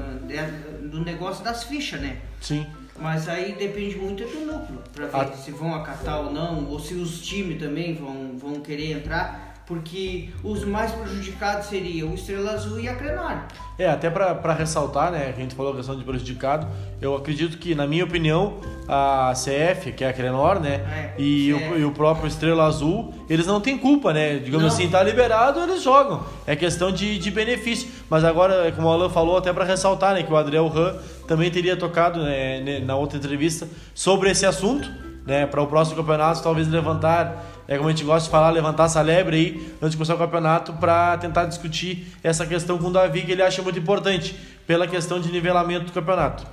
do 0.92 1.00
negócio 1.06 1.42
das 1.42 1.64
fichas, 1.64 2.02
né? 2.02 2.20
Sim. 2.42 2.68
Mas 3.00 3.30
aí 3.30 3.54
depende 3.54 3.96
muito 3.96 4.24
do 4.24 4.40
núcleo, 4.46 4.80
para 4.94 5.06
ver 5.08 5.34
a... 5.34 5.38
se 5.38 5.52
vão 5.52 5.76
acatar 5.76 6.20
ou 6.26 6.34
não, 6.34 6.68
ou 6.68 6.80
se 6.80 6.96
os 6.96 7.22
times 7.22 7.60
também 7.60 7.94
vão, 7.94 8.38
vão 8.38 8.60
querer 8.60 8.92
entrar 8.92 9.47
porque 9.68 10.30
os 10.44 10.64
mais 10.64 10.92
prejudicados 10.94 11.68
seriam 11.68 12.12
o 12.12 12.16
Estrela 12.16 12.52
Azul 12.52 12.80
e 12.80 12.88
a 12.88 12.96
Crenar. 12.96 13.48
É, 13.78 13.88
até 13.88 14.10
para 14.10 14.54
ressaltar, 14.54 15.12
né, 15.12 15.32
a 15.36 15.40
gente 15.40 15.54
falou 15.54 15.74
a 15.74 15.76
questão 15.76 15.96
de 15.96 16.04
prejudicado, 16.04 16.66
eu 17.00 17.16
acredito 17.16 17.58
que, 17.58 17.76
na 17.76 17.86
minha 17.86 18.06
opinião, 18.06 18.60
a 18.88 19.34
CF, 19.36 19.92
que 19.92 20.04
é 20.04 20.10
a 20.10 20.14
Crenor, 20.14 20.60
né, 20.60 21.14
é, 21.18 21.22
e, 21.22 21.54
o, 21.54 21.78
e, 21.78 21.86
o, 21.86 21.92
próprio 21.92 22.28
Estrela 22.28 22.66
Azul, 22.66 23.14
eles 23.30 23.46
não 23.46 23.62
têm 23.62 23.78
culpa, 23.78 24.14
né, 24.14 24.40
digamos 24.40 24.66
não. 24.66 24.74
assim, 24.74 24.90
tá 24.90 25.04
liberado, 25.04 25.60
eles 25.60 25.84
jogam, 25.84 26.24
é 26.48 26.56
questão 26.56 26.92
de, 26.92 27.20
de 27.20 27.30
benefício, 27.30 27.88
mas 28.10 28.24
agora, 28.24 28.72
como 28.72 28.88
o 28.88 28.92
Alan 28.92 29.10
falou, 29.10 29.38
até 29.38 29.54
para 29.54 29.66
ressaltar, 29.66 30.16
né, 30.16 30.24
que 30.24 30.32
o 30.32 30.38
Adriel 30.38 30.68
Ram 30.70 30.98
também 31.28 31.52
teria 31.52 31.76
tocado 31.78 32.24
né, 32.24 32.80
na 32.80 32.96
outra 32.96 33.18
entrevista 33.18 33.68
sobre 33.94 34.32
esse 34.32 34.46
assunto, 34.46 34.90
né, 35.24 35.46
para 35.46 35.62
o 35.62 35.68
próximo 35.68 35.98
campeonato, 35.98 36.42
talvez 36.42 36.68
levantar 36.70 37.57
é 37.68 37.78
como 37.78 37.90
a 37.90 37.92
gente 37.92 38.04
gosta 38.04 38.26
de 38.26 38.32
falar, 38.32 38.50
levantar 38.50 38.86
essa 38.86 39.02
lebre 39.02 39.36
aí 39.36 39.74
antes 39.82 39.92
de 39.92 39.98
começar 39.98 40.16
o 40.16 40.18
campeonato 40.18 40.74
para 40.74 41.18
tentar 41.18 41.46
discutir 41.46 42.08
essa 42.24 42.46
questão 42.46 42.78
com 42.78 42.88
o 42.88 42.92
Davi, 42.92 43.24
que 43.24 43.32
ele 43.32 43.42
acha 43.42 43.62
muito 43.62 43.78
importante, 43.78 44.36
pela 44.66 44.88
questão 44.88 45.20
de 45.20 45.32
nivelamento 45.32 45.86
do 45.86 45.92
campeonato. 45.92 46.46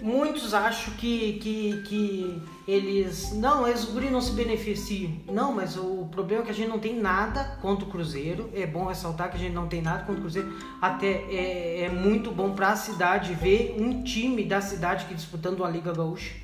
Muitos 0.00 0.52
acham 0.52 0.92
que, 0.94 1.34
que, 1.34 1.82
que 1.82 2.42
eles. 2.66 3.32
Não, 3.32 3.66
eles 3.66 3.84
guri 3.84 4.10
não 4.10 4.20
se 4.20 4.32
beneficiam. 4.32 5.12
Não, 5.32 5.52
mas 5.52 5.76
o 5.76 6.08
problema 6.10 6.42
é 6.42 6.44
que 6.44 6.50
a 6.50 6.54
gente 6.54 6.68
não 6.68 6.80
tem 6.80 6.98
nada 7.00 7.56
contra 7.62 7.86
o 7.86 7.88
Cruzeiro. 7.88 8.50
É 8.52 8.66
bom 8.66 8.86
ressaltar 8.86 9.30
que 9.30 9.36
a 9.36 9.38
gente 9.38 9.54
não 9.54 9.68
tem 9.68 9.80
nada 9.80 10.00
contra 10.00 10.16
o 10.16 10.20
Cruzeiro. 10.20 10.52
Até 10.82 11.24
é, 11.30 11.84
é 11.84 11.88
muito 11.88 12.32
bom 12.32 12.50
para 12.54 12.72
a 12.72 12.76
cidade 12.76 13.34
ver 13.34 13.76
um 13.78 14.02
time 14.02 14.44
da 14.44 14.60
cidade 14.60 15.06
que 15.06 15.14
disputando 15.14 15.64
a 15.64 15.70
Liga 15.70 15.92
Gaúcha 15.92 16.43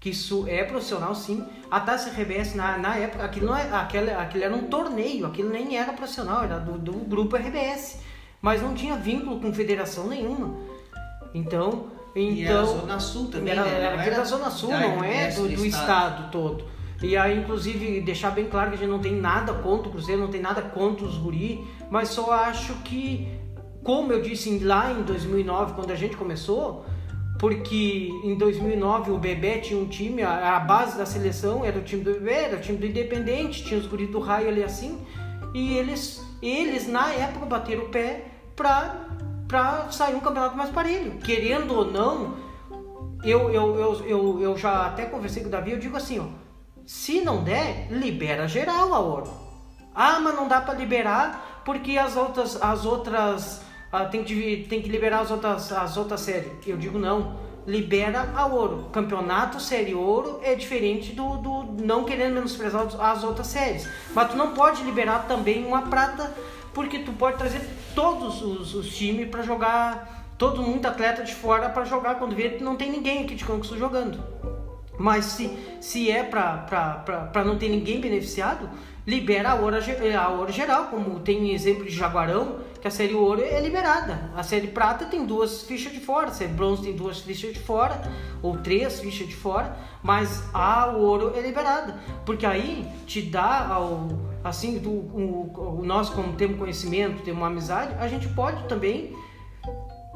que 0.00 0.10
isso 0.10 0.46
é 0.46 0.62
profissional 0.64 1.14
sim. 1.14 1.44
A 1.70 1.80
Taça 1.80 2.10
RBS 2.10 2.54
na, 2.54 2.78
na 2.78 2.96
época, 2.96 3.24
aquilo, 3.24 3.46
não 3.46 3.56
é, 3.56 3.68
aquele, 3.72 4.10
aquilo 4.10 4.44
era 4.44 4.54
um 4.54 4.64
torneio, 4.64 5.26
aquilo 5.26 5.50
nem 5.50 5.76
era 5.76 5.92
profissional, 5.92 6.44
era 6.44 6.58
do, 6.58 6.78
do 6.78 6.92
grupo 6.92 7.36
RBS. 7.36 8.00
Mas 8.40 8.62
não 8.62 8.74
tinha 8.74 8.96
vínculo 8.96 9.40
com 9.40 9.52
federação 9.52 10.06
nenhuma. 10.06 10.54
Então. 11.34 11.86
então 12.14 12.22
e 12.22 12.44
era 12.44 12.60
a 12.60 12.64
Zona 12.64 13.00
Sul 13.00 13.28
também, 13.28 13.52
era, 13.52 13.64
né? 13.64 13.70
Era, 13.70 14.02
era 14.04 14.16
da 14.16 14.24
Zona 14.24 14.50
Sul, 14.50 14.70
não 14.70 15.02
é 15.02 15.30
do, 15.30 15.48
do 15.48 15.66
estado. 15.66 15.66
estado 15.66 16.30
todo. 16.30 16.64
E 17.02 17.16
aí, 17.16 17.38
inclusive, 17.38 18.00
deixar 18.00 18.30
bem 18.30 18.46
claro 18.46 18.70
que 18.70 18.76
a 18.76 18.78
gente 18.78 18.90
não 18.90 18.98
tem 18.98 19.14
nada 19.14 19.52
contra 19.54 19.88
o 19.88 19.92
Cruzeiro, 19.92 20.20
não 20.20 20.28
tem 20.28 20.40
nada 20.40 20.62
contra 20.62 21.04
os 21.04 21.16
guri, 21.16 21.64
mas 21.90 22.08
só 22.08 22.32
acho 22.32 22.74
que, 22.82 23.28
como 23.84 24.12
eu 24.12 24.20
disse 24.20 24.58
lá 24.58 24.92
em 24.92 25.02
2009, 25.02 25.74
quando 25.74 25.92
a 25.92 25.94
gente 25.94 26.16
começou, 26.16 26.84
porque 27.38 28.08
em 28.24 28.34
2009 28.36 29.12
o 29.12 29.18
Bebê 29.18 29.58
tinha 29.58 29.78
um 29.78 29.86
time, 29.86 30.22
a, 30.22 30.58
base 30.58 30.98
da 30.98 31.06
seleção 31.06 31.64
era 31.64 31.78
o 31.78 31.82
time 31.82 32.02
do 32.02 32.12
Bebê, 32.14 32.34
era 32.34 32.56
o 32.56 32.60
time 32.60 32.78
do 32.78 32.86
Independente, 32.86 33.64
tinha 33.64 33.78
os 33.78 33.86
guris 33.86 34.10
do 34.10 34.18
raio 34.18 34.48
ali 34.48 34.62
assim, 34.64 35.00
e 35.54 35.76
eles, 35.76 36.22
eles 36.42 36.88
na 36.88 37.12
época 37.12 37.46
bateram 37.46 37.84
o 37.84 37.88
pé 37.88 38.24
pra 38.56 39.06
para 39.48 39.90
sair 39.90 40.14
um 40.14 40.20
campeonato 40.20 40.56
mais 40.56 40.68
parelho. 40.68 41.12
Querendo 41.20 41.74
ou 41.74 41.90
não, 41.90 42.36
eu, 43.24 43.50
eu, 43.50 43.76
eu, 43.76 44.04
eu, 44.04 44.40
eu 44.42 44.58
já 44.58 44.86
até 44.86 45.06
conversei 45.06 45.42
com 45.42 45.48
o 45.48 45.50
Davi, 45.50 45.72
eu 45.72 45.78
digo 45.78 45.96
assim, 45.96 46.20
ó, 46.20 46.26
se 46.84 47.22
não 47.22 47.42
der, 47.42 47.88
libera 47.90 48.46
geral 48.46 48.92
a 48.92 49.00
ouro. 49.00 49.30
Ah, 49.94 50.20
mas 50.20 50.36
não 50.36 50.46
dá 50.46 50.60
para 50.60 50.74
liberar 50.74 51.62
porque 51.64 51.98
as 51.98 52.14
outras, 52.14 52.62
as 52.62 52.84
outras 52.84 53.62
ah, 53.90 54.04
tem, 54.04 54.22
que, 54.22 54.66
tem 54.68 54.82
que 54.82 54.88
liberar 54.88 55.20
as 55.20 55.30
outras, 55.30 55.72
as 55.72 55.96
outras 55.96 56.20
séries. 56.20 56.50
Eu 56.66 56.76
digo 56.76 56.98
não 56.98 57.48
libera 57.68 58.32
a 58.34 58.46
ouro. 58.46 58.88
Campeonato 58.90 59.60
Série 59.60 59.94
Ouro 59.94 60.40
é 60.42 60.54
diferente 60.54 61.12
do, 61.12 61.36
do 61.36 61.84
não 61.84 62.04
querendo 62.04 62.34
menosprezar 62.34 62.88
as 62.98 63.22
outras 63.22 63.46
séries. 63.48 63.86
Mas 64.14 64.30
tu 64.30 64.36
não 64.38 64.54
pode 64.54 64.82
liberar 64.82 65.26
também 65.28 65.66
uma 65.66 65.82
prata, 65.82 66.34
porque 66.72 67.00
tu 67.00 67.12
pode 67.12 67.36
trazer 67.36 67.60
todos 67.94 68.42
os, 68.42 68.74
os 68.74 68.96
times 68.96 69.28
para 69.28 69.42
jogar, 69.42 70.32
todo 70.38 70.62
muito 70.62 70.88
atleta 70.88 71.22
de 71.22 71.34
fora 71.34 71.68
para 71.68 71.84
jogar 71.84 72.14
quando 72.14 72.34
vê 72.34 72.56
não 72.60 72.74
tem 72.74 72.90
ninguém 72.90 73.24
aqui 73.24 73.34
de 73.34 73.44
Campos 73.44 73.68
jogando. 73.68 74.18
Mas 74.98 75.26
se, 75.26 75.56
se 75.80 76.10
é 76.10 76.24
para 76.24 77.44
não 77.44 77.58
ter 77.58 77.68
ninguém 77.68 78.00
beneficiado, 78.00 78.68
libera 79.08 79.52
a 79.52 79.54
ouro, 79.54 79.74
a 79.74 80.28
ouro 80.28 80.52
geral, 80.52 80.88
como 80.88 81.20
tem 81.20 81.50
exemplo 81.52 81.82
de 81.82 81.90
Jaguarão, 81.90 82.58
que 82.78 82.86
a 82.86 82.90
série 82.90 83.14
ouro 83.14 83.42
é 83.42 83.58
liberada. 83.58 84.30
A 84.36 84.42
série 84.42 84.66
prata 84.66 85.06
tem 85.06 85.24
duas 85.24 85.62
fichas 85.62 85.94
de 85.94 85.98
fora, 85.98 86.28
a 86.28 86.30
série 86.30 86.52
bronze 86.52 86.82
tem 86.82 86.92
duas 86.94 87.20
fichas 87.20 87.54
de 87.54 87.58
fora, 87.58 88.02
ou 88.42 88.58
três 88.58 89.00
fichas 89.00 89.26
de 89.26 89.34
fora, 89.34 89.74
mas 90.02 90.44
a 90.52 90.88
ouro 90.88 91.32
é 91.34 91.40
liberada. 91.40 91.98
Porque 92.26 92.44
aí 92.44 92.86
te 93.06 93.22
dá 93.22 93.68
ao, 93.68 94.08
assim, 94.44 94.78
do, 94.78 94.90
o, 94.90 95.80
nós 95.82 96.10
como 96.10 96.34
temos 96.34 96.58
conhecimento, 96.58 97.22
temos 97.22 97.40
uma 97.40 97.46
amizade, 97.46 97.94
a 97.98 98.08
gente 98.08 98.28
pode 98.28 98.62
também 98.68 99.16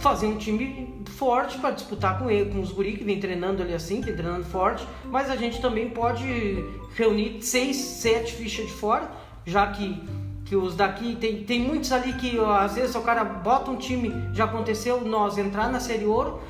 fazer 0.00 0.26
um 0.26 0.36
time 0.36 1.02
forte 1.06 1.56
para 1.58 1.70
disputar 1.70 2.18
com 2.18 2.30
ele, 2.30 2.50
com 2.50 2.60
os 2.60 2.72
guri 2.72 2.98
que 2.98 3.04
vem 3.04 3.18
treinando 3.18 3.62
ali 3.62 3.72
assim, 3.72 4.02
vem 4.02 4.14
treinando 4.14 4.44
forte, 4.44 4.86
mas 5.06 5.30
a 5.30 5.36
gente 5.36 5.62
também 5.62 5.88
pode 5.88 6.62
reunir 6.94 7.42
seis, 7.42 7.76
sete 7.76 8.34
fichas 8.34 8.66
de 8.66 8.72
fora, 8.72 9.10
já 9.44 9.66
que 9.68 10.02
que 10.44 10.56
os 10.56 10.76
daqui 10.76 11.16
tem, 11.16 11.44
tem 11.44 11.60
muitos 11.60 11.90
ali 11.92 12.12
que 12.12 12.38
às 12.38 12.74
vezes 12.74 12.94
o 12.94 13.00
cara 13.00 13.24
bota 13.24 13.70
um 13.70 13.76
time, 13.76 14.12
já 14.34 14.44
aconteceu 14.44 15.00
nós 15.00 15.38
entrar 15.38 15.72
na 15.72 15.80
série 15.80 16.04
ouro, 16.04 16.42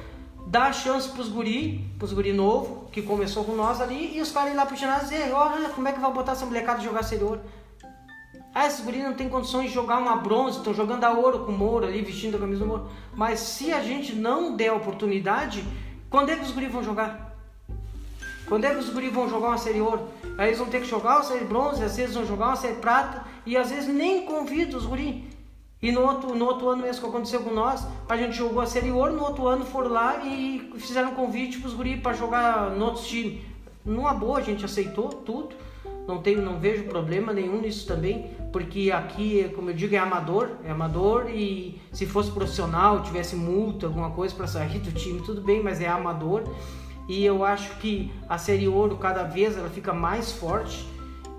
dá 0.45 0.72
chance 0.72 1.09
pros 1.09 1.28
guri, 1.28 1.88
pros 2.01 2.12
guri 2.12 2.32
novo, 2.32 2.88
que 2.90 3.01
começou 3.01 3.45
com 3.45 3.55
nós 3.55 3.80
ali, 3.80 4.16
e 4.16 4.20
os 4.20 4.32
caras 4.32 4.53
ir 4.53 4.57
lá 4.57 4.66
pro 4.66 4.74
ginásio 4.74 5.07
e 5.07 5.11
dizer, 5.18 5.32
olha, 5.32 5.68
como 5.68 5.86
é 5.86 5.93
que 5.93 6.01
vai 6.01 6.12
botar 6.12 6.32
essa 6.32 6.45
molecada 6.45 6.80
jogar 6.80 7.05
série 7.05 7.22
ouro? 7.22 7.43
Ah, 8.53 8.66
esses 8.66 8.84
guri 8.84 9.05
não 9.05 9.14
tem 9.14 9.28
condições 9.28 9.68
de 9.68 9.74
jogar 9.74 9.99
uma 9.99 10.16
bronze, 10.16 10.59
estão 10.59 10.74
jogando 10.74 11.05
a 11.05 11.12
ouro 11.12 11.45
com 11.45 11.53
o 11.53 11.57
Moura 11.57 11.86
ali, 11.86 12.03
vestindo 12.03 12.36
a 12.36 12.40
camisa 12.40 12.61
do 12.61 12.66
Moura. 12.66 12.84
Mas 13.14 13.38
se 13.38 13.72
a 13.72 13.84
gente 13.84 14.16
não 14.16 14.57
der 14.57 14.72
oportunidade, 14.72 15.64
quando 16.11 16.30
é 16.30 16.36
que 16.36 16.45
os 16.45 16.51
guri 16.51 16.66
vão 16.66 16.82
jogar? 16.82 17.36
Quando 18.47 18.64
é 18.64 18.70
que 18.70 18.80
os 18.80 18.90
guri 18.90 19.09
vão 19.09 19.28
jogar 19.30 19.49
uma 19.49 19.59
série 19.59 19.80
ouro? 19.80 20.09
Aí 20.39 20.49
eles 20.49 20.59
vão 20.59 20.68
ter 20.68 20.80
que 20.80 20.87
jogar 20.87 21.16
uma 21.16 21.24
série 21.24 21.45
bronze, 21.45 21.83
às 21.83 21.97
vezes 21.97 22.14
vão 22.14 22.26
jogar 22.26 22.47
uma 22.49 22.57
série 22.57 22.76
prata, 22.76 23.24
e 23.45 23.57
às 23.57 23.70
vezes 23.70 23.89
nem 23.89 24.24
convida 24.24 24.76
os 24.76 24.87
guri. 24.87 25.30
E 25.83 25.91
no 25.91 26.03
outro, 26.03 26.35
no 26.35 26.45
outro 26.45 26.68
ano 26.68 26.83
mesmo 26.83 27.03
que 27.03 27.09
aconteceu 27.09 27.41
com 27.41 27.53
nós, 27.53 27.85
a 28.09 28.16
gente 28.16 28.37
jogou 28.37 28.61
a 28.61 28.66
Série 28.66 28.93
Ouro, 28.93 29.14
no 29.14 29.24
outro 29.24 29.49
ano 29.49 29.64
foram 29.64 29.91
lá 29.91 30.24
e 30.24 30.72
fizeram 30.76 31.12
convite 31.12 31.59
para 31.59 31.66
os 31.66 31.74
guri 31.74 31.97
para 31.97 32.12
jogar 32.12 32.70
no 32.70 32.85
outro 32.85 33.03
time. 33.03 33.45
Numa 33.85 34.14
boa, 34.14 34.39
a 34.39 34.43
gente 34.43 34.64
aceitou 34.64 35.09
tudo. 35.09 35.57
Não 36.07 36.22
tenho, 36.22 36.41
não 36.41 36.59
vejo 36.59 36.85
problema 36.85 37.33
nenhum 37.33 37.61
nisso 37.61 37.87
também, 37.87 38.30
porque 38.53 38.93
aqui, 38.93 39.51
como 39.55 39.70
eu 39.70 39.74
digo, 39.74 39.95
é 39.95 39.99
amador, 39.99 40.51
é 40.64 40.70
amador 40.70 41.28
e 41.28 41.80
se 41.93 42.07
fosse 42.07 42.30
profissional, 42.30 43.03
tivesse 43.03 43.35
multa, 43.37 43.87
alguma 43.87 44.11
coisa 44.11 44.35
para 44.35 44.47
sair 44.47 44.78
do 44.78 44.93
time, 44.93 45.20
tudo 45.22 45.41
bem, 45.41 45.62
mas 45.62 45.80
é 45.80 45.89
amador. 45.89 46.43
E 47.09 47.24
eu 47.24 47.44
acho 47.44 47.76
que 47.76 48.12
a 48.28 48.38
Série 48.38 48.68
Ouro 48.68 48.96
cada 48.96 49.24
vez 49.24 49.57
ela 49.57 49.68
fica 49.68 49.92
mais 49.92 50.32
forte 50.32 50.86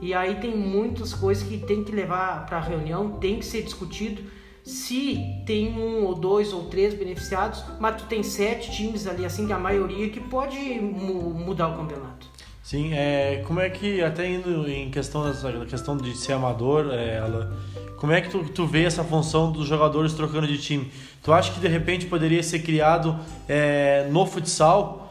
e 0.03 0.14
aí 0.14 0.36
tem 0.36 0.53
muitas 0.55 1.14
coisas 1.14 1.47
que 1.47 1.57
tem 1.57 1.82
que 1.82 1.91
levar 1.93 2.45
para 2.45 2.57
a 2.57 2.61
reunião, 2.61 3.11
tem 3.11 3.39
que 3.39 3.45
ser 3.45 3.61
discutido. 3.61 4.22
Se 4.61 5.18
tem 5.45 5.78
um 5.78 6.03
ou 6.03 6.14
dois 6.14 6.51
ou 6.51 6.66
três 6.66 6.93
beneficiados, 6.93 7.64
mas 7.80 8.01
tu 8.01 8.05
tem 8.07 8.22
sete 8.22 8.70
times 8.72 9.07
ali, 9.07 9.26
assim, 9.26 9.47
que 9.47 9.53
a 9.53 9.59
maioria 9.59 10.09
que 10.09 10.20
pode 10.20 10.57
mu 10.57 11.34
mudar 11.34 11.70
o 11.70 11.78
campeonato. 11.78 12.28
Sim, 12.61 12.93
é, 12.93 13.43
como 13.45 13.59
é 13.59 13.70
que, 13.70 14.01
até 14.01 14.30
indo 14.30 14.70
em 14.70 14.89
questão 14.89 15.26
dessa 15.26 15.51
questão 15.66 15.95
de 15.95 16.18
ser 16.18 16.34
amador, 16.34 16.91
é, 16.91 17.18
ela, 17.18 17.53
como 17.97 18.11
é 18.14 18.20
que 18.20 18.30
tu, 18.30 18.43
tu 18.45 18.66
vê 18.66 18.84
essa 18.84 19.03
função 19.03 19.51
dos 19.51 19.68
jogadores 19.68 20.14
trocando 20.14 20.47
de 20.47 20.57
time? 20.57 20.91
Tu 21.22 21.32
acha 21.32 21.51
que 21.51 21.59
de 21.59 21.68
repente 21.68 22.05
poderia 22.05 22.41
ser 22.41 22.59
criado 22.59 23.18
é, 23.47 24.07
no 24.09 24.26
futsal 24.26 25.03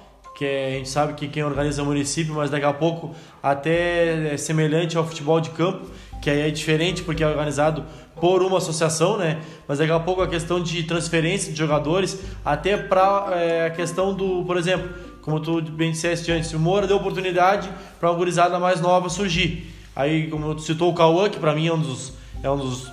que 0.42 0.46
é, 0.46 0.66
a 0.66 0.70
gente 0.78 0.88
sabe 0.88 1.12
que 1.12 1.28
quem 1.28 1.44
organiza 1.44 1.80
é 1.80 1.84
o 1.84 1.86
município, 1.86 2.34
mas 2.34 2.50
daqui 2.50 2.66
a 2.66 2.72
pouco 2.72 3.14
até 3.40 4.34
é 4.34 4.36
semelhante 4.36 4.96
ao 4.96 5.06
futebol 5.06 5.40
de 5.40 5.50
campo, 5.50 5.86
que 6.20 6.28
aí 6.28 6.40
é 6.40 6.50
diferente 6.50 7.04
porque 7.04 7.22
é 7.22 7.28
organizado 7.28 7.84
por 8.20 8.42
uma 8.42 8.58
associação, 8.58 9.16
né? 9.16 9.40
Mas 9.68 9.78
daqui 9.78 9.92
a 9.92 10.00
pouco 10.00 10.20
a 10.20 10.26
questão 10.26 10.60
de 10.60 10.82
transferência 10.82 11.52
de 11.52 11.56
jogadores, 11.56 12.18
até 12.44 12.76
para 12.76 13.28
é, 13.36 13.66
a 13.66 13.70
questão 13.70 14.12
do, 14.12 14.44
por 14.44 14.56
exemplo, 14.56 14.90
como 15.20 15.38
tu 15.38 15.62
bem 15.62 15.92
disseste 15.92 16.32
antes, 16.32 16.52
o 16.52 16.58
Moura 16.58 16.88
deu 16.88 16.96
oportunidade 16.96 17.70
para 18.00 18.10
uma 18.10 18.18
gurizada 18.18 18.58
mais 18.58 18.80
nova 18.80 19.08
surgir. 19.08 19.72
Aí, 19.94 20.26
como 20.26 20.56
tu 20.56 20.62
citou 20.62 20.90
o 20.90 20.94
Cauã, 20.94 21.30
que 21.30 21.38
para 21.38 21.54
mim 21.54 21.68
é 21.68 21.72
um 21.72 21.80
dos, 21.80 22.14
é 22.42 22.50
um 22.50 22.56
dos 22.56 22.90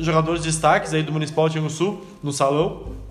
jogadores 0.00 0.42
destaques 0.42 0.92
aí 0.92 1.04
do 1.04 1.12
Municipal 1.12 1.48
de 1.48 1.70
Sul, 1.70 2.04
no 2.20 2.32
salão. 2.32 3.09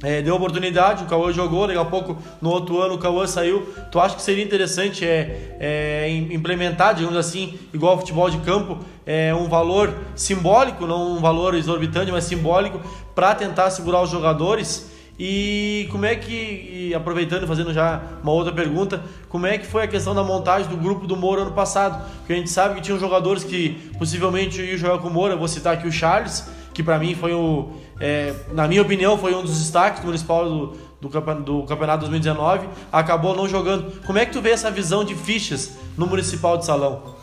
É, 0.00 0.22
deu 0.22 0.36
oportunidade, 0.36 1.02
o 1.02 1.06
Cauã 1.06 1.32
jogou, 1.32 1.66
daqui 1.66 1.78
a 1.78 1.84
pouco 1.84 2.16
no 2.40 2.50
outro 2.50 2.80
ano 2.80 2.94
o 2.94 2.98
Cauã 2.98 3.26
saiu. 3.26 3.66
Tu 3.90 3.98
acha 3.98 4.14
que 4.14 4.22
seria 4.22 4.44
interessante 4.44 5.04
é, 5.04 5.56
é, 5.58 6.08
implementar, 6.30 6.94
digamos 6.94 7.16
assim, 7.16 7.58
igual 7.74 7.94
ao 7.94 7.98
futebol 7.98 8.30
de 8.30 8.38
campo, 8.38 8.78
é, 9.04 9.34
um 9.34 9.48
valor 9.48 9.92
simbólico, 10.14 10.86
não 10.86 11.16
um 11.16 11.20
valor 11.20 11.54
exorbitante, 11.54 12.12
mas 12.12 12.24
simbólico, 12.24 12.80
para 13.12 13.34
tentar 13.34 13.70
segurar 13.70 14.02
os 14.02 14.10
jogadores? 14.10 14.88
E 15.18 15.88
como 15.90 16.06
é 16.06 16.14
que, 16.14 16.94
aproveitando 16.94 17.42
e 17.42 17.46
fazendo 17.48 17.74
já 17.74 18.00
uma 18.22 18.30
outra 18.30 18.52
pergunta, 18.52 19.02
como 19.28 19.48
é 19.48 19.58
que 19.58 19.66
foi 19.66 19.82
a 19.82 19.88
questão 19.88 20.14
da 20.14 20.22
montagem 20.22 20.68
do 20.68 20.76
grupo 20.76 21.08
do 21.08 21.16
Moura 21.16 21.42
ano 21.42 21.50
passado? 21.50 22.00
Porque 22.18 22.34
a 22.34 22.36
gente 22.36 22.50
sabe 22.50 22.76
que 22.76 22.82
tinham 22.82 23.00
jogadores 23.00 23.42
que 23.42 23.70
possivelmente 23.98 24.62
iam 24.62 24.78
jogar 24.78 24.98
com 24.98 25.08
o 25.08 25.10
Moura, 25.10 25.34
vou 25.34 25.48
citar 25.48 25.74
aqui 25.74 25.88
o 25.88 25.92
Charles, 25.92 26.48
que 26.78 26.82
para 26.84 26.96
mim 26.96 27.16
foi 27.16 27.34
o, 27.34 27.72
é, 27.98 28.32
na 28.52 28.68
minha 28.68 28.80
opinião, 28.80 29.18
foi 29.18 29.34
um 29.34 29.42
dos 29.42 29.58
destaques 29.58 30.00
do 30.00 30.06
municipal 30.06 30.48
do, 30.48 30.66
do, 31.00 31.08
do, 31.08 31.62
campeonato 31.64 31.98
2019, 32.02 32.68
acabou 32.92 33.34
não 33.34 33.48
jogando. 33.48 34.00
Como 34.06 34.16
é 34.16 34.24
que 34.24 34.32
tu 34.32 34.40
vê 34.40 34.50
essa 34.50 34.70
visão 34.70 35.04
de 35.04 35.12
fichas 35.12 35.76
no 35.96 36.06
municipal 36.06 36.56
de 36.56 36.64
Salão? 36.64 37.16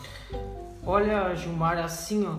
Olha, 0.85 1.33
Gilmar, 1.35 1.77
assim, 1.77 2.27
ó, 2.27 2.35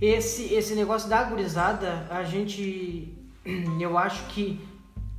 esse, 0.00 0.54
esse 0.54 0.76
negócio 0.76 1.10
da 1.10 1.24
gurizada, 1.24 2.06
a 2.08 2.22
gente, 2.22 3.12
eu 3.80 3.98
acho 3.98 4.22
que, 4.26 4.60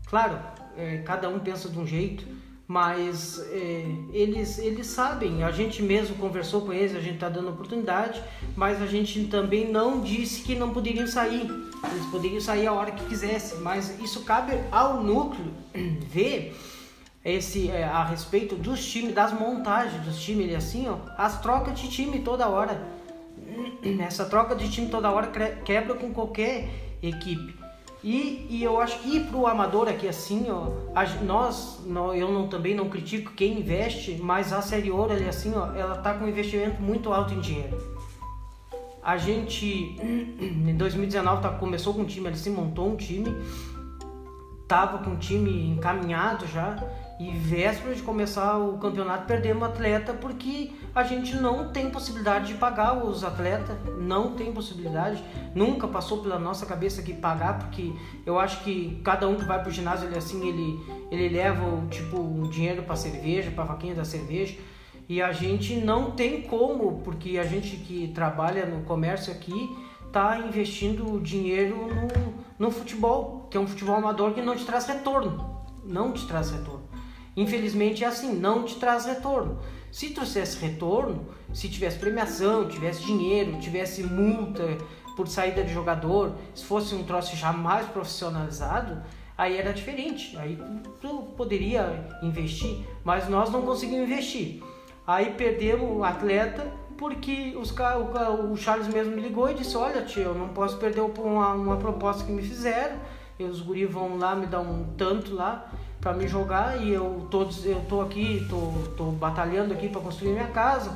claro, 0.05 0.39
é, 0.77 0.99
cada 0.99 1.27
um 1.27 1.39
pensa 1.39 1.67
de 1.67 1.77
um 1.77 1.85
jeito, 1.85 2.25
mas 2.71 3.37
é, 3.51 3.85
eles, 4.13 4.57
eles 4.57 4.87
sabem, 4.87 5.43
a 5.43 5.51
gente 5.51 5.83
mesmo 5.83 6.15
conversou 6.15 6.61
com 6.61 6.71
eles, 6.71 6.95
a 6.95 7.01
gente 7.01 7.15
está 7.15 7.27
dando 7.27 7.49
oportunidade, 7.49 8.23
mas 8.55 8.81
a 8.81 8.85
gente 8.85 9.25
também 9.25 9.69
não 9.69 9.99
disse 9.99 10.41
que 10.41 10.55
não 10.55 10.69
poderiam 10.69 11.05
sair, 11.05 11.51
eles 11.91 12.05
poderiam 12.09 12.39
sair 12.39 12.67
a 12.67 12.71
hora 12.71 12.91
que 12.91 13.03
quisessem, 13.07 13.59
mas 13.59 13.99
isso 13.99 14.23
cabe 14.23 14.53
ao 14.71 15.03
núcleo 15.03 15.51
ver 16.13 16.57
esse 17.25 17.69
é, 17.69 17.83
a 17.83 18.05
respeito 18.05 18.55
dos 18.55 18.89
times, 18.89 19.13
das 19.13 19.33
montagens 19.33 20.01
dos 20.05 20.17
times, 20.17 20.45
ele 20.45 20.55
assim, 20.55 20.87
ó, 20.87 20.95
as 21.17 21.41
trocas 21.41 21.77
de 21.77 21.89
time 21.89 22.19
toda 22.19 22.47
hora. 22.47 22.81
Essa 23.99 24.23
troca 24.23 24.55
de 24.55 24.71
time 24.71 24.87
toda 24.87 25.11
hora 25.11 25.27
quebra 25.65 25.95
com 25.95 26.13
qualquer 26.13 26.69
equipe. 27.03 27.60
E, 28.03 28.47
e 28.49 28.63
eu 28.63 28.81
acho 28.81 28.99
que 28.99 29.19
para 29.19 29.37
o 29.37 29.45
amador 29.45 29.87
aqui 29.87 30.07
assim, 30.07 30.47
ó, 30.49 30.71
nós, 31.23 31.79
eu 32.15 32.31
não, 32.31 32.47
também 32.47 32.73
não 32.73 32.89
critico 32.89 33.31
quem 33.33 33.59
investe, 33.59 34.17
mas 34.19 34.51
a 34.51 34.61
Série 34.61 34.89
Ouro 34.89 35.13
ali 35.13 35.29
assim, 35.29 35.53
ó, 35.55 35.73
ela 35.75 35.97
tá 35.97 36.15
com 36.15 36.25
um 36.25 36.29
investimento 36.29 36.81
muito 36.81 37.13
alto 37.13 37.33
em 37.33 37.39
dinheiro. 37.39 37.77
A 39.03 39.17
gente 39.17 39.95
em 40.01 40.75
2019 40.75 41.43
tá, 41.43 41.49
começou 41.49 41.93
com 41.93 42.01
um 42.01 42.05
time, 42.05 42.27
ele 42.27 42.37
se 42.37 42.49
montou 42.49 42.89
um 42.89 42.95
time, 42.95 43.35
tava 44.67 44.99
com 44.99 45.11
um 45.11 45.17
time 45.17 45.69
encaminhado 45.69 46.47
já 46.47 46.75
e 47.21 47.29
véspera 47.29 47.93
de 47.93 48.01
começar 48.01 48.57
o 48.57 48.79
campeonato 48.79 49.27
perdemos 49.27 49.61
atleta 49.61 50.11
porque 50.11 50.71
a 50.95 51.03
gente 51.03 51.35
não 51.35 51.71
tem 51.71 51.91
possibilidade 51.91 52.47
de 52.47 52.53
pagar 52.55 52.97
os 52.97 53.23
atletas, 53.23 53.77
não 53.99 54.31
tem 54.31 54.51
possibilidade, 54.51 55.23
nunca 55.53 55.87
passou 55.87 56.23
pela 56.23 56.39
nossa 56.39 56.65
cabeça 56.65 57.03
que 57.03 57.13
pagar, 57.13 57.59
porque 57.59 57.93
eu 58.25 58.39
acho 58.39 58.63
que 58.63 58.99
cada 59.03 59.27
um 59.27 59.35
que 59.35 59.45
vai 59.45 59.61
pro 59.61 59.69
ginásio 59.69 60.07
ele 60.07 60.17
assim, 60.17 60.47
ele, 60.49 60.79
ele 61.11 61.29
leva 61.29 61.63
tipo 61.91 62.19
um 62.19 62.49
dinheiro 62.49 62.81
para 62.81 62.95
cerveja, 62.95 63.51
para 63.51 63.65
vaquinha 63.65 63.93
da 63.93 64.03
cerveja, 64.03 64.57
e 65.07 65.21
a 65.21 65.31
gente 65.31 65.75
não 65.75 66.11
tem 66.11 66.41
como, 66.41 67.01
porque 67.03 67.37
a 67.37 67.43
gente 67.43 67.75
que 67.75 68.07
trabalha 68.15 68.65
no 68.65 68.83
comércio 68.83 69.31
aqui 69.31 69.69
tá 70.11 70.39
investindo 70.39 71.21
dinheiro 71.21 71.87
no, 71.87 72.65
no 72.67 72.71
futebol, 72.71 73.47
que 73.51 73.57
é 73.57 73.59
um 73.59 73.67
futebol 73.67 73.95
amador 73.95 74.33
que 74.33 74.41
não 74.41 74.55
te 74.55 74.65
traz 74.65 74.87
retorno. 74.87 75.61
Não 75.83 76.11
te 76.11 76.27
traz 76.27 76.51
retorno. 76.51 76.80
Infelizmente 77.35 78.03
é 78.03 78.07
assim, 78.07 78.33
não 78.33 78.63
te 78.63 78.75
traz 78.75 79.05
retorno. 79.05 79.59
Se 79.91 80.09
trouxesse 80.09 80.57
retorno, 80.57 81.27
se 81.53 81.69
tivesse 81.69 81.97
premiação, 81.97 82.67
tivesse 82.67 83.03
dinheiro, 83.03 83.59
tivesse 83.59 84.03
multa 84.03 84.77
por 85.15 85.27
saída 85.27 85.63
de 85.63 85.73
jogador, 85.73 86.33
se 86.55 86.63
fosse 86.63 86.95
um 86.95 87.03
troço 87.03 87.35
já 87.35 87.51
mais 87.51 87.87
profissionalizado, 87.87 89.01
aí 89.37 89.57
era 89.57 89.73
diferente. 89.73 90.37
Aí 90.37 90.57
tu 91.01 91.33
poderia 91.35 92.07
investir, 92.23 92.85
mas 93.03 93.27
nós 93.27 93.49
não 93.49 93.61
conseguimos 93.63 94.09
investir. 94.09 94.63
Aí 95.05 95.33
perdemos 95.33 95.97
o 95.97 96.03
atleta 96.03 96.71
porque 96.97 97.53
os, 97.57 97.71
o, 97.71 98.51
o 98.51 98.57
Charles 98.57 98.87
mesmo 98.87 99.15
me 99.15 99.21
ligou 99.21 99.49
e 99.49 99.55
disse: 99.55 99.75
Olha, 99.75 100.03
tio, 100.03 100.21
eu 100.21 100.35
não 100.35 100.49
posso 100.49 100.77
perder 100.77 101.01
uma, 101.01 101.53
uma 101.53 101.77
proposta 101.77 102.23
que 102.23 102.31
me 102.31 102.41
fizeram. 102.41 102.97
E 103.39 103.43
os 103.43 103.59
guris 103.59 103.89
vão 103.89 104.17
lá 104.17 104.35
me 104.35 104.45
dar 104.45 104.61
um 104.61 104.93
tanto 104.95 105.33
lá 105.33 105.71
para 106.01 106.13
me 106.13 106.27
jogar 106.27 106.81
e 106.81 106.91
eu 106.91 107.27
tô, 107.29 107.47
eu 107.63 107.79
tô 107.87 108.01
aqui, 108.01 108.45
tô, 108.49 108.73
tô 108.97 109.11
batalhando 109.11 109.71
aqui 109.71 109.87
para 109.87 110.01
construir 110.01 110.31
minha 110.31 110.47
casa, 110.47 110.89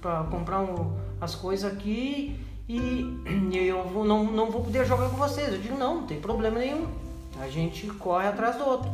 para 0.00 0.24
comprar 0.24 0.60
um, 0.60 0.92
as 1.20 1.36
coisas 1.36 1.72
aqui 1.72 2.36
e, 2.68 3.22
e 3.52 3.56
eu 3.56 3.84
vou, 3.84 4.04
não, 4.04 4.24
não 4.24 4.50
vou 4.50 4.64
poder 4.64 4.84
jogar 4.84 5.08
com 5.08 5.16
vocês. 5.16 5.52
Eu 5.52 5.60
digo, 5.60 5.78
não, 5.78 6.00
não 6.00 6.06
tem 6.06 6.20
problema 6.20 6.58
nenhum. 6.58 6.86
A 7.40 7.48
gente 7.48 7.86
corre 7.86 8.26
atrás 8.26 8.56
do 8.56 8.64
outro. 8.64 8.90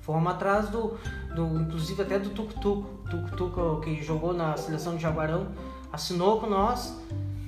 Fomos 0.00 0.32
atrás 0.32 0.68
do, 0.68 0.96
do 1.34 1.60
inclusive 1.60 2.00
até 2.00 2.18
do 2.18 2.30
Tuk 2.30 2.58
Tuk, 2.60 2.86
Tuk 3.10 3.36
Tuk 3.36 3.84
que 3.84 4.02
jogou 4.02 4.32
na 4.32 4.56
seleção 4.56 4.96
de 4.96 5.02
Jaguarão, 5.02 5.48
assinou 5.92 6.40
com 6.40 6.46
nós. 6.46 6.96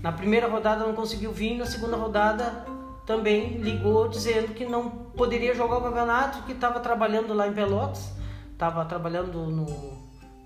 Na 0.03 0.11
primeira 0.11 0.49
rodada 0.49 0.85
não 0.85 0.93
conseguiu 0.93 1.33
vir, 1.33 1.57
na 1.57 1.65
segunda 1.65 1.97
rodada 1.97 2.67
também 3.13 3.59
ligou 3.59 4.09
dizendo 4.09 4.55
que 4.55 4.65
não 4.65 4.89
poderia 4.89 5.55
jogar 5.55 5.77
o 5.77 5.83
campeonato, 5.83 6.45
que 6.45 6.53
estava 6.53 6.81
trabalhando 6.81 7.35
lá 7.35 7.47
em 7.47 7.53
Pelotas, 7.53 8.11
estava 8.51 8.87
trabalhando 8.87 9.51
no, 9.51 9.67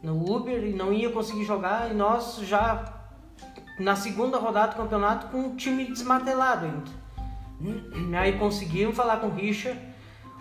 no 0.02 0.34
Uber 0.34 0.64
e 0.64 0.72
não 0.72 0.92
ia 0.92 1.10
conseguir 1.10 1.44
jogar. 1.44 1.92
E 1.92 1.94
nós 1.94 2.38
já 2.38 2.92
na 3.78 3.94
segunda 3.94 4.36
rodada 4.38 4.72
do 4.72 4.78
campeonato 4.78 5.28
com 5.28 5.38
um 5.38 5.56
time 5.56 5.84
desmartelado 5.84 6.66
ainda. 6.66 8.18
Aí 8.18 8.36
conseguimos 8.36 8.96
falar 8.96 9.18
com 9.18 9.28
o 9.28 9.34
Richard. 9.34 9.80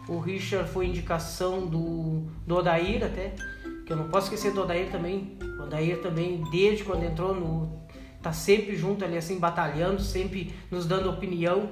O 0.08 0.18
Richard 0.18 0.68
foi 0.72 0.88
indicação 0.88 1.68
do, 1.68 2.24
do 2.46 2.56
Odair 2.56 3.04
até, 3.04 3.36
que 3.86 3.94
eu 3.94 3.98
não 3.98 4.10
posso 4.10 4.34
esquecer 4.34 4.52
do 4.52 4.64
Odair 4.64 4.90
também. 4.90 5.38
O 5.60 5.64
Odair 5.64 6.02
também, 6.02 6.44
desde 6.50 6.84
quando 6.84 7.04
entrou 7.04 7.36
no 7.36 7.85
tá 8.26 8.34
sempre 8.34 8.76
junto 8.76 9.06
ali 9.06 9.16
assim 9.20 9.38
batalhando, 9.38 10.02
sempre 10.02 10.52
nos 10.72 10.88
dando 10.88 11.12
opinião, 11.12 11.70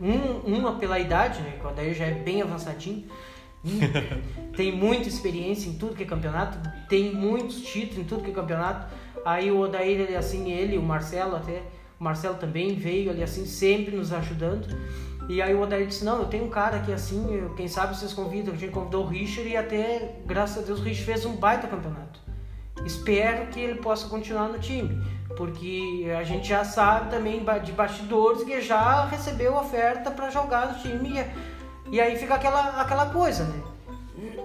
um, 0.00 0.56
uma 0.56 0.76
pela 0.76 0.98
idade, 0.98 1.42
né? 1.42 1.58
Que 1.60 1.66
o 1.66 1.68
Adair 1.68 1.94
já 1.94 2.06
é 2.06 2.14
bem 2.14 2.40
avançadinho, 2.40 3.04
tem 4.56 4.74
muita 4.74 5.10
experiência 5.10 5.68
em 5.68 5.74
tudo 5.74 5.94
que 5.94 6.04
é 6.04 6.06
campeonato, 6.06 6.56
tem 6.88 7.14
muitos 7.14 7.60
títulos 7.60 7.98
em 7.98 8.04
tudo 8.04 8.24
que 8.24 8.30
é 8.30 8.32
campeonato. 8.32 8.86
Aí 9.26 9.50
o 9.50 9.58
Odair, 9.60 10.00
ele, 10.00 10.16
assim, 10.16 10.50
ele, 10.50 10.78
o 10.78 10.82
Marcelo 10.82 11.36
até, 11.36 11.64
o 12.00 12.04
Marcelo 12.04 12.36
também 12.36 12.74
veio 12.74 13.10
ali 13.10 13.22
assim, 13.22 13.44
sempre 13.44 13.94
nos 13.94 14.14
ajudando. 14.14 14.66
E 15.28 15.42
aí 15.42 15.52
o 15.52 15.60
Odair 15.60 15.86
disse, 15.86 16.02
não, 16.02 16.20
eu 16.20 16.28
tenho 16.28 16.46
um 16.46 16.50
cara 16.50 16.78
aqui 16.78 16.94
assim, 16.94 17.26
quem 17.58 17.68
sabe 17.68 17.94
vocês 17.94 18.14
convidam, 18.14 18.54
a 18.54 18.56
gente 18.56 18.72
convidou 18.72 19.04
o 19.04 19.06
Richard 19.06 19.50
e 19.50 19.54
até, 19.54 20.16
graças 20.24 20.62
a 20.62 20.66
Deus, 20.66 20.78
o 20.78 20.82
Richard 20.82 21.04
fez 21.04 21.26
um 21.26 21.36
baita 21.36 21.66
campeonato. 21.66 22.24
Espero 22.86 23.48
que 23.48 23.60
ele 23.60 23.80
possa 23.80 24.08
continuar 24.08 24.48
no 24.48 24.58
time 24.58 25.15
porque 25.36 26.10
a 26.18 26.24
gente 26.24 26.48
já 26.48 26.64
sabe 26.64 27.10
também 27.10 27.44
de 27.62 27.72
bastidores 27.72 28.42
que 28.42 28.60
já 28.60 29.04
recebeu 29.04 29.54
oferta 29.54 30.10
para 30.10 30.30
jogar 30.30 30.72
no 30.72 30.78
time 30.78 31.24
e, 31.90 32.00
aí 32.00 32.16
fica 32.16 32.34
aquela, 32.34 32.80
aquela 32.80 33.06
coisa, 33.06 33.44
né? 33.44 33.62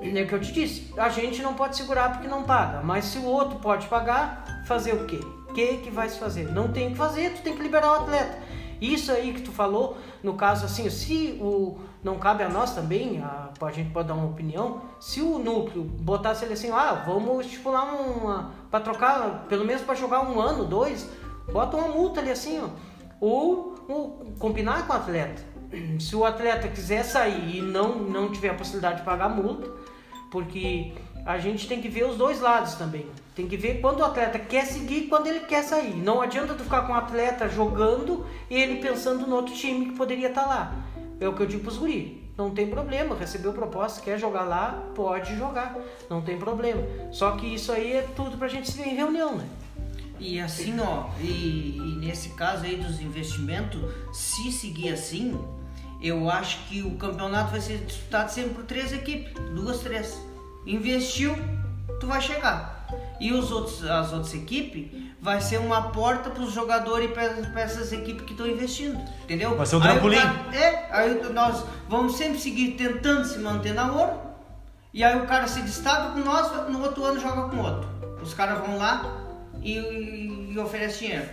É 0.03 0.23
o 0.23 0.27
que 0.27 0.33
eu 0.33 0.41
te 0.41 0.51
disse, 0.51 0.93
a 0.97 1.07
gente 1.09 1.41
não 1.41 1.53
pode 1.53 1.77
segurar 1.77 2.11
porque 2.11 2.27
não 2.27 2.43
paga, 2.43 2.81
mas 2.81 3.05
se 3.05 3.17
o 3.19 3.25
outro 3.25 3.59
pode 3.59 3.87
pagar, 3.87 4.63
fazer 4.67 4.93
o 4.93 5.05
quê? 5.05 5.19
O 5.49 5.53
que 5.53 5.77
que 5.77 5.89
vai 5.89 6.09
se 6.09 6.19
fazer? 6.19 6.51
Não 6.51 6.71
tem 6.71 6.91
que 6.91 6.97
fazer, 6.97 7.31
tu 7.33 7.41
tem 7.41 7.55
que 7.55 7.61
liberar 7.63 7.91
o 7.91 8.03
atleta. 8.03 8.37
Isso 8.81 9.11
aí 9.11 9.33
que 9.33 9.41
tu 9.41 9.51
falou, 9.51 9.97
no 10.21 10.33
caso 10.33 10.65
assim, 10.65 10.89
se 10.89 11.37
o 11.39 11.79
não 12.03 12.17
cabe 12.17 12.43
a 12.43 12.49
nós 12.49 12.73
também, 12.73 13.21
a, 13.21 13.49
a 13.61 13.71
gente 13.71 13.91
pode 13.91 14.07
dar 14.07 14.15
uma 14.15 14.27
opinião, 14.27 14.81
se 14.99 15.21
o 15.21 15.37
núcleo 15.37 15.83
botasse 15.83 16.45
ele 16.45 16.53
assim, 16.53 16.71
ah, 16.71 17.03
vamos 17.05 17.45
estipular 17.45 17.93
uma 17.95 18.51
para 18.69 18.79
trocar, 18.79 19.45
pelo 19.47 19.65
menos 19.65 19.81
para 19.83 19.95
jogar 19.95 20.21
um 20.21 20.39
ano, 20.39 20.65
dois, 20.65 21.09
bota 21.51 21.77
uma 21.77 21.89
multa 21.89 22.19
ali 22.19 22.31
assim, 22.31 22.59
ó, 22.59 22.69
ou, 23.19 23.75
ou 23.87 24.33
combinar 24.39 24.87
com 24.87 24.93
o 24.93 24.95
atleta. 24.95 25.43
Se 25.99 26.15
o 26.15 26.25
atleta 26.25 26.67
quiser 26.67 27.03
sair 27.03 27.57
e 27.57 27.61
não 27.61 27.95
não 27.99 28.31
tiver 28.31 28.49
a 28.49 28.53
possibilidade 28.55 28.99
de 28.99 29.03
pagar 29.03 29.29
multa, 29.29 29.69
porque 30.31 30.93
a 31.25 31.37
gente 31.37 31.67
tem 31.67 31.81
que 31.81 31.87
ver 31.87 32.05
os 32.05 32.17
dois 32.17 32.41
lados 32.41 32.73
também. 32.75 33.05
Tem 33.35 33.47
que 33.47 33.55
ver 33.55 33.79
quando 33.79 33.99
o 33.99 34.05
atleta 34.05 34.39
quer 34.39 34.65
seguir 34.65 35.03
e 35.03 35.07
quando 35.07 35.27
ele 35.27 35.41
quer 35.41 35.63
sair. 35.63 35.95
Não 35.95 36.21
adianta 36.21 36.53
tu 36.53 36.63
ficar 36.63 36.81
com 36.81 36.93
o 36.93 36.95
atleta 36.95 37.47
jogando 37.47 38.25
e 38.49 38.55
ele 38.55 38.81
pensando 38.81 39.27
no 39.27 39.35
outro 39.35 39.53
time 39.53 39.85
que 39.85 39.95
poderia 39.95 40.29
estar 40.29 40.41
tá 40.41 40.47
lá. 40.47 40.75
É 41.21 41.27
o 41.27 41.33
que 41.33 41.43
eu 41.43 41.45
digo 41.45 41.63
pros 41.63 41.77
guri. 41.77 42.29
Não 42.35 42.49
tem 42.49 42.67
problema, 42.67 43.15
recebeu 43.15 43.53
proposta, 43.53 44.01
quer 44.01 44.17
jogar 44.17 44.41
lá, 44.41 44.89
pode 44.95 45.35
jogar. 45.37 45.77
Não 46.09 46.21
tem 46.21 46.39
problema. 46.39 46.81
Só 47.11 47.37
que 47.37 47.45
isso 47.45 47.71
aí 47.71 47.93
é 47.93 48.01
tudo 48.15 48.37
pra 48.37 48.47
gente 48.47 48.71
se 48.71 48.77
ver 48.77 48.89
em 48.89 48.95
reunião, 48.95 49.37
né? 49.37 49.47
E 50.19 50.39
assim, 50.39 50.79
ó, 50.79 51.09
e, 51.19 51.77
e 51.77 51.95
nesse 51.99 52.29
caso 52.29 52.65
aí 52.65 52.75
dos 52.75 52.99
investimentos, 52.99 53.81
se 54.11 54.51
seguir 54.51 54.89
assim, 54.89 55.39
eu 56.01 56.27
acho 56.27 56.65
que 56.65 56.81
o 56.81 56.95
campeonato 56.97 57.51
vai 57.51 57.61
ser 57.61 57.77
disputado 57.85 58.29
sempre 58.29 58.55
por 58.55 58.63
três 58.63 58.91
equipes, 58.91 59.31
duas, 59.53 59.79
três. 59.81 60.19
Investiu, 60.65 61.35
tu 61.99 62.07
vai 62.07 62.19
chegar. 62.19 62.80
E 63.19 63.31
os 63.31 63.51
outros, 63.51 63.83
as 63.83 64.11
outras 64.11 64.33
equipes 64.33 64.89
vai 65.21 65.39
ser 65.39 65.59
uma 65.59 65.89
porta 65.89 66.29
para 66.29 66.41
os 66.41 66.51
jogadores 66.51 67.09
e 67.09 67.13
para 67.13 67.61
essas 67.61 67.91
equipes 67.91 68.25
que 68.25 68.31
estão 68.31 68.47
investindo, 68.47 68.99
entendeu? 69.23 69.55
Vai 69.55 69.65
ser 69.65 69.75
um 69.75 69.81
trampolim. 69.81 70.17
Aí 70.17 70.57
é, 70.57 70.87
aí 70.91 71.31
nós 71.31 71.63
vamos 71.87 72.15
sempre 72.15 72.39
seguir 72.39 72.71
tentando 72.71 73.25
se 73.25 73.39
manter 73.39 73.73
na 73.73 73.91
ouro. 73.91 74.19
E 74.93 75.03
aí 75.03 75.17
o 75.19 75.25
cara 75.25 75.47
se 75.47 75.61
destaca 75.61 76.11
com 76.11 76.19
nós, 76.19 76.69
no 76.69 76.81
outro 76.81 77.05
ano 77.05 77.19
joga 77.19 77.49
com 77.49 77.57
outro. 77.57 77.89
Os 78.21 78.33
caras 78.33 78.59
vão 78.59 78.77
lá 78.77 79.17
e, 79.61 79.77
e, 79.77 80.53
e 80.53 80.59
oferecem 80.59 81.09
dinheiro. 81.09 81.29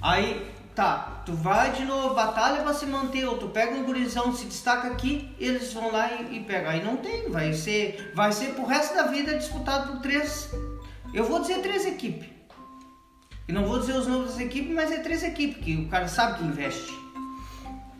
Aí 0.00 0.52
Tá, 0.74 1.22
tu 1.26 1.34
vai 1.34 1.70
de 1.72 1.84
novo, 1.84 2.14
batalha 2.14 2.62
para 2.62 2.72
se 2.72 2.86
manter, 2.86 3.26
ou 3.26 3.36
tu 3.36 3.48
pega 3.48 3.74
um 3.74 3.84
gurizão, 3.84 4.34
se 4.34 4.46
destaca 4.46 4.88
aqui, 4.88 5.30
eles 5.38 5.70
vão 5.74 5.92
lá 5.92 6.10
e, 6.12 6.38
e 6.38 6.40
pegam. 6.40 6.70
Aí 6.70 6.82
não 6.82 6.96
tem, 6.96 7.30
vai 7.30 7.52
ser, 7.52 8.10
vai 8.14 8.32
ser 8.32 8.54
pro 8.54 8.64
resto 8.64 8.94
da 8.94 9.02
vida 9.08 9.36
disputado 9.36 9.92
por 9.92 10.00
três, 10.00 10.50
eu 11.12 11.24
vou 11.24 11.40
dizer 11.40 11.60
três 11.60 11.86
equipes. 11.86 12.28
E 13.48 13.52
não 13.52 13.64
vou 13.64 13.78
dizer 13.78 13.94
os 13.96 14.06
nomes 14.06 14.32
das 14.32 14.40
equipes, 14.40 14.74
mas 14.74 14.90
é 14.92 14.98
três 14.98 15.22
equipes, 15.22 15.62
que 15.62 15.76
o 15.76 15.88
cara 15.88 16.08
sabe 16.08 16.38
que 16.38 16.44
investe. 16.44 16.92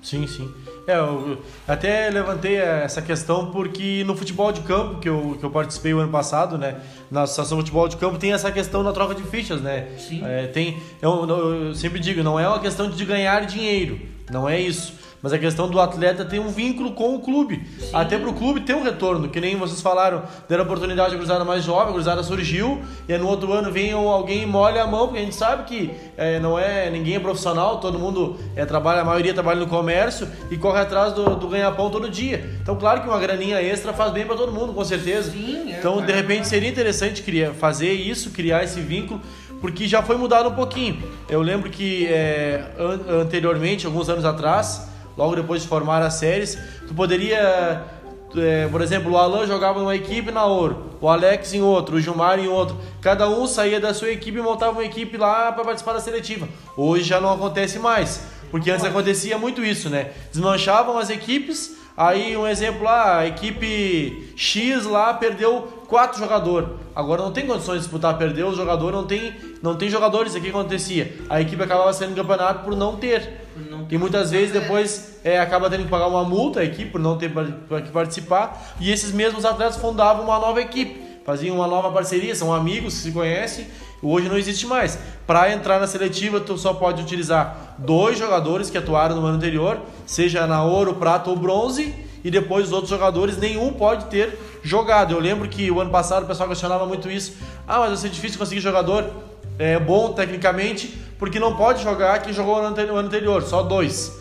Sim, 0.02 0.26
sim. 0.26 0.52
É, 0.86 0.96
eu 0.96 1.38
até 1.66 2.10
levantei 2.10 2.56
essa 2.56 3.00
questão 3.00 3.52
porque 3.52 4.02
no 4.04 4.16
futebol 4.16 4.50
de 4.50 4.60
campo, 4.62 4.98
que 4.98 5.08
eu, 5.08 5.36
que 5.38 5.44
eu 5.44 5.50
participei 5.50 5.94
o 5.94 6.00
ano 6.00 6.10
passado, 6.10 6.58
né? 6.58 6.80
Na 7.08 7.22
Associação 7.22 7.58
Futebol 7.58 7.86
de 7.86 7.96
Campo, 7.96 8.18
tem 8.18 8.32
essa 8.32 8.50
questão 8.50 8.82
da 8.82 8.92
troca 8.92 9.14
de 9.14 9.22
fichas, 9.22 9.60
né? 9.60 9.88
Sim. 9.96 10.24
É, 10.24 10.48
tem, 10.48 10.82
eu, 11.00 11.28
eu 11.28 11.74
sempre 11.74 12.00
digo, 12.00 12.22
não 12.22 12.38
é 12.38 12.48
uma 12.48 12.58
questão 12.58 12.90
de 12.90 13.04
ganhar 13.04 13.46
dinheiro, 13.46 14.00
não 14.28 14.48
é 14.48 14.60
isso 14.60 15.01
mas 15.22 15.32
a 15.32 15.38
questão 15.38 15.68
do 15.68 15.80
atleta 15.80 16.24
tem 16.24 16.40
um 16.40 16.48
vínculo 16.48 16.92
com 16.92 17.14
o 17.14 17.20
clube. 17.20 17.64
Sim. 17.78 17.90
Até 17.92 18.18
para 18.18 18.28
o 18.28 18.34
clube 18.34 18.60
ter 18.60 18.74
um 18.74 18.82
retorno, 18.82 19.28
que 19.28 19.40
nem 19.40 19.54
vocês 19.56 19.80
falaram, 19.80 20.24
deram 20.48 20.64
oportunidade 20.64 21.10
de 21.10 21.16
cruzada 21.16 21.44
mais 21.44 21.62
jovem, 21.62 21.90
a 21.90 21.92
cruzada 21.92 22.22
surgiu, 22.22 22.82
e 23.08 23.16
no 23.16 23.28
outro 23.28 23.52
ano 23.52 23.70
vem 23.70 23.92
alguém 23.92 24.42
e 24.42 24.46
molha 24.46 24.82
a 24.82 24.86
mão, 24.86 25.06
porque 25.06 25.20
a 25.20 25.22
gente 25.22 25.36
sabe 25.36 25.64
que 25.64 25.90
é, 26.16 26.40
não 26.40 26.58
é 26.58 26.90
ninguém 26.90 27.14
é 27.14 27.20
profissional, 27.20 27.78
todo 27.78 27.98
mundo 27.98 28.36
é, 28.56 28.64
trabalha, 28.64 29.02
a 29.02 29.04
maioria 29.04 29.32
trabalha 29.32 29.60
no 29.60 29.68
comércio 29.68 30.28
e 30.50 30.56
corre 30.56 30.80
atrás 30.80 31.12
do, 31.12 31.36
do 31.36 31.48
ganha-pão 31.48 31.88
todo 31.88 32.10
dia. 32.10 32.58
Então, 32.60 32.74
claro 32.74 33.02
que 33.02 33.08
uma 33.08 33.18
graninha 33.20 33.62
extra 33.62 33.92
faz 33.92 34.12
bem 34.12 34.26
para 34.26 34.34
todo 34.34 34.52
mundo, 34.52 34.72
com 34.72 34.84
certeza. 34.84 35.30
Sim, 35.30 35.72
é, 35.72 35.78
então, 35.78 36.04
de 36.04 36.12
repente, 36.12 36.48
seria 36.48 36.68
interessante 36.68 37.22
criar, 37.22 37.52
fazer 37.52 37.92
isso, 37.92 38.30
criar 38.30 38.64
esse 38.64 38.80
vínculo 38.80 39.20
porque 39.60 39.86
já 39.86 40.02
foi 40.02 40.16
mudado 40.16 40.48
um 40.48 40.54
pouquinho. 40.56 41.00
Eu 41.28 41.40
lembro 41.40 41.70
que 41.70 42.08
é, 42.08 42.64
an 42.76 43.20
anteriormente, 43.20 43.86
alguns 43.86 44.08
anos 44.08 44.24
atrás, 44.24 44.88
logo 45.16 45.34
depois 45.36 45.62
de 45.62 45.68
formar 45.68 46.02
as 46.02 46.14
séries, 46.14 46.58
tu 46.86 46.94
poderia, 46.94 47.82
é, 48.36 48.68
por 48.68 48.80
exemplo, 48.80 49.12
o 49.12 49.16
Alan 49.16 49.46
jogava 49.46 49.78
numa 49.78 49.94
equipe 49.94 50.30
na 50.30 50.44
Ouro, 50.44 50.92
o 51.00 51.08
Alex 51.08 51.52
em 51.54 51.62
outro, 51.62 51.96
o 51.96 52.00
Gilmar 52.00 52.38
em 52.38 52.48
outro. 52.48 52.76
Cada 53.00 53.28
um 53.28 53.46
saía 53.46 53.80
da 53.80 53.92
sua 53.92 54.10
equipe 54.10 54.38
e 54.38 54.42
montava 54.42 54.72
uma 54.72 54.84
equipe 54.84 55.16
lá 55.16 55.52
para 55.52 55.64
participar 55.64 55.94
da 55.94 56.00
seletiva. 56.00 56.48
Hoje 56.76 57.04
já 57.04 57.20
não 57.20 57.32
acontece 57.32 57.78
mais, 57.78 58.26
porque 58.50 58.70
antes 58.70 58.84
acontecia 58.84 59.38
muito 59.38 59.64
isso, 59.64 59.88
né? 59.88 60.12
Desmanchavam 60.30 60.98
as 60.98 61.10
equipes, 61.10 61.76
aí 61.96 62.36
um 62.36 62.46
exemplo 62.46 62.84
lá, 62.84 63.18
a 63.18 63.26
equipe 63.26 64.32
X 64.36 64.84
lá 64.84 65.14
perdeu 65.14 65.82
quatro 65.92 66.18
jogadores. 66.18 66.70
Agora 66.96 67.22
não 67.22 67.32
tem 67.32 67.46
condições 67.46 67.76
de 67.76 67.80
disputar, 67.82 68.16
perdeu 68.16 68.48
o 68.48 68.54
jogador, 68.54 68.92
não 68.92 69.04
tem, 69.04 69.34
não 69.62 69.76
tem 69.76 69.90
jogadores. 69.90 70.34
O 70.34 70.40
que 70.40 70.48
acontecia? 70.48 71.14
A 71.28 71.38
equipe 71.38 71.62
acabava 71.62 71.92
saindo 71.92 72.14
do 72.14 72.16
campeonato 72.16 72.64
por 72.64 72.74
não 72.74 72.96
ter. 72.96 73.41
Não 73.56 73.86
e 73.90 73.98
muitas 73.98 74.30
vezes 74.30 74.52
depois 74.52 75.18
é, 75.22 75.38
acaba 75.38 75.68
tendo 75.68 75.84
que 75.84 75.90
pagar 75.90 76.06
uma 76.06 76.24
multa 76.24 76.60
a 76.60 76.64
equipe 76.64 76.90
por 76.90 77.00
não 77.00 77.18
ter 77.18 77.30
que 77.30 77.90
participar. 77.90 78.74
E 78.80 78.90
esses 78.90 79.12
mesmos 79.12 79.44
atletas 79.44 79.76
fundavam 79.76 80.24
uma 80.24 80.38
nova 80.38 80.60
equipe, 80.60 81.20
faziam 81.24 81.56
uma 81.56 81.66
nova 81.66 81.90
parceria, 81.90 82.34
são 82.34 82.52
amigos 82.52 82.94
que 82.94 83.00
se 83.00 83.12
conhecem. 83.12 83.66
Hoje 84.02 84.28
não 84.28 84.36
existe 84.36 84.66
mais. 84.66 84.98
Para 85.26 85.52
entrar 85.52 85.78
na 85.78 85.86
seletiva, 85.86 86.40
tu 86.40 86.58
só 86.58 86.74
pode 86.74 87.00
utilizar 87.00 87.76
dois 87.78 88.18
jogadores 88.18 88.68
que 88.68 88.76
atuaram 88.76 89.14
no 89.14 89.24
ano 89.24 89.36
anterior, 89.36 89.78
seja 90.04 90.44
na 90.46 90.64
ouro, 90.64 90.94
prata 90.94 91.30
ou 91.30 91.36
bronze, 91.36 91.94
e 92.24 92.30
depois 92.30 92.66
os 92.66 92.72
outros 92.72 92.90
jogadores, 92.90 93.36
nenhum 93.36 93.72
pode 93.72 94.06
ter 94.06 94.38
jogado. 94.62 95.12
Eu 95.12 95.20
lembro 95.20 95.48
que 95.48 95.70
o 95.70 95.80
ano 95.80 95.90
passado 95.90 96.24
o 96.24 96.26
pessoal 96.26 96.48
questionava 96.48 96.84
muito 96.86 97.10
isso. 97.10 97.36
Ah, 97.66 97.78
mas 97.80 97.88
vai 97.88 97.96
ser 97.96 98.08
difícil 98.08 98.38
conseguir 98.38 98.60
jogador 98.60 99.08
é, 99.62 99.78
bom 99.78 100.12
tecnicamente, 100.12 100.88
porque 101.18 101.38
não 101.38 101.56
pode 101.56 101.82
jogar 101.82 102.20
quem 102.20 102.32
jogou 102.32 102.60
no 102.60 102.76
ano 102.76 102.96
anterior, 102.96 103.42
só 103.42 103.62
dois. 103.62 104.20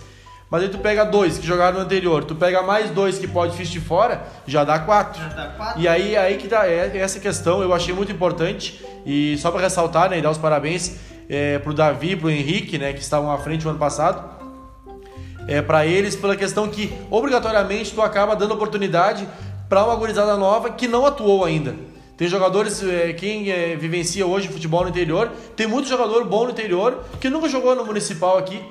Mas 0.50 0.64
aí 0.64 0.70
tu 0.70 0.78
pega 0.78 1.04
dois 1.06 1.38
que 1.38 1.48
jogaram 1.48 1.78
no 1.80 1.84
anterior, 1.84 2.24
tu 2.26 2.36
pega 2.36 2.62
mais 2.62 2.92
dois 2.92 3.18
que 3.18 3.28
pode 3.28 3.56
fiz 3.56 3.70
de 3.70 3.80
fora, 3.80 4.22
já 4.46 4.64
dá 4.64 4.78
quatro. 4.80 5.22
Já 5.22 5.30
dá 5.30 5.48
quatro. 5.48 5.82
E 5.82 5.88
aí, 5.88 6.16
aí 6.16 6.38
que 6.38 6.48
dá 6.48 6.68
é, 6.68 6.96
essa 6.98 7.20
questão, 7.20 7.62
eu 7.62 7.74
achei 7.74 7.94
muito 7.94 8.12
importante. 8.12 8.86
E 9.06 9.38
só 9.38 9.50
para 9.50 9.62
ressaltar, 9.62 10.10
né, 10.10 10.20
e 10.20 10.22
dar 10.22 10.30
os 10.30 10.38
parabéns 10.38 10.98
é, 11.30 11.58
pro 11.58 11.74
Davi, 11.74 12.16
pro 12.16 12.30
Henrique, 12.30 12.78
né, 12.78 12.94
que 12.94 13.02
estavam 13.02 13.32
à 13.32 13.38
frente 13.38 13.66
o 13.66 13.70
ano 13.70 13.80
passado 13.80 14.42
é, 15.48 15.62
para 15.62 15.86
eles 15.86 16.16
pela 16.16 16.36
questão 16.36 16.68
que 16.68 16.94
obrigatoriamente 17.10 17.94
tu 17.94 18.02
acaba 18.02 18.36
dando 18.36 18.54
oportunidade 18.54 19.28
para 19.68 19.84
uma 19.84 19.96
gurizada 19.96 20.36
nova 20.38 20.70
que 20.70 20.88
não 20.88 21.06
atuou 21.06 21.44
ainda. 21.44 21.76
Tem 22.22 22.28
jogadores, 22.28 22.84
é, 22.84 23.14
quem 23.14 23.50
é, 23.50 23.76
vivencia 23.76 24.28
hoje 24.28 24.48
futebol 24.48 24.84
no 24.84 24.90
interior, 24.90 25.32
tem 25.56 25.66
muito 25.66 25.90
jogador 25.90 26.24
bom 26.24 26.44
no 26.44 26.52
interior 26.52 27.04
que 27.20 27.32
nunca 27.32 27.50
jogou 27.50 27.76
no 27.76 27.84
municipal 27.84 28.38
aqui. 28.38 28.62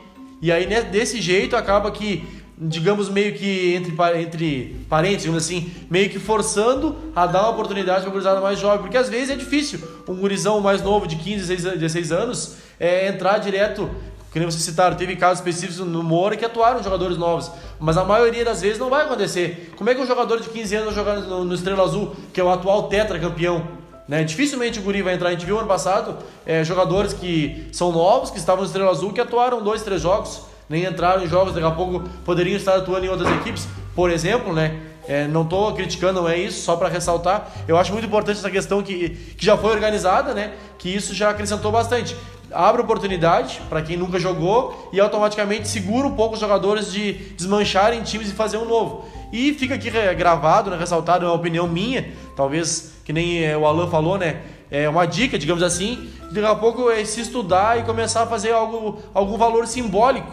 E 0.40 0.52
aí 0.52 0.68
né, 0.68 0.82
desse 0.82 1.20
jeito 1.20 1.56
acaba 1.56 1.90
que, 1.90 2.24
digamos, 2.56 3.08
meio 3.08 3.34
que 3.34 3.74
entre, 3.74 4.22
entre 4.22 4.76
parentes, 4.88 5.22
digamos 5.22 5.44
assim, 5.44 5.68
meio 5.90 6.08
que 6.08 6.20
forçando 6.20 6.94
a 7.12 7.26
dar 7.26 7.40
uma 7.42 7.50
oportunidade 7.50 8.02
para 8.02 8.10
a 8.10 8.12
gurizada 8.12 8.40
mais 8.40 8.56
jovem. 8.56 8.82
Porque 8.82 8.96
às 8.96 9.08
vezes 9.08 9.30
é 9.30 9.34
difícil 9.34 9.80
um 10.06 10.14
gurizão 10.14 10.60
mais 10.60 10.80
novo 10.80 11.08
de 11.08 11.16
15, 11.16 11.56
16 11.76 12.12
anos 12.12 12.54
é, 12.78 13.08
entrar 13.08 13.38
direto 13.38 13.90
que 14.32 14.38
nem 14.38 14.48
vocês 14.48 14.62
citaram, 14.62 14.96
teve 14.96 15.16
casos 15.16 15.38
específicos 15.38 15.78
no 15.78 16.02
Moura 16.02 16.36
que 16.36 16.44
atuaram 16.44 16.82
jogadores 16.82 17.18
novos, 17.18 17.50
mas 17.80 17.96
a 17.96 18.04
maioria 18.04 18.44
das 18.44 18.60
vezes 18.60 18.78
não 18.78 18.88
vai 18.88 19.04
acontecer. 19.04 19.72
Como 19.76 19.90
é 19.90 19.94
que 19.94 20.00
um 20.00 20.06
jogador 20.06 20.40
de 20.40 20.48
15 20.48 20.74
anos 20.76 20.94
jogar 20.94 21.16
no, 21.16 21.44
no 21.44 21.54
Estrela 21.54 21.82
Azul, 21.82 22.14
que 22.32 22.40
é 22.40 22.44
o 22.44 22.50
atual 22.50 22.84
tetracampeão? 22.84 23.80
Né? 24.06 24.22
Dificilmente 24.22 24.78
o 24.78 24.82
Guri 24.82 25.02
vai 25.02 25.14
entrar. 25.14 25.28
A 25.28 25.32
gente 25.32 25.44
viu 25.46 25.58
ano 25.58 25.66
passado 25.66 26.16
é, 26.46 26.62
jogadores 26.62 27.12
que 27.12 27.68
são 27.72 27.90
novos, 27.90 28.30
que 28.30 28.38
estavam 28.38 28.62
no 28.62 28.66
Estrela 28.66 28.90
Azul, 28.90 29.12
que 29.12 29.20
atuaram 29.20 29.62
dois, 29.62 29.82
três 29.82 30.00
jogos, 30.00 30.42
nem 30.68 30.84
entraram 30.84 31.24
em 31.24 31.28
jogos, 31.28 31.52
daqui 31.52 31.66
a 31.66 31.70
pouco 31.72 32.08
poderiam 32.24 32.56
estar 32.56 32.76
atuando 32.76 33.06
em 33.06 33.08
outras 33.08 33.28
equipes, 33.36 33.66
por 33.96 34.10
exemplo, 34.10 34.52
né? 34.52 34.80
É, 35.08 35.26
não 35.26 35.42
estou 35.42 35.72
criticando, 35.74 36.20
não 36.20 36.28
é 36.28 36.38
isso, 36.38 36.62
só 36.62 36.76
para 36.76 36.88
ressaltar. 36.88 37.50
Eu 37.66 37.76
acho 37.76 37.92
muito 37.92 38.06
importante 38.06 38.38
essa 38.38 38.50
questão 38.50 38.80
que, 38.80 39.08
que 39.36 39.44
já 39.44 39.56
foi 39.56 39.72
organizada, 39.72 40.34
né? 40.34 40.52
Que 40.78 40.94
isso 40.94 41.12
já 41.14 41.30
acrescentou 41.30 41.72
bastante 41.72 42.16
abre 42.52 42.82
oportunidade 42.82 43.60
para 43.68 43.82
quem 43.82 43.96
nunca 43.96 44.18
jogou 44.18 44.90
e 44.92 45.00
automaticamente 45.00 45.68
segura 45.68 46.06
um 46.06 46.14
pouco 46.14 46.34
os 46.34 46.40
jogadores 46.40 46.92
de 46.92 47.12
desmancharem 47.36 48.02
times 48.02 48.30
e 48.30 48.32
fazer 48.32 48.56
um 48.56 48.64
novo. 48.64 49.04
E 49.32 49.54
fica 49.54 49.74
aqui 49.74 49.90
gravado, 50.14 50.70
né, 50.70 50.76
ressaltado, 50.76 51.24
é 51.24 51.28
uma 51.28 51.34
opinião 51.34 51.68
minha, 51.68 52.12
talvez 52.36 52.92
que 53.04 53.12
nem 53.12 53.44
é, 53.44 53.56
o 53.56 53.66
Alan 53.66 53.88
falou, 53.88 54.18
né? 54.18 54.40
É 54.70 54.88
uma 54.88 55.04
dica, 55.04 55.38
digamos 55.38 55.62
assim, 55.62 56.08
daqui 56.30 56.46
a 56.46 56.54
pouco 56.54 56.90
é 56.90 57.04
se 57.04 57.20
estudar 57.20 57.78
e 57.78 57.82
começar 57.82 58.22
a 58.22 58.26
fazer 58.26 58.52
algo, 58.52 59.02
algum 59.12 59.36
valor 59.36 59.66
simbólico. 59.66 60.32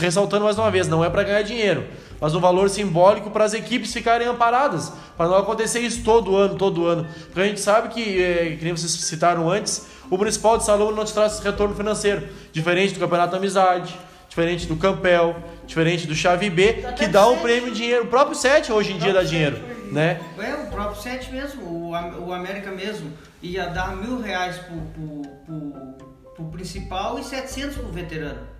Ressaltando 0.00 0.44
mais 0.44 0.58
uma 0.58 0.70
vez, 0.70 0.88
não 0.88 1.04
é 1.04 1.08
para 1.08 1.22
ganhar 1.22 1.42
dinheiro, 1.42 1.84
mas 2.20 2.34
um 2.34 2.40
valor 2.40 2.68
simbólico 2.68 3.30
para 3.30 3.44
as 3.44 3.54
equipes 3.54 3.92
ficarem 3.92 4.26
amparadas, 4.26 4.92
para 5.16 5.28
não 5.28 5.36
acontecer 5.36 5.78
isso 5.80 6.02
todo 6.02 6.34
ano, 6.34 6.56
todo 6.56 6.86
ano. 6.86 7.06
Porque 7.26 7.40
a 7.40 7.44
gente 7.44 7.60
sabe 7.60 7.88
que, 7.88 8.22
é, 8.22 8.56
que 8.58 8.64
nem 8.64 8.76
vocês 8.76 8.90
citaram 8.90 9.48
antes, 9.48 9.86
o 10.10 10.16
Municipal 10.16 10.58
de 10.58 10.64
Salão 10.64 10.92
não 10.92 11.04
te 11.04 11.12
traz 11.12 11.38
retorno 11.40 11.74
financeiro, 11.74 12.26
diferente 12.52 12.94
do 12.94 13.00
Campeonato 13.00 13.36
Amizade, 13.36 13.96
diferente 14.28 14.66
do 14.66 14.76
Campel, 14.76 15.36
diferente 15.66 16.06
do 16.06 16.14
Chave 16.14 16.50
B, 16.50 16.80
dá 16.82 16.92
que 16.92 17.06
dá 17.06 17.28
um 17.28 17.38
prêmio 17.38 17.70
de 17.70 17.76
dinheiro. 17.76 18.04
O 18.04 18.08
próprio 18.08 18.36
Sete 18.36 18.72
hoje 18.72 18.92
em 18.92 18.98
dia 18.98 19.12
dá 19.12 19.22
dinheiro, 19.22 19.58
né? 19.92 20.20
É, 20.38 20.54
o 20.54 20.70
próprio 20.70 21.00
Sete 21.00 21.30
mesmo, 21.30 21.62
o, 21.62 21.90
o 21.90 22.32
América 22.32 22.70
mesmo, 22.70 23.12
ia 23.40 23.66
dar 23.66 23.96
mil 23.96 24.20
reais 24.20 24.56
pro, 24.58 24.76
pro, 24.76 25.22
pro, 25.46 26.32
pro 26.34 26.44
principal 26.46 27.18
e 27.18 27.24
700 27.24 27.76
pro 27.76 27.88
veterano. 27.88 28.54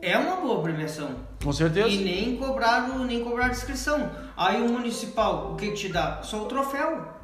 É 0.00 0.16
uma 0.16 0.36
boa 0.36 0.62
premiação. 0.62 1.10
Com 1.42 1.52
certeza. 1.52 1.88
E 1.88 1.98
nem 1.98 2.36
cobraram, 2.36 3.04
nem 3.04 3.22
cobraram 3.22 3.52
inscrição. 3.52 4.10
Aí 4.36 4.62
o 4.62 4.72
municipal, 4.72 5.52
o 5.52 5.56
que, 5.56 5.68
que 5.68 5.74
te 5.74 5.88
dá? 5.88 6.22
Só 6.22 6.42
o 6.42 6.46
troféu. 6.46 7.15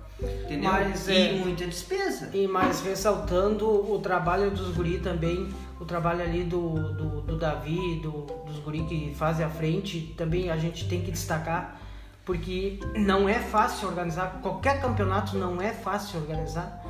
Entendeu? 0.45 0.71
Mas, 0.71 1.09
e 1.09 1.13
é, 1.13 1.33
muita 1.33 1.67
despesa. 1.67 2.31
E 2.33 2.47
mais 2.47 2.81
ressaltando 2.81 3.67
o 3.69 3.99
trabalho 3.99 4.51
dos 4.51 4.75
guri 4.75 4.99
também, 4.99 5.49
o 5.81 5.85
trabalho 5.85 6.23
ali 6.23 6.45
do, 6.45 6.93
do, 6.95 7.21
do 7.23 7.37
Davi, 7.37 8.01
do, 8.03 8.27
dos 8.47 8.59
guri 8.59 8.85
que 8.85 9.15
fazem 9.15 9.45
a 9.45 9.51
frente, 9.51 10.15
também 10.17 10.51
a 10.51 10.57
gente 10.57 10.89
tem 10.89 11.03
que 11.03 11.11
destacar, 11.11 11.81
porque 12.25 12.79
não 12.95 13.29
é 13.29 13.39
fácil 13.39 13.89
organizar, 13.89 14.41
qualquer 14.43 14.81
campeonato 14.81 15.37
não 15.37 15.61
é 15.61 15.73
fácil 15.73 16.21
organizar. 16.21 16.85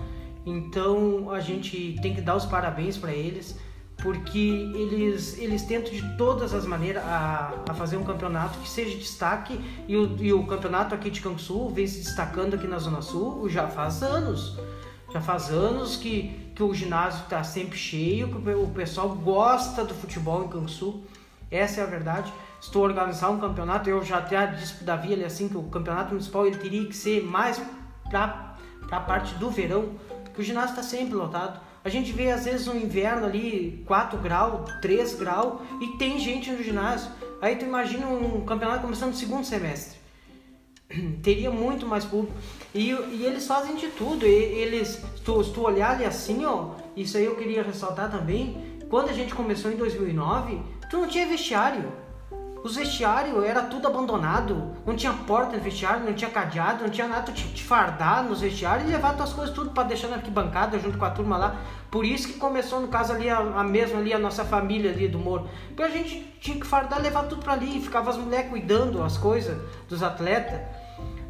Então 0.44 1.30
a 1.30 1.40
gente 1.40 1.96
tem 2.02 2.14
que 2.14 2.20
dar 2.20 2.36
os 2.36 2.44
parabéns 2.44 2.98
para 2.98 3.12
eles 3.12 3.56
porque 4.03 4.72
eles, 4.74 5.38
eles 5.38 5.62
tentam 5.62 5.92
de 5.92 6.16
todas 6.16 6.53
as 6.53 6.66
maneiras 6.66 7.05
a, 7.05 7.53
a 7.68 7.74
fazer 7.74 7.96
um 7.96 8.05
campeonato 8.05 8.59
que 8.59 8.68
seja 8.68 8.98
destaque 8.98 9.59
e 9.86 9.96
o, 9.96 10.16
e 10.20 10.32
o 10.32 10.44
campeonato 10.44 10.92
aqui 10.92 11.09
de 11.09 11.20
Canguçu 11.20 11.68
vem 11.68 11.86
se 11.86 12.00
destacando 12.00 12.55
aqui 12.55 12.66
na 12.66 12.78
Zona 12.78 13.00
Sul 13.00 13.48
já 13.48 13.68
faz 13.68 14.03
anos. 14.03 14.59
Já 15.12 15.20
faz 15.20 15.50
anos 15.50 15.96
que, 15.96 16.50
que 16.53 16.62
o 16.62 16.74
ginásio 16.74 17.22
está 17.22 17.44
sempre 17.44 17.78
cheio, 17.78 18.28
que 18.28 18.50
o 18.50 18.66
pessoal 18.68 19.11
gosta 19.11 19.84
do 19.84 19.94
futebol 19.94 20.44
em 20.44 20.48
Canguçu. 20.48 21.05
Essa 21.48 21.82
é 21.82 21.84
a 21.84 21.86
verdade. 21.86 22.32
Estou 22.61 22.82
organizando 22.82 23.34
um 23.34 23.40
campeonato, 23.40 23.88
eu 23.88 24.03
já 24.03 24.18
até 24.18 24.44
disse 24.46 24.74
para 24.74 24.96
Davi 24.96 25.12
ali 25.12 25.24
assim 25.24 25.48
que 25.48 25.57
o 25.57 25.62
campeonato 25.64 26.11
municipal 26.11 26.44
ele 26.44 26.57
teria 26.57 26.84
que 26.86 26.96
ser 26.96 27.22
mais 27.22 27.62
para 28.11 28.57
a 28.90 29.00
parte 29.00 29.34
do 29.34 29.48
verão, 29.48 29.90
que 30.34 30.40
o 30.40 30.44
ginásio 30.44 30.70
está 30.70 30.82
sempre 30.82 31.14
lotado 31.14 31.61
a 31.84 31.88
gente 31.88 32.12
vê 32.12 32.30
às 32.30 32.44
vezes 32.44 32.66
no 32.66 32.76
inverno 32.76 33.26
ali 33.26 33.82
4 33.86 34.18
graus, 34.18 34.70
3 34.80 35.14
graus 35.14 35.60
e 35.80 35.96
tem 35.98 36.18
gente 36.18 36.50
no 36.50 36.62
ginásio. 36.62 37.10
Aí 37.40 37.56
tu 37.56 37.64
imagina 37.64 38.06
um 38.06 38.44
campeonato 38.44 38.82
começando 38.82 39.10
no 39.10 39.16
segundo 39.16 39.44
semestre. 39.44 39.98
Teria 41.22 41.50
muito 41.50 41.86
mais 41.86 42.04
público. 42.04 42.36
E, 42.72 42.90
e 42.90 43.24
eles 43.26 43.46
fazem 43.46 43.74
de 43.74 43.88
tudo. 43.88 44.24
E, 44.24 44.30
eles, 44.30 45.02
tu, 45.24 45.42
se 45.42 45.52
tu 45.52 45.62
olhar 45.62 45.92
ali 45.92 46.04
assim, 46.04 46.44
ó, 46.44 46.74
isso 46.96 47.16
aí 47.16 47.24
eu 47.24 47.34
queria 47.34 47.62
ressaltar 47.62 48.10
também. 48.10 48.78
Quando 48.88 49.08
a 49.08 49.12
gente 49.12 49.34
começou 49.34 49.72
em 49.72 49.76
2009, 49.76 50.60
tu 50.88 50.98
não 50.98 51.08
tinha 51.08 51.26
vestiário. 51.26 51.90
Os 52.64 52.76
vestiários 52.76 53.44
era 53.44 53.62
tudo 53.62 53.88
abandonado, 53.88 54.70
não 54.86 54.94
tinha 54.94 55.12
porta 55.12 55.56
no 55.56 55.62
vestiário, 55.62 56.04
não 56.04 56.14
tinha 56.14 56.30
cadeado, 56.30 56.84
não 56.84 56.90
tinha 56.90 57.08
nada, 57.08 57.22
tu 57.22 57.32
tinha 57.32 57.48
que 57.48 57.54
te 57.54 57.64
fardar 57.64 58.22
nos 58.22 58.40
vestiários 58.40 58.88
e 58.88 58.92
levar 58.92 59.16
tuas 59.16 59.32
coisas 59.32 59.52
tudo 59.52 59.70
para 59.70 59.82
deixar 59.82 60.06
na 60.06 60.16
arquibancada 60.16 60.78
junto 60.78 60.96
com 60.96 61.04
a 61.04 61.10
turma 61.10 61.36
lá. 61.36 61.56
Por 61.90 62.04
isso 62.04 62.28
que 62.28 62.34
começou, 62.34 62.80
no 62.80 62.86
caso 62.86 63.12
ali, 63.12 63.28
a, 63.28 63.38
a 63.38 63.64
mesma 63.64 63.98
ali, 63.98 64.12
a 64.12 64.18
nossa 64.18 64.44
família 64.44 64.92
ali 64.92 65.08
do 65.08 65.18
Moro. 65.18 65.48
Porque 65.68 65.82
a 65.82 65.88
gente 65.88 66.22
tinha 66.40 66.56
que 66.56 66.66
fardar, 66.66 67.02
levar 67.02 67.24
tudo 67.24 67.42
para 67.42 67.54
ali, 67.54 67.80
ficava 67.80 68.10
as 68.10 68.16
mulheres 68.16 68.48
cuidando 68.48 69.02
as 69.02 69.18
coisas 69.18 69.60
dos 69.88 70.00
atletas. 70.00 70.60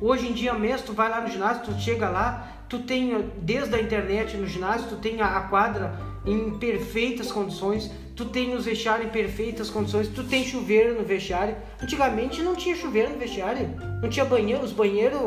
Hoje 0.03 0.28
em 0.28 0.35
dia 0.35 0.53
mesmo, 0.53 0.89
tu 0.89 0.93
vai 0.93 1.09
lá 1.09 1.22
no 1.22 1.28
ginásio, 1.28 1.62
tu 1.62 1.72
chega 1.80 2.11
lá, 2.11 2.47
tu 2.68 2.80
tem 2.80 3.30
desde 3.39 3.74
a 3.74 3.80
internet 3.80 4.37
no 4.37 4.47
ginásio, 4.47 4.87
tu 4.87 4.97
tem 4.97 5.22
a, 5.22 5.39
a 5.39 5.41
quadra 5.43 5.99
em 6.26 6.59
perfeitas 6.59 7.33
condições, 7.33 7.91
tu 8.15 8.27
tem 8.27 8.55
os 8.55 8.65
vestiários 8.65 9.07
em 9.07 9.11
perfeitas 9.11 9.71
condições, 9.71 10.09
tu 10.09 10.25
tem 10.25 10.45
chuveiro 10.45 10.95
no 10.95 11.05
vestiário. 11.05 11.57
Antigamente 11.81 12.43
não 12.43 12.55
tinha 12.55 12.77
chuveiro 12.77 13.11
no 13.11 13.19
vestiário, 13.19 13.71
não 14.03 14.09
tinha 14.09 14.25
banheiro, 14.25 14.63
os 14.63 14.73
banheiros 14.73 15.21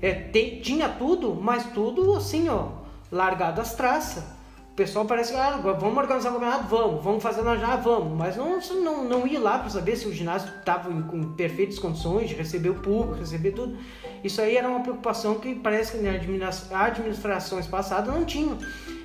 é, 0.00 0.30
é 0.32 0.60
tinha 0.62 0.88
tudo, 0.88 1.34
mas 1.34 1.64
tudo 1.72 2.14
assim, 2.14 2.48
ó, 2.48 2.68
largado 3.10 3.60
as 3.60 3.74
traças. 3.74 4.41
O 4.72 4.74
pessoal 4.74 5.04
parece 5.04 5.34
que, 5.34 5.38
ah, 5.38 5.58
vamos 5.58 5.98
organizar 5.98 6.30
o 6.30 6.32
campeonato? 6.32 6.66
Vamos, 6.66 7.04
vamos 7.04 7.22
fazer 7.22 7.42
na 7.42 7.56
já, 7.56 7.76
vamos. 7.76 8.16
Mas 8.16 8.38
não, 8.38 8.58
não, 8.82 9.04
não 9.04 9.26
ir 9.26 9.36
lá 9.36 9.58
para 9.58 9.68
saber 9.68 9.96
se 9.96 10.08
o 10.08 10.12
ginásio 10.12 10.50
estava 10.60 10.90
em, 10.90 11.24
perfeitas 11.34 11.78
condições 11.78 12.30
de 12.30 12.34
receber 12.34 12.70
o 12.70 12.76
público, 12.76 13.18
receber 13.18 13.52
tudo. 13.52 13.76
Isso 14.24 14.40
aí 14.40 14.56
era 14.56 14.66
uma 14.66 14.80
preocupação 14.80 15.34
que 15.34 15.54
parece 15.56 15.98
que 15.98 16.38
nas 16.38 16.72
administrações 16.72 17.66
passadas 17.66 18.14
não 18.14 18.24
tinham. 18.24 18.56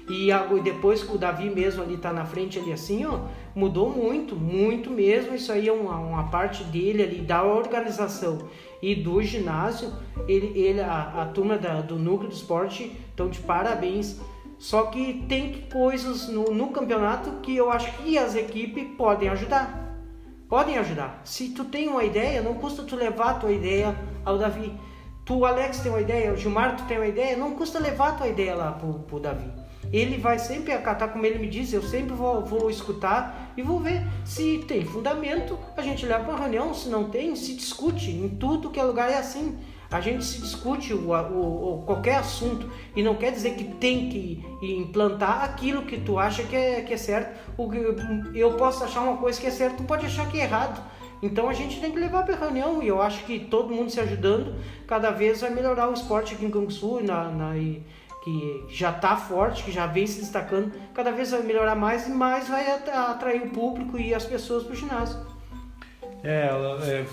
E 0.10 0.30
depois 0.64 1.04
que 1.04 1.14
o 1.14 1.18
Davi 1.18 1.50
mesmo 1.50 1.84
ali 1.84 1.98
tá 1.98 2.14
na 2.14 2.24
frente 2.26 2.58
ali 2.58 2.72
assim, 2.72 3.06
ó, 3.06 3.20
mudou 3.54 3.90
muito, 3.90 4.38
muito 4.38 4.90
mesmo. 4.90 5.36
Isso 5.36 5.52
aí 5.52 5.68
é 5.68 5.74
uma, 5.74 5.98
uma 5.98 6.30
parte 6.30 6.64
dele 6.64 7.04
ali, 7.04 7.20
da 7.20 7.44
organização 7.44 8.48
e 8.82 8.96
do 8.96 9.22
ginásio. 9.22 9.92
Ele, 10.30 10.58
ele 10.58 10.80
a, 10.80 11.24
a 11.24 11.26
turma 11.26 11.58
da, 11.58 11.82
do 11.82 11.98
núcleo 11.98 12.30
do 12.30 12.34
esporte 12.34 12.90
estão 13.10 13.28
de 13.28 13.40
parabéns. 13.40 14.18
Só 14.58 14.88
que 14.88 15.26
tem 15.30 15.68
coisas 15.72 16.28
no, 16.28 16.46
no 16.54 16.70
campeonato 16.70 17.40
que 17.42 17.56
eu 17.56 17.72
acho 17.72 17.92
que 17.98 18.18
as 18.18 18.36
equipes 18.36 18.88
podem 18.98 19.30
ajudar. 19.30 19.96
Podem 20.50 20.78
ajudar. 20.78 21.22
Se 21.24 21.50
tu 21.50 21.66
tem 21.66 21.88
uma 21.88 22.04
ideia, 22.04 22.42
não 22.42 22.56
custa 22.56 22.84
tu 22.84 22.96
levar 22.96 23.32
a 23.32 23.34
tua 23.36 23.52
ideia 23.52 23.96
ao 24.26 24.38
Davi. 24.38 24.74
Tu, 25.26 25.46
Alex, 25.46 25.82
tem 25.82 25.92
uma 25.92 26.00
ideia, 26.00 26.32
o 26.32 26.38
Gilmar, 26.38 26.78
tu 26.78 26.86
tem 26.86 26.98
uma 26.98 27.08
ideia, 27.08 27.36
não 27.36 27.52
custa 27.52 27.80
levar 27.80 28.10
a 28.10 28.14
tua 28.14 28.28
ideia 28.30 28.56
lá 28.56 28.72
pro, 28.72 28.94
pro 29.00 29.20
Davi. 29.20 29.52
Ele 29.92 30.18
vai 30.18 30.40
sempre 30.40 30.72
acatar 30.74 31.12
como 31.12 31.26
ele 31.26 31.40
me 31.40 31.48
diz, 31.48 31.72
eu 31.72 31.82
sempre 31.82 32.14
vou, 32.14 32.44
vou 32.44 32.70
escutar 32.70 33.54
e 33.56 33.62
vou 33.62 33.80
ver 33.80 34.02
se 34.26 34.64
tem 34.68 34.86
fundamento, 34.86 35.58
a 35.76 35.82
gente 35.82 36.06
leva 36.06 36.24
para 36.24 36.44
reunião, 36.44 36.74
se 36.74 36.90
não 36.90 37.10
tem, 37.10 37.36
se 37.36 37.54
discute. 37.54 38.10
Em 38.12 38.30
tudo 38.30 38.70
que 38.70 38.80
é 38.80 38.84
lugar 38.84 39.10
é 39.10 39.18
assim. 39.18 39.58
A 39.90 40.02
gente 40.02 40.26
se 40.26 40.42
discute 40.42 40.94
o, 40.94 41.12
o, 41.12 41.80
o, 41.80 41.84
qualquer 41.84 42.18
assunto 42.18 42.70
e 42.96 43.02
não 43.02 43.16
quer 43.16 43.32
dizer 43.32 43.56
que 43.56 43.64
tem 43.64 44.10
que 44.10 44.46
implantar 44.62 45.44
aquilo 45.44 45.84
que 45.84 45.98
tu 45.98 46.20
acha 46.20 46.44
que 46.44 46.56
é, 46.56 46.82
que 46.82 46.94
é 46.94 46.98
certo. 46.98 47.38
O, 47.58 47.72
eu 48.36 48.54
posso 48.54 48.84
achar 48.84 49.02
uma 49.02 49.18
coisa 49.18 49.40
que 49.40 49.48
é 49.48 49.52
certa, 49.52 49.78
tu 49.78 49.84
pode 49.84 50.06
achar 50.06 50.30
que 50.30 50.40
é 50.40 50.44
errado. 50.44 50.82
Então 51.22 51.50
a 51.50 51.54
gente 51.54 51.80
tem 51.80 51.92
que 51.92 52.00
levar 52.00 52.24
para 52.24 52.36
reunião 52.36 52.84
e 52.84 52.88
eu 52.88 53.02
acho 53.02 53.24
que 53.24 53.40
todo 53.40 53.74
mundo 53.74 53.90
se 53.90 54.00
ajudando 54.00 54.56
cada 54.86 55.10
vez 55.10 55.42
vai 55.42 55.50
melhorar 55.50 55.90
o 55.90 55.94
esporte 55.94 56.36
aqui 56.36 56.46
em 56.46 56.52
Canguçu 56.52 57.00
na, 57.02 57.30
na, 57.30 57.54
que 58.24 58.66
já 58.70 58.92
está 58.92 59.16
forte, 59.16 59.64
que 59.64 59.72
já 59.72 59.88
vem 59.88 60.06
se 60.06 60.20
destacando, 60.20 60.74
cada 60.94 61.12
vez 61.12 61.32
vai 61.32 61.42
melhorar 61.42 61.76
mais 61.76 62.08
e 62.08 62.12
mais 62.12 62.50
vai 62.50 62.70
atrair 62.70 63.42
o 63.42 63.50
público 63.52 63.98
e 63.98 64.14
as 64.14 64.26
pessoas 64.26 64.64
para 64.64 64.74
o 64.74 64.76
ginásio. 64.76 65.18
É, 66.24 66.50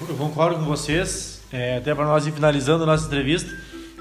eu 0.08 0.16
concordo 0.16 0.56
com 0.56 0.64
vocês, 0.64 1.43
é, 1.54 1.76
até 1.76 1.94
para 1.94 2.04
nós 2.04 2.26
ir 2.26 2.32
finalizando 2.32 2.82
a 2.82 2.86
nossa 2.86 3.06
entrevista. 3.06 3.48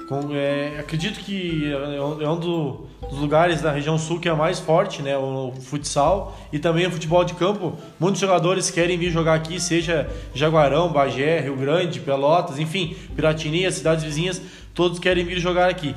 Com, 0.08 0.34
é, 0.34 0.76
acredito 0.80 1.20
que 1.20 1.72
é 1.72 2.00
um, 2.00 2.20
é 2.20 2.28
um 2.28 2.38
do, 2.38 2.86
dos 3.08 3.18
lugares 3.18 3.62
da 3.62 3.70
região 3.70 3.96
sul 3.96 4.18
que 4.18 4.28
é 4.28 4.34
mais 4.34 4.58
forte, 4.58 5.00
né? 5.00 5.16
O, 5.16 5.54
futsal 5.62 6.36
e 6.52 6.58
também 6.58 6.86
o 6.86 6.90
futebol 6.90 7.24
de 7.24 7.32
campo. 7.34 7.78
Muitos 7.98 8.20
jogadores 8.20 8.70
querem 8.70 8.98
vir 8.98 9.10
jogar 9.10 9.34
aqui, 9.34 9.60
seja 9.60 10.10
Jaguarão, 10.34 10.92
Bagé, 10.92 11.40
Rio 11.40 11.56
Grande, 11.56 12.00
Pelotas, 12.00 12.58
enfim, 12.58 12.96
Piratini, 13.14 13.64
as 13.64 13.76
cidades 13.76 14.04
vizinhas, 14.04 14.42
todos 14.74 14.98
querem 14.98 15.24
vir 15.24 15.38
jogar 15.38 15.70
aqui. 15.70 15.94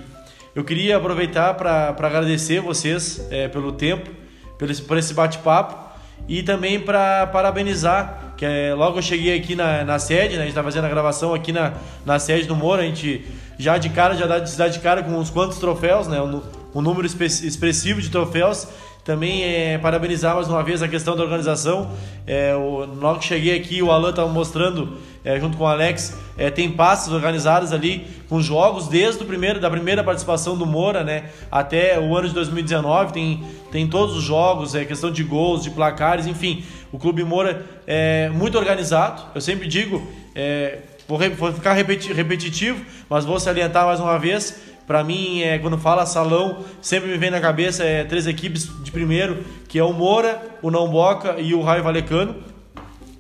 Eu 0.55 0.63
queria 0.63 0.97
aproveitar 0.97 1.55
para 1.55 1.89
agradecer 1.89 2.61
vocês 2.61 3.27
é, 3.29 3.47
pelo 3.47 3.71
tempo, 3.71 4.09
pelo, 4.57 4.73
por 4.83 4.97
esse 4.97 5.13
bate-papo 5.13 5.86
e 6.28 6.43
também 6.43 6.80
para 6.80 7.28
parabenizar, 7.28 8.34
que 8.36 8.45
é, 8.45 8.73
logo 8.73 8.97
eu 8.97 9.01
cheguei 9.01 9.38
aqui 9.38 9.55
na, 9.55 9.84
na 9.84 9.97
sede, 9.97 10.36
né, 10.36 10.41
a 10.41 10.45
gente 10.45 10.49
está 10.49 10.63
fazendo 10.63 10.86
a 10.86 10.89
gravação 10.89 11.34
aqui 11.34 11.51
na, 11.51 11.73
na 12.05 12.19
sede 12.19 12.47
do 12.47 12.55
Moro, 12.55 12.82
a 12.82 12.86
gente 12.86 13.25
já 13.57 13.78
de 13.78 13.89
cara, 13.89 14.15
já 14.15 14.28
dá, 14.28 14.39
dá 14.39 14.67
de 14.67 14.80
cara 14.80 15.01
com 15.01 15.11
uns 15.11 15.30
quantos 15.30 15.57
troféus, 15.57 16.07
né, 16.07 16.21
um, 16.21 16.41
um 16.75 16.82
número 16.82 17.07
expressivo 17.07 18.01
de 18.01 18.09
troféus, 18.09 18.67
também 19.07 19.41
é, 19.45 19.77
parabenizar 19.77 20.35
mais 20.35 20.49
uma 20.49 20.61
vez 20.61 20.83
a 20.83 20.87
questão 20.89 21.15
da 21.15 21.23
organização. 21.23 21.89
É, 22.27 22.53
o, 22.53 22.83
logo 22.83 23.19
que 23.19 23.25
cheguei 23.25 23.57
aqui, 23.57 23.81
o 23.81 23.89
Alan 23.89 24.09
estava 24.09 24.27
mostrando, 24.27 24.97
é, 25.23 25.39
junto 25.39 25.55
com 25.55 25.63
o 25.63 25.67
Alex, 25.67 26.13
é, 26.37 26.51
tem 26.51 26.69
pastas 26.69 27.13
organizadas 27.13 27.71
ali 27.71 28.05
com 28.27 28.41
jogos 28.41 28.89
desde 28.89 29.23
o 29.23 29.25
primeiro, 29.25 29.61
da 29.61 29.69
primeira 29.69 30.03
participação 30.03 30.57
do 30.57 30.65
Moura 30.65 31.05
né, 31.05 31.29
até 31.49 31.97
o 31.97 32.17
ano 32.17 32.27
de 32.27 32.33
2019. 32.33 33.13
Tem, 33.13 33.41
tem 33.71 33.87
todos 33.87 34.17
os 34.17 34.23
jogos, 34.25 34.75
é, 34.75 34.83
questão 34.83 35.09
de 35.09 35.23
gols, 35.23 35.63
de 35.63 35.69
placares, 35.69 36.27
enfim. 36.27 36.65
O 36.91 36.99
Clube 36.99 37.23
Moura 37.23 37.65
é 37.87 38.27
muito 38.27 38.57
organizado. 38.57 39.21
Eu 39.33 39.39
sempre 39.39 39.69
digo, 39.69 40.05
é, 40.35 40.79
vou, 41.07 41.17
vou 41.17 41.53
ficar 41.53 41.71
repetitivo, 41.71 42.83
mas 43.09 43.23
vou 43.23 43.39
salientar 43.39 43.85
mais 43.85 44.01
uma 44.01 44.19
vez 44.19 44.66
para 44.88 45.03
mim, 45.03 45.41
é, 45.41 45.59
quando 45.59 45.77
fala 45.77 46.05
salão, 46.05 46.63
sempre 46.81 47.09
me 47.09 47.17
vem 47.17 47.29
na 47.29 47.41
cabeça 47.41 47.83
é, 47.83 48.05
três 48.05 48.25
equipes 48.25 48.69
de 48.81 48.89
primeiro, 48.89 49.43
que 49.67 49.77
é 49.77 49.83
o 49.83 49.91
Moura, 49.91 50.41
o 50.61 50.71
Namboca 50.71 51.35
e 51.39 51.53
o 51.53 51.61
Raio 51.61 51.83
Valecano. 51.83 52.35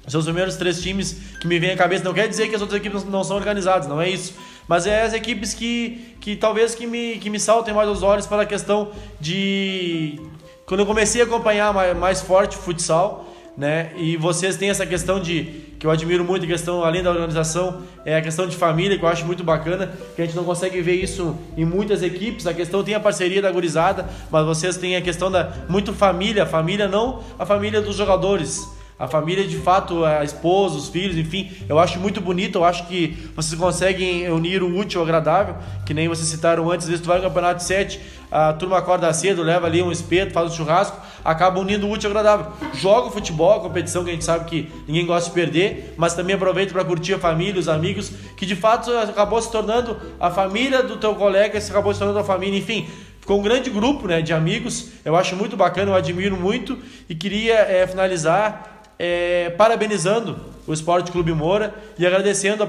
São 0.07 0.19
os 0.19 0.25
primeiros 0.25 0.55
três 0.55 0.81
times 0.81 1.17
que 1.41 1.47
me 1.47 1.59
vêm 1.59 1.71
à 1.71 1.75
cabeça. 1.75 2.05
Não 2.05 2.13
quer 2.13 2.29
dizer 2.29 2.47
que 2.47 2.55
as 2.55 2.61
outras 2.61 2.79
equipes 2.79 3.03
não 3.03 3.21
são 3.21 3.35
organizadas, 3.35 3.85
não 3.85 3.99
é 3.99 4.09
isso. 4.09 4.33
Mas 4.65 4.87
é 4.87 5.01
as 5.01 5.13
equipes 5.13 5.53
que, 5.53 6.15
que 6.21 6.37
talvez 6.37 6.73
que 6.73 6.87
me, 6.87 7.17
que 7.17 7.29
me 7.29 7.37
saltem 7.37 7.73
mais 7.73 7.89
os 7.89 8.01
olhos 8.01 8.25
para 8.25 8.43
a 8.43 8.45
questão 8.45 8.91
de... 9.19 10.21
Quando 10.65 10.79
eu 10.79 10.85
comecei 10.85 11.21
a 11.21 11.25
acompanhar 11.25 11.73
mais, 11.73 11.97
mais 11.97 12.21
forte 12.21 12.55
o 12.55 12.59
futsal, 12.59 13.33
né? 13.57 13.91
E 13.97 14.15
vocês 14.15 14.55
têm 14.55 14.69
essa 14.69 14.85
questão 14.85 15.19
de 15.19 15.66
que 15.79 15.85
eu 15.85 15.91
admiro 15.91 16.23
muito, 16.23 16.43
a 16.43 16.47
questão 16.47 16.83
além 16.83 17.03
da 17.03 17.11
organização, 17.11 17.83
é 18.03 18.15
a 18.15 18.21
questão 18.21 18.47
de 18.47 18.55
família, 18.55 18.97
que 18.97 19.03
eu 19.03 19.09
acho 19.09 19.25
muito 19.25 19.43
bacana, 19.43 19.91
que 20.15 20.21
a 20.21 20.25
gente 20.25 20.35
não 20.35 20.43
consegue 20.43 20.81
ver 20.81 20.95
isso 20.95 21.37
em 21.55 21.65
muitas 21.65 22.01
equipes. 22.01 22.47
A 22.47 22.53
questão 22.53 22.83
tem 22.83 22.95
a 22.95 22.99
parceria 22.99 23.41
da 23.41 23.51
gurizada, 23.51 24.07
mas 24.31 24.45
vocês 24.45 24.77
têm 24.77 24.95
a 24.95 25.01
questão 25.01 25.29
da 25.29 25.53
muito 25.69 25.93
família, 25.93 26.45
família 26.45 26.87
não 26.87 27.21
a 27.37 27.45
família 27.45 27.81
dos 27.81 27.95
jogadores, 27.95 28.67
a 28.99 29.07
família 29.07 29.47
de 29.47 29.57
fato, 29.57 30.03
a 30.03 30.23
esposa, 30.23 30.75
os 30.75 30.89
filhos, 30.89 31.17
enfim, 31.17 31.51
eu 31.69 31.77
acho 31.77 31.99
muito 31.99 32.19
bonito, 32.19 32.57
eu 32.57 32.65
acho 32.65 32.87
que 32.87 33.29
vocês 33.35 33.59
conseguem 33.59 34.29
unir 34.29 34.63
o 34.63 34.75
útil 34.75 35.01
ao 35.01 35.05
agradável, 35.05 35.55
que 35.85 35.93
nem 35.93 36.07
vocês 36.07 36.27
citaram 36.27 36.69
antes, 36.71 36.85
às 36.85 36.89
vezes 36.89 37.03
tu 37.03 37.07
vai 37.07 37.17
no 37.17 37.23
campeonato 37.23 37.57
de 37.57 37.63
7, 37.63 37.99
a 38.31 38.53
turma 38.53 38.77
acorda 38.77 39.11
cedo, 39.13 39.41
leva 39.41 39.67
ali 39.67 39.81
um 39.81 39.91
espeto, 39.91 40.33
faz 40.33 40.51
um 40.51 40.55
churrasco, 40.55 40.99
acaba 41.23 41.59
unindo 41.59 41.87
o 41.87 41.91
útil 41.91 42.09
ao 42.09 42.17
agradável. 42.17 42.51
Joga 42.73 43.07
o 43.07 43.11
futebol, 43.11 43.53
a 43.53 43.59
competição 43.61 44.03
que 44.03 44.09
a 44.09 44.13
gente 44.13 44.25
sabe 44.25 44.45
que 44.45 44.69
ninguém 44.87 45.05
gosta 45.05 45.29
de 45.29 45.33
perder, 45.35 45.93
mas 45.95 46.13
também 46.13 46.35
aproveita 46.35 46.73
para 46.73 46.83
curtir 46.83 47.13
a 47.13 47.19
família, 47.19 47.59
os 47.59 47.69
amigos, 47.69 48.11
que 48.35 48.45
de 48.45 48.55
fato 48.55 48.91
acabou 48.97 49.41
se 49.41 49.49
tornando 49.51 49.97
a 50.19 50.29
família 50.29 50.83
do 50.83 50.97
teu 50.97 51.15
colega, 51.15 51.59
se 51.61 51.71
acabou 51.71 51.93
se 51.93 51.99
tornando 51.99 52.19
a 52.19 52.23
família, 52.23 52.59
enfim, 52.59 52.85
ficou 53.21 53.39
um 53.39 53.43
grande 53.43 53.69
grupo 53.69 54.07
né, 54.07 54.21
de 54.21 54.33
amigos. 54.33 54.89
Eu 55.05 55.15
acho 55.15 55.35
muito 55.35 55.55
bacana, 55.55 55.91
eu 55.91 55.95
admiro 55.95 56.35
muito 56.35 56.77
e 57.07 57.15
queria 57.15 57.55
é, 57.55 57.87
finalizar 57.87 58.76
é, 58.99 59.49
parabenizando 59.51 60.37
o 60.67 60.73
Esporte 60.73 61.11
Clube 61.11 61.31
Moura 61.31 61.73
e 61.97 62.05
agradecendo 62.05 62.61
a, 62.61 62.67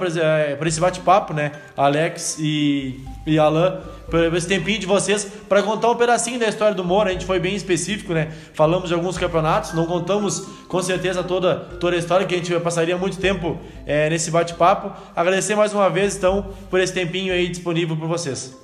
por 0.56 0.66
esse 0.66 0.80
bate-papo, 0.80 1.34
né, 1.34 1.52
Alex 1.76 2.36
e, 2.38 3.00
e 3.26 3.38
Alan, 3.38 3.80
por 4.08 4.32
esse 4.34 4.46
tempinho 4.46 4.78
de 4.78 4.86
vocês 4.86 5.24
para 5.48 5.62
contar 5.62 5.90
um 5.90 5.96
pedacinho 5.96 6.38
da 6.38 6.46
história 6.46 6.74
do 6.74 6.84
Moura. 6.84 7.10
A 7.10 7.12
gente 7.12 7.26
foi 7.26 7.38
bem 7.38 7.54
específico, 7.54 8.14
né? 8.14 8.32
Falamos 8.54 8.88
de 8.88 8.94
alguns 8.94 9.18
campeonatos, 9.18 9.74
não 9.74 9.84
contamos 9.84 10.46
com 10.68 10.80
certeza 10.80 11.22
toda, 11.22 11.56
toda 11.56 11.96
a 11.96 11.98
história, 11.98 12.26
que 12.26 12.34
a 12.34 12.38
gente 12.38 12.58
passaria 12.60 12.96
muito 12.96 13.18
tempo 13.18 13.58
é, 13.84 14.08
nesse 14.08 14.30
bate-papo. 14.30 14.92
Agradecer 15.14 15.56
mais 15.56 15.74
uma 15.74 15.90
vez, 15.90 16.16
então, 16.16 16.54
por 16.70 16.80
esse 16.80 16.94
tempinho 16.94 17.34
aí 17.34 17.48
disponível 17.48 17.96
para 17.96 18.06
vocês. 18.06 18.56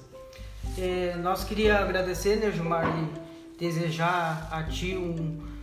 É, 0.78 1.16
nós 1.22 1.44
queria 1.44 1.78
agradecer, 1.78 2.36
né, 2.36 2.50
Gilmar, 2.50 2.86
e 2.86 3.62
desejar 3.62 4.48
a 4.50 4.62
ti 4.62 4.96
um 4.96 5.53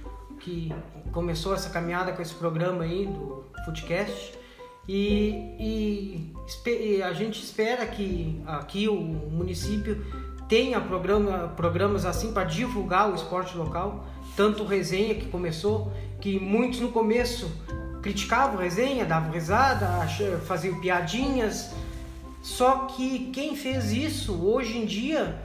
que 0.41 0.73
começou 1.11 1.53
essa 1.53 1.69
caminhada 1.69 2.11
com 2.11 2.21
esse 2.21 2.33
programa 2.33 2.83
aí 2.83 3.05
do 3.05 3.45
Foodcast. 3.63 4.39
E, 4.87 6.33
e, 6.65 7.01
a 7.03 7.13
gente 7.13 7.41
espera 7.41 7.85
que 7.85 8.41
aqui 8.45 8.87
o 8.89 8.95
município 8.95 10.03
tenha 10.49 10.81
programa, 10.81 11.49
programas 11.55 12.05
assim 12.05 12.33
para 12.33 12.43
divulgar 12.43 13.09
o 13.09 13.15
esporte 13.15 13.55
local, 13.55 14.05
tanto 14.35 14.65
resenha 14.65 15.15
que 15.15 15.27
começou, 15.27 15.93
que 16.19 16.39
muitos 16.39 16.79
no 16.79 16.89
começo 16.89 17.49
criticavam 18.01 18.57
resenha, 18.57 19.05
davam 19.05 19.31
risada, 19.31 19.87
faziam 20.45 20.79
piadinhas, 20.81 21.71
só 22.41 22.87
que 22.87 23.29
quem 23.31 23.55
fez 23.55 23.91
isso 23.91 24.43
hoje 24.43 24.79
em 24.79 24.85
dia, 24.85 25.39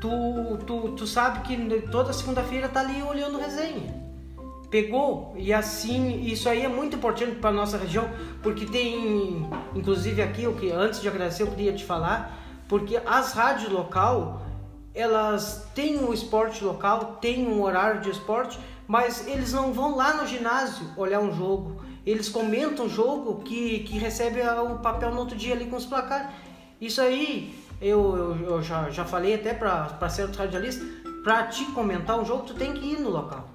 tu, 0.00 0.58
tu, 0.66 0.88
tu 0.96 1.06
sabe 1.06 1.40
que 1.46 1.82
toda 1.88 2.12
segunda-feira 2.12 2.68
tá 2.68 2.80
ali 2.80 3.00
olhando 3.02 3.38
resenha 3.38 3.99
pegou 4.70 5.34
e 5.36 5.52
assim 5.52 6.22
isso 6.22 6.48
aí 6.48 6.64
é 6.64 6.68
muito 6.68 6.96
importante 6.96 7.36
para 7.36 7.50
nossa 7.50 7.76
região 7.76 8.08
porque 8.42 8.64
tem 8.66 9.48
inclusive 9.74 10.22
aqui 10.22 10.46
o 10.46 10.54
que 10.54 10.70
antes 10.70 11.00
de 11.00 11.08
agradecer 11.08 11.42
eu 11.42 11.48
queria 11.48 11.72
te 11.72 11.84
falar 11.84 12.38
porque 12.68 13.00
as 13.04 13.32
rádios 13.32 13.72
local 13.72 14.42
elas 14.94 15.68
têm 15.74 15.98
um 15.98 16.12
esporte 16.12 16.62
local 16.62 17.18
têm 17.20 17.48
um 17.48 17.62
horário 17.62 18.00
de 18.00 18.10
esporte 18.10 18.58
mas 18.90 19.24
eles 19.28 19.52
não 19.52 19.72
vão 19.72 19.94
lá 19.94 20.14
no 20.14 20.26
ginásio 20.26 20.84
olhar 20.96 21.20
um 21.20 21.32
jogo. 21.32 21.80
Eles 22.04 22.28
comentam 22.28 22.86
o 22.86 22.88
jogo 22.88 23.40
que, 23.44 23.84
que 23.84 23.96
recebe 23.96 24.40
o 24.40 24.80
papel 24.80 25.12
no 25.12 25.20
outro 25.20 25.36
dia 25.36 25.54
ali 25.54 25.66
com 25.66 25.76
os 25.76 25.86
placares. 25.86 26.26
Isso 26.80 27.00
aí 27.00 27.56
eu, 27.80 28.16
eu, 28.16 28.36
eu 28.50 28.62
já, 28.64 28.90
já 28.90 29.04
falei 29.04 29.36
até 29.36 29.54
para 29.54 30.08
certos 30.08 30.36
radialistas 30.36 30.84
para 31.22 31.46
te 31.46 31.64
comentar 31.66 32.18
um 32.18 32.24
jogo 32.24 32.42
tu 32.46 32.54
tem 32.54 32.72
que 32.72 32.94
ir 32.94 32.98
no 32.98 33.10
local 33.10 33.48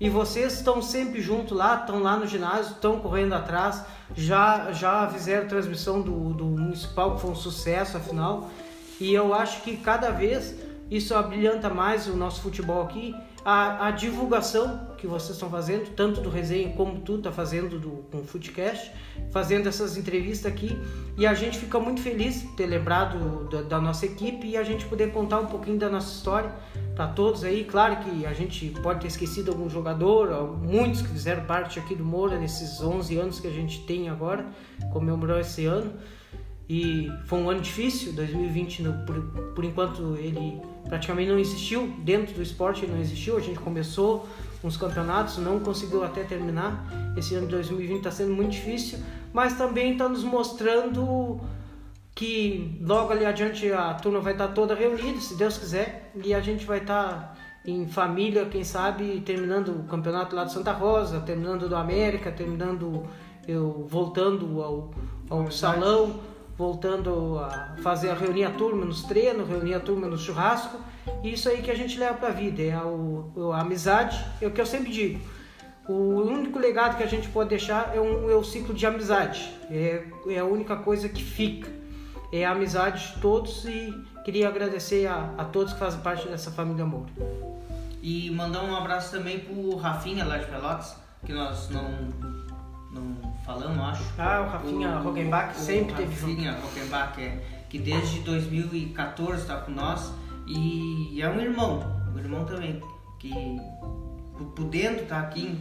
e 0.00 0.10
vocês 0.10 0.54
estão 0.54 0.82
sempre 0.82 1.20
junto 1.20 1.54
lá, 1.54 1.80
estão 1.80 2.02
lá 2.02 2.16
no 2.16 2.26
ginásio, 2.26 2.72
estão 2.72 2.98
correndo 2.98 3.32
atrás, 3.32 3.84
já 4.14 4.72
já 4.72 5.08
fizeram 5.08 5.46
transmissão 5.46 6.00
do, 6.00 6.34
do 6.34 6.44
municipal, 6.44 7.14
que 7.14 7.20
foi 7.20 7.30
um 7.30 7.36
sucesso 7.36 7.96
afinal. 7.96 8.50
E 9.00 9.12
eu 9.12 9.32
acho 9.32 9.62
que 9.62 9.76
cada 9.76 10.10
vez 10.10 10.54
isso 10.90 11.14
abrilhanta 11.14 11.68
mais 11.68 12.06
o 12.08 12.16
nosso 12.16 12.40
futebol 12.40 12.82
aqui. 12.82 13.14
A, 13.44 13.88
a 13.88 13.90
divulgação 13.90 14.88
que 14.96 15.06
vocês 15.06 15.32
estão 15.32 15.50
fazendo, 15.50 15.94
tanto 15.94 16.22
do 16.22 16.30
resenha 16.30 16.70
como 16.70 17.00
tu 17.00 17.18
tá 17.18 17.30
fazendo 17.30 17.78
do, 17.78 17.90
com 18.10 18.20
o 18.20 18.24
Footcast, 18.24 18.90
fazendo 19.30 19.68
essas 19.68 19.98
entrevistas 19.98 20.50
aqui. 20.50 20.78
E 21.18 21.26
a 21.26 21.34
gente 21.34 21.58
fica 21.58 21.78
muito 21.78 22.00
feliz 22.00 22.40
de 22.40 22.48
ter 22.56 22.64
lembrado 22.64 23.46
da, 23.50 23.60
da 23.60 23.80
nossa 23.80 24.06
equipe 24.06 24.46
e 24.46 24.56
a 24.56 24.62
gente 24.62 24.86
poder 24.86 25.12
contar 25.12 25.40
um 25.40 25.46
pouquinho 25.46 25.78
da 25.78 25.90
nossa 25.90 26.10
história 26.10 26.50
para 26.94 27.08
todos 27.08 27.44
aí. 27.44 27.64
Claro 27.64 27.96
que 27.96 28.24
a 28.24 28.32
gente 28.32 28.70
pode 28.82 29.00
ter 29.00 29.08
esquecido 29.08 29.50
algum 29.50 29.68
jogador, 29.68 30.56
muitos 30.56 31.02
que 31.02 31.08
fizeram 31.08 31.44
parte 31.44 31.78
aqui 31.78 31.94
do 31.94 32.04
Moura 32.04 32.38
nesses 32.38 32.80
11 32.80 33.18
anos 33.18 33.40
que 33.40 33.46
a 33.46 33.52
gente 33.52 33.80
tem 33.80 34.08
agora, 34.08 34.46
comemorou 34.90 35.38
esse 35.38 35.66
ano. 35.66 35.92
E 36.66 37.12
foi 37.26 37.40
um 37.40 37.50
ano 37.50 37.60
difícil, 37.60 38.14
2020, 38.14 38.82
no, 38.84 39.04
por, 39.04 39.20
por 39.54 39.64
enquanto 39.64 40.16
ele 40.16 40.62
praticamente 40.88 41.30
não 41.30 41.38
existiu, 41.38 41.92
dentro 41.98 42.34
do 42.34 42.42
esporte 42.42 42.86
não 42.86 42.98
existiu, 43.00 43.36
a 43.36 43.40
gente 43.40 43.58
começou 43.58 44.28
uns 44.62 44.76
campeonatos, 44.76 45.38
não 45.38 45.60
conseguiu 45.60 46.04
até 46.04 46.22
terminar. 46.22 47.14
Esse 47.16 47.34
ano 47.34 47.46
de 47.46 47.52
2020 47.52 47.98
está 47.98 48.10
sendo 48.10 48.32
muito 48.32 48.52
difícil, 48.52 48.98
mas 49.32 49.56
também 49.56 49.92
está 49.92 50.08
nos 50.08 50.24
mostrando 50.24 51.40
que 52.14 52.78
logo 52.80 53.12
ali 53.12 53.26
adiante 53.26 53.70
a 53.72 53.92
turma 53.94 54.20
vai 54.20 54.32
estar 54.32 54.48
tá 54.48 54.54
toda 54.54 54.74
reunida, 54.74 55.20
se 55.20 55.36
Deus 55.36 55.58
quiser, 55.58 56.12
e 56.14 56.32
a 56.32 56.40
gente 56.40 56.64
vai 56.64 56.78
estar 56.78 57.08
tá 57.08 57.34
em 57.66 57.86
família, 57.86 58.46
quem 58.46 58.62
sabe, 58.62 59.22
terminando 59.24 59.68
o 59.68 59.84
campeonato 59.84 60.36
lá 60.36 60.44
de 60.44 60.52
Santa 60.52 60.72
Rosa, 60.72 61.20
terminando 61.20 61.68
do 61.68 61.76
América, 61.76 62.30
terminando 62.30 63.04
eu 63.46 63.86
voltando 63.88 64.62
ao, 64.62 64.90
ao 65.28 65.50
salão 65.50 66.20
voltando 66.56 67.38
a 67.38 67.76
fazer 67.82 68.10
a 68.10 68.14
reunir 68.14 68.44
a 68.44 68.50
turma 68.50 68.84
nos 68.84 69.02
treinos, 69.02 69.48
reunir 69.48 69.74
a 69.74 69.80
turma 69.80 70.06
no 70.06 70.16
churrasco. 70.16 70.78
E 71.22 71.32
isso 71.32 71.48
aí 71.48 71.60
que 71.62 71.70
a 71.70 71.74
gente 71.74 71.98
leva 71.98 72.14
para 72.14 72.28
a 72.28 72.32
vida, 72.32 72.62
é 72.62 72.72
a, 72.72 72.82
a, 72.82 73.60
amizade, 73.60 74.24
é 74.40 74.46
o 74.46 74.50
que 74.50 74.60
eu 74.60 74.66
sempre 74.66 74.90
digo. 74.90 75.20
O 75.88 76.22
único 76.22 76.58
legado 76.58 76.96
que 76.96 77.02
a 77.02 77.06
gente 77.06 77.28
pode 77.28 77.50
deixar 77.50 77.94
é, 77.94 78.00
um, 78.00 78.30
é 78.30 78.34
o 78.34 78.42
ciclo 78.42 78.72
de 78.72 78.86
amizade, 78.86 79.52
é, 79.70 80.04
é 80.28 80.38
a 80.38 80.44
única 80.44 80.76
coisa 80.76 81.08
que 81.08 81.22
fica. 81.22 81.70
É 82.32 82.44
a 82.44 82.50
amizade 82.50 83.14
de 83.14 83.20
todos 83.20 83.64
e 83.64 83.94
queria 84.24 84.48
agradecer 84.48 85.06
a, 85.06 85.34
a 85.38 85.44
todos 85.44 85.72
que 85.72 85.78
fazem 85.78 86.00
parte 86.00 86.26
dessa 86.26 86.50
família 86.50 86.84
Moura. 86.84 87.12
E 88.02 88.30
mandar 88.30 88.64
um 88.64 88.74
abraço 88.74 89.12
também 89.12 89.38
pro 89.40 89.76
Rafinha 89.76 90.24
lá 90.24 90.38
de 90.38 90.46
Pelotas, 90.46 90.96
que 91.24 91.32
nós 91.32 91.70
não 91.70 92.43
não 92.94 93.34
falamos, 93.44 93.78
acho. 93.78 94.04
Ah, 94.18 94.42
o 94.42 94.50
Rafinha 94.50 94.98
o, 94.98 95.02
Rockenbach 95.02 95.56
sempre 95.56 95.94
teve 95.94 96.14
junto. 96.14 96.30
Rafinha 96.30 96.52
Rockenbach, 96.52 97.20
é, 97.20 97.44
que 97.68 97.78
desde 97.78 98.20
2014 98.20 99.42
está 99.42 99.56
com 99.56 99.72
nós 99.72 100.12
e 100.46 101.20
é 101.20 101.28
um 101.28 101.40
irmão, 101.40 101.82
um 102.14 102.18
irmão 102.18 102.44
também, 102.44 102.80
que 103.18 103.32
por 104.54 104.64
dentro 104.66 105.06
tá 105.06 105.20
aqui 105.20 105.58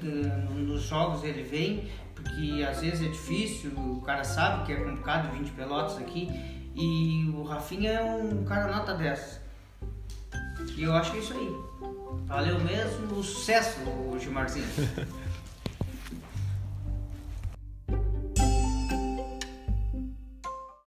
nos 0.55 0.83
jogos 0.83 1.23
ele 1.23 1.43
vem, 1.43 1.89
porque 2.15 2.63
às 2.63 2.81
vezes 2.81 3.01
é 3.01 3.09
difícil, 3.09 3.71
o 3.71 4.01
cara 4.01 4.23
sabe 4.23 4.65
que 4.65 4.73
é 4.73 4.75
complicado 4.75 5.31
20 5.31 5.51
pelotas 5.51 5.97
aqui 5.97 6.29
e 6.75 7.31
o 7.35 7.43
Rafinha 7.43 7.91
é 7.91 8.03
um 8.03 8.43
cara 8.43 8.71
nota 8.71 8.93
10. 8.93 9.41
E 10.75 10.83
eu 10.83 10.93
acho 10.93 11.11
que 11.11 11.17
é 11.17 11.19
isso 11.21 11.33
aí. 11.33 11.55
Valeu 12.25 12.59
mesmo, 12.59 13.23
sucesso, 13.23 13.79
Gilmarzinho. 14.19 14.65